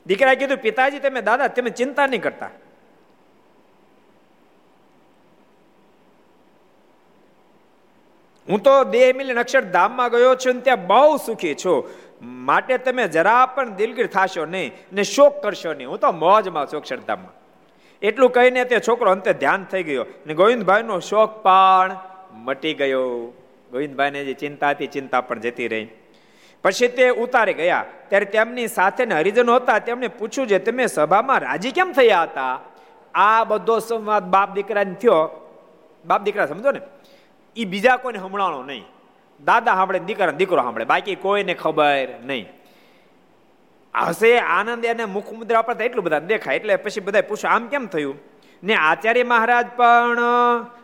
દીકરાએ 0.06 0.36
કીધું, 0.36 0.56
પિતાજી, 0.56 0.98
તમે 0.98 1.20
દાદા, 1.20 1.46
તમે 1.46 1.70
ચિંતા 1.70 2.06
નહીં 2.06 2.22
કરતા. 2.22 2.50
હું 8.48 8.62
તો 8.62 8.84
દેહ 8.84 9.12
મિલન 9.16 9.40
અક્ષરધામમાં 9.40 10.10
ગયો 10.10 10.34
છું 10.34 10.60
ત્યાં 10.60 10.86
બહુ 10.86 11.16
સુખી 11.16 11.54
છું. 11.54 11.88
માટે 12.24 12.78
તમે 12.78 13.08
જરા 13.08 13.46
પણ 13.46 13.74
દિલગીર 13.74 14.06
થશો 14.06 14.44
નહીં 14.44 14.72
ને 14.92 15.02
શોક 15.02 15.42
કરશો 15.42 15.72
નહીં. 15.74 15.88
હું 15.88 16.00
તો 16.00 16.12
મોજમાં 16.12 16.66
છું 16.66 16.80
અક્ષરધામમાં 16.80 17.32
એટલું 18.02 18.30
કહીને 18.30 18.64
તે 18.64 18.80
છોકરો 18.88 19.10
અંતે 19.10 19.32
ધ્યાન 19.32 19.64
થઈ 19.64 19.82
ગયો 19.82 20.06
ને 20.26 20.34
ગોવિંદભાઈનો 20.34 21.00
શોક 21.00 21.42
પણ 21.42 21.96
મટી 22.32 22.74
ગયો. 22.74 23.32
ગોવિંદભાઈને 23.70 24.24
જે 24.24 24.34
ચિંતા 24.34 24.72
ચિંતા 24.72 25.20
પણ 25.20 25.40
જતી 25.40 25.68
રહી. 25.68 25.88
પછી 26.64 26.88
તે 26.88 27.08
ઉતારી 27.08 27.54
ગયા. 27.54 27.84
ત્યારે 28.08 28.24
તેમની 28.24 28.68
સાથે 28.68 29.04
હરિજનો 29.04 29.54
હતા. 29.54 29.78
તેમણે 29.78 30.08
પૂછ્યું 30.08 30.48
છે 30.48 30.58
તમે 30.58 30.86
સભામાં 30.86 31.40
રાજી 31.40 31.70
કેમ 31.70 31.92
થયા 31.92 32.22
હતા? 32.22 32.60
આ 33.14 33.44
બધો 33.44 33.78
સંવાદ 33.78 34.24
બાપ 34.24 34.54
દીકરાને 34.54 34.94
થયો. 34.94 35.40
બાપ 36.04 36.22
દીકરા 36.22 36.46
સમજો 36.46 36.70
ને? 36.70 36.80
એ 37.56 37.64
બીજા 37.64 37.96
કોઈને 37.96 38.18
હમણાણો 38.18 38.62
નહીં. 38.62 38.84
દાદા 39.44 39.74
સાંભળે, 39.74 39.98
દીકરા 39.98 40.30
દીકરો 40.30 40.62
સાંભળે. 40.62 40.84
બાકી 40.84 41.14
કોઈને 41.14 41.54
ખબર 41.54 42.08
નહીં. 42.24 42.48
હશે 44.06 44.38
આનંદ 44.38 44.84
એને 44.84 45.04
મુખ 45.04 45.32
મુદ્રા 45.32 45.62
પર 45.62 45.82
એટલું 45.82 46.04
બધા 46.04 46.18
દેખાય. 46.18 46.56
એટલે 46.56 46.76
પછી 46.76 47.00
બધા 47.00 47.20
પૂછો 47.20 47.48
આમ 47.48 47.66
કેમ 47.66 47.86
થયું? 47.86 48.18
ને 48.64 48.74
આચાર્ય 48.74 49.22
મહારાજ 49.22 49.66
પણ 49.76 50.18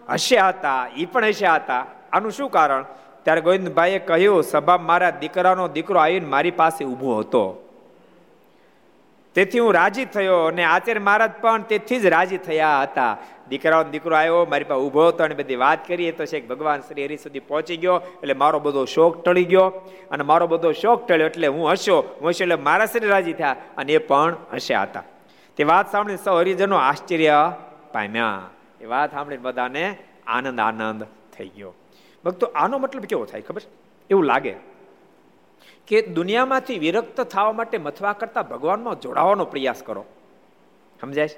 હસ્યા 0.09 0.49
હતા. 0.49 0.89
એ 0.97 1.05
પણ 1.05 1.24
હસ્યા 1.24 1.55
હતા. 1.55 1.87
આનું 2.12 2.33
શું 2.33 2.51
કારણ? 2.51 2.85
ત્યારે 3.25 3.41
ગોવિંદભાઈએ 3.41 3.99
કહ્યું, 3.99 4.43
સભા 4.43 4.79
મારા 4.79 5.11
દીકરાનો 5.11 5.68
દીકરો 5.68 6.01
આવીને 6.01 6.27
મારી 6.27 6.51
પાસે 6.51 6.85
ઊભો 6.85 7.21
હતો. 7.21 7.66
તેથી 9.35 9.59
હું 9.59 9.75
રાજી 9.75 10.05
થયો 10.05 10.47
અને 10.47 10.64
આચાર્ય 10.64 11.01
મહારાજ 11.01 11.31
પણ 11.41 11.62
તેથી 11.62 12.01
જ 12.01 12.07
રાજી 12.07 12.37
થયા 12.37 12.83
હતા. 12.83 13.16
દીકરાનો 13.49 13.91
દીકરો 13.91 14.16
આવ્યો, 14.16 14.47
મારી 14.47 14.64
પાસે 14.64 14.81
ઊભો 14.81 15.09
હતો 15.09 15.25
અને 15.25 15.35
બધી 15.35 15.57
વાત 15.57 15.87
કરીએ 15.87 16.12
તો 16.12 16.25
શેખ 16.25 16.49
ભગવાન 16.49 16.81
શ્રી 16.81 17.05
હરિ 17.05 17.16
સુધી 17.16 17.39
પહોંચી 17.39 17.77
ગયો, 17.77 17.97
એટલે 18.23 18.35
મારો 18.35 18.59
બધો 18.61 18.85
શોખ 18.85 19.23
ટળી 19.23 19.45
ગયો. 19.45 19.66
અને 20.11 20.23
મારો 20.23 20.47
બધો 20.47 20.73
શોખ 20.73 21.07
ટળ્યો 21.07 21.27
એટલે 21.27 21.47
હું 21.47 21.73
હસ્યો. 21.73 22.01
હું 22.21 22.31
હસ્યો 22.31 22.47
એટલે 22.47 22.55
મારા 22.55 22.87
શ્રી 22.87 23.09
રાજી 23.09 23.33
થયા 23.33 23.57
અને 23.77 23.93
એ 23.93 23.99
પણ 23.99 24.37
હસ્યા 24.55 24.83
હતા. 24.83 25.03
તે 25.57 25.64
વાત 25.64 25.93
સાંભળીને 25.93 26.23
સૌ 26.25 26.39
હરિજનો 26.39 26.77
આશ્ચર્ય 26.77 27.53
પામ્યા. 27.93 28.41
એ 28.81 28.87
વાત 28.87 29.11
સાંભળીને 29.11 29.43
બધાને 29.43 29.99
આનંદ 30.27 30.61
આનંદ 30.61 31.07
થઈ 31.37 31.51
ગયો. 31.57 31.75
ભક્તો, 32.25 32.47
આનો 32.47 32.79
મતલબ 32.79 33.03
કેવો 33.03 33.25
થાય 33.25 33.41
ખબર? 33.41 33.61
એવું 34.11 34.25
લાગે. 34.25 34.55
કે 35.87 36.03
દુનિયામાંથી 36.03 36.79
વિરક્ત 36.79 37.21
થવા 37.21 37.53
માટે 37.53 37.79
મથવા 37.79 38.12
કરતા 38.12 38.43
ભગવાનમાં 38.43 39.01
જોડાવાનો 39.01 39.45
પ્રયાસ 39.45 39.83
કરો. 39.83 40.05
સમજાય 41.01 41.29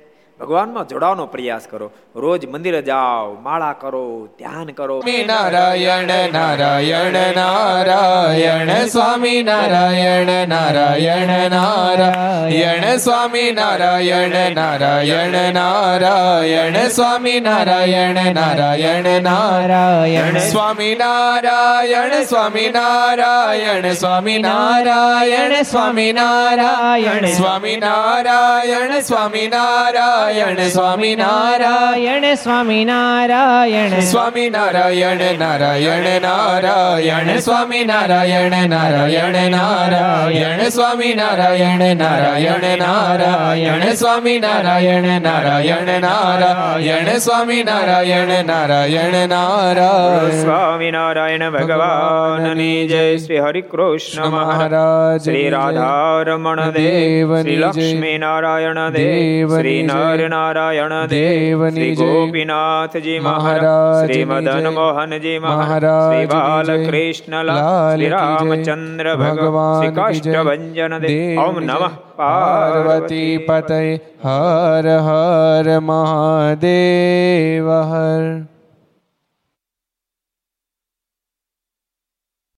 ભગવાનમાં 0.40 0.86
જોડાવાનો 0.86 1.24
પ્રયાસ 1.26 1.66
કરો 1.66 1.86
રોજ 2.16 2.44
મંદિરે 2.46 2.80
જાઓ 2.82 3.26
માળા 3.42 3.74
કરો 3.74 4.02
ધ્યાન 4.38 4.70
કરો 4.72 4.96
નારાયણ 5.28 6.12
નારાયણ 6.32 7.18
નારાયણ 7.34 8.72
સ્વામી 8.86 9.42
નારાયણ 9.42 10.32
નારાયણ 10.48 11.32
નારાયણ 11.50 12.86
સ્વામી 12.98 13.50
નારાયણ 13.50 14.34
નારાયણ 14.54 15.36
નારાયણ 15.52 16.80
સ્વામી 16.88 17.36
નારાયણ 17.40 18.20
નારાયણ 18.32 19.08
નારાયણ 19.22 20.40
સ્વામી 20.48 20.94
નારાયણ 20.94 22.16
સ્વામી 22.24 22.68
નારાયણ 22.70 23.88
સ્વામી 23.94 24.40
નારાયણ 24.40 25.62
સ્વામી 25.62 26.10
નારાયણ 26.12 27.30
સ્વામી 27.32 27.78
નારાયણ 27.78 29.00
સ્વામી 29.02 29.48
નારાયણ 29.48 30.21
સ્વામી 30.22 31.16
નારાયણ 31.16 32.22
નારાયણ 32.22 32.34
સ્વામી 32.34 32.84
નારાયણ. 32.84 34.00
સ્વામી 34.00 34.50
નારાયણ 34.50 35.38
નારાયણ 35.38 36.20
નારાયણ. 36.20 37.38
સ્વામી 37.38 37.84
નારાયણ 37.84 38.68
નારાયણ 38.68 39.50
નારાયણ. 39.50 40.68
સ્વામી 40.68 41.14
નારાયણ 41.14 41.96
નારાયણ 41.96 42.78
નારાયણ. 42.78 43.92
સ્વામી 43.92 44.38
નારાયણ 44.38 45.02
નારાયણ 45.02 46.00
નારાયણ. 46.00 47.18
સ્વામી 47.18 47.62
નારાયણ 47.62 48.44
નારાયણ 48.44 49.28
નારાયણ. 49.28 50.30
સ્વામિનારાયણ 50.30 51.50
ભગવાનની 51.50 52.88
જય. 52.88 53.16
શ્રી 53.16 53.38
હરિ 53.38 53.60
કૃષ્ણ 53.60 54.26
મહારાજ. 54.26 55.24
શ્રી 55.24 55.50
રાધારમણ 55.50 56.70
દેવ. 56.70 57.42
શ્રી 57.42 57.56
લક્ષ્મી 57.56 58.18
નારાયણ 58.18 58.74
દેવ. 58.74 59.58
શ્રી 59.58 59.82
નર 59.82 59.94
નારાયણ 59.94 60.11
દેવ 60.14 61.08
દેવની 61.08 61.88
ગોપીનાથજી 61.94 63.18
મહારાજ 63.20 63.98
શ્રી 64.02 64.24
મદન 64.24 64.68
મોહનજી 64.70 65.38
મહારાજ 65.38 66.04
શ્રી 66.04 66.28
બાલકૃષ્ણલાલ 66.28 67.50
શ્રી 67.56 68.10
રામચંદ્ર 68.10 69.10
ભગવાન 69.16 69.74
શ્રી 69.74 69.94
કાષ્ટભંજન 69.94 70.96
દેવ 71.00 71.40
ઓમ 71.40 71.60
નમઃ 71.62 71.98
પાર્વતી 72.16 73.34
પતય 73.46 73.82
હર 74.22 74.96
હર 75.02 75.76
મહાદેવ 75.82 77.68
હર 77.86 78.51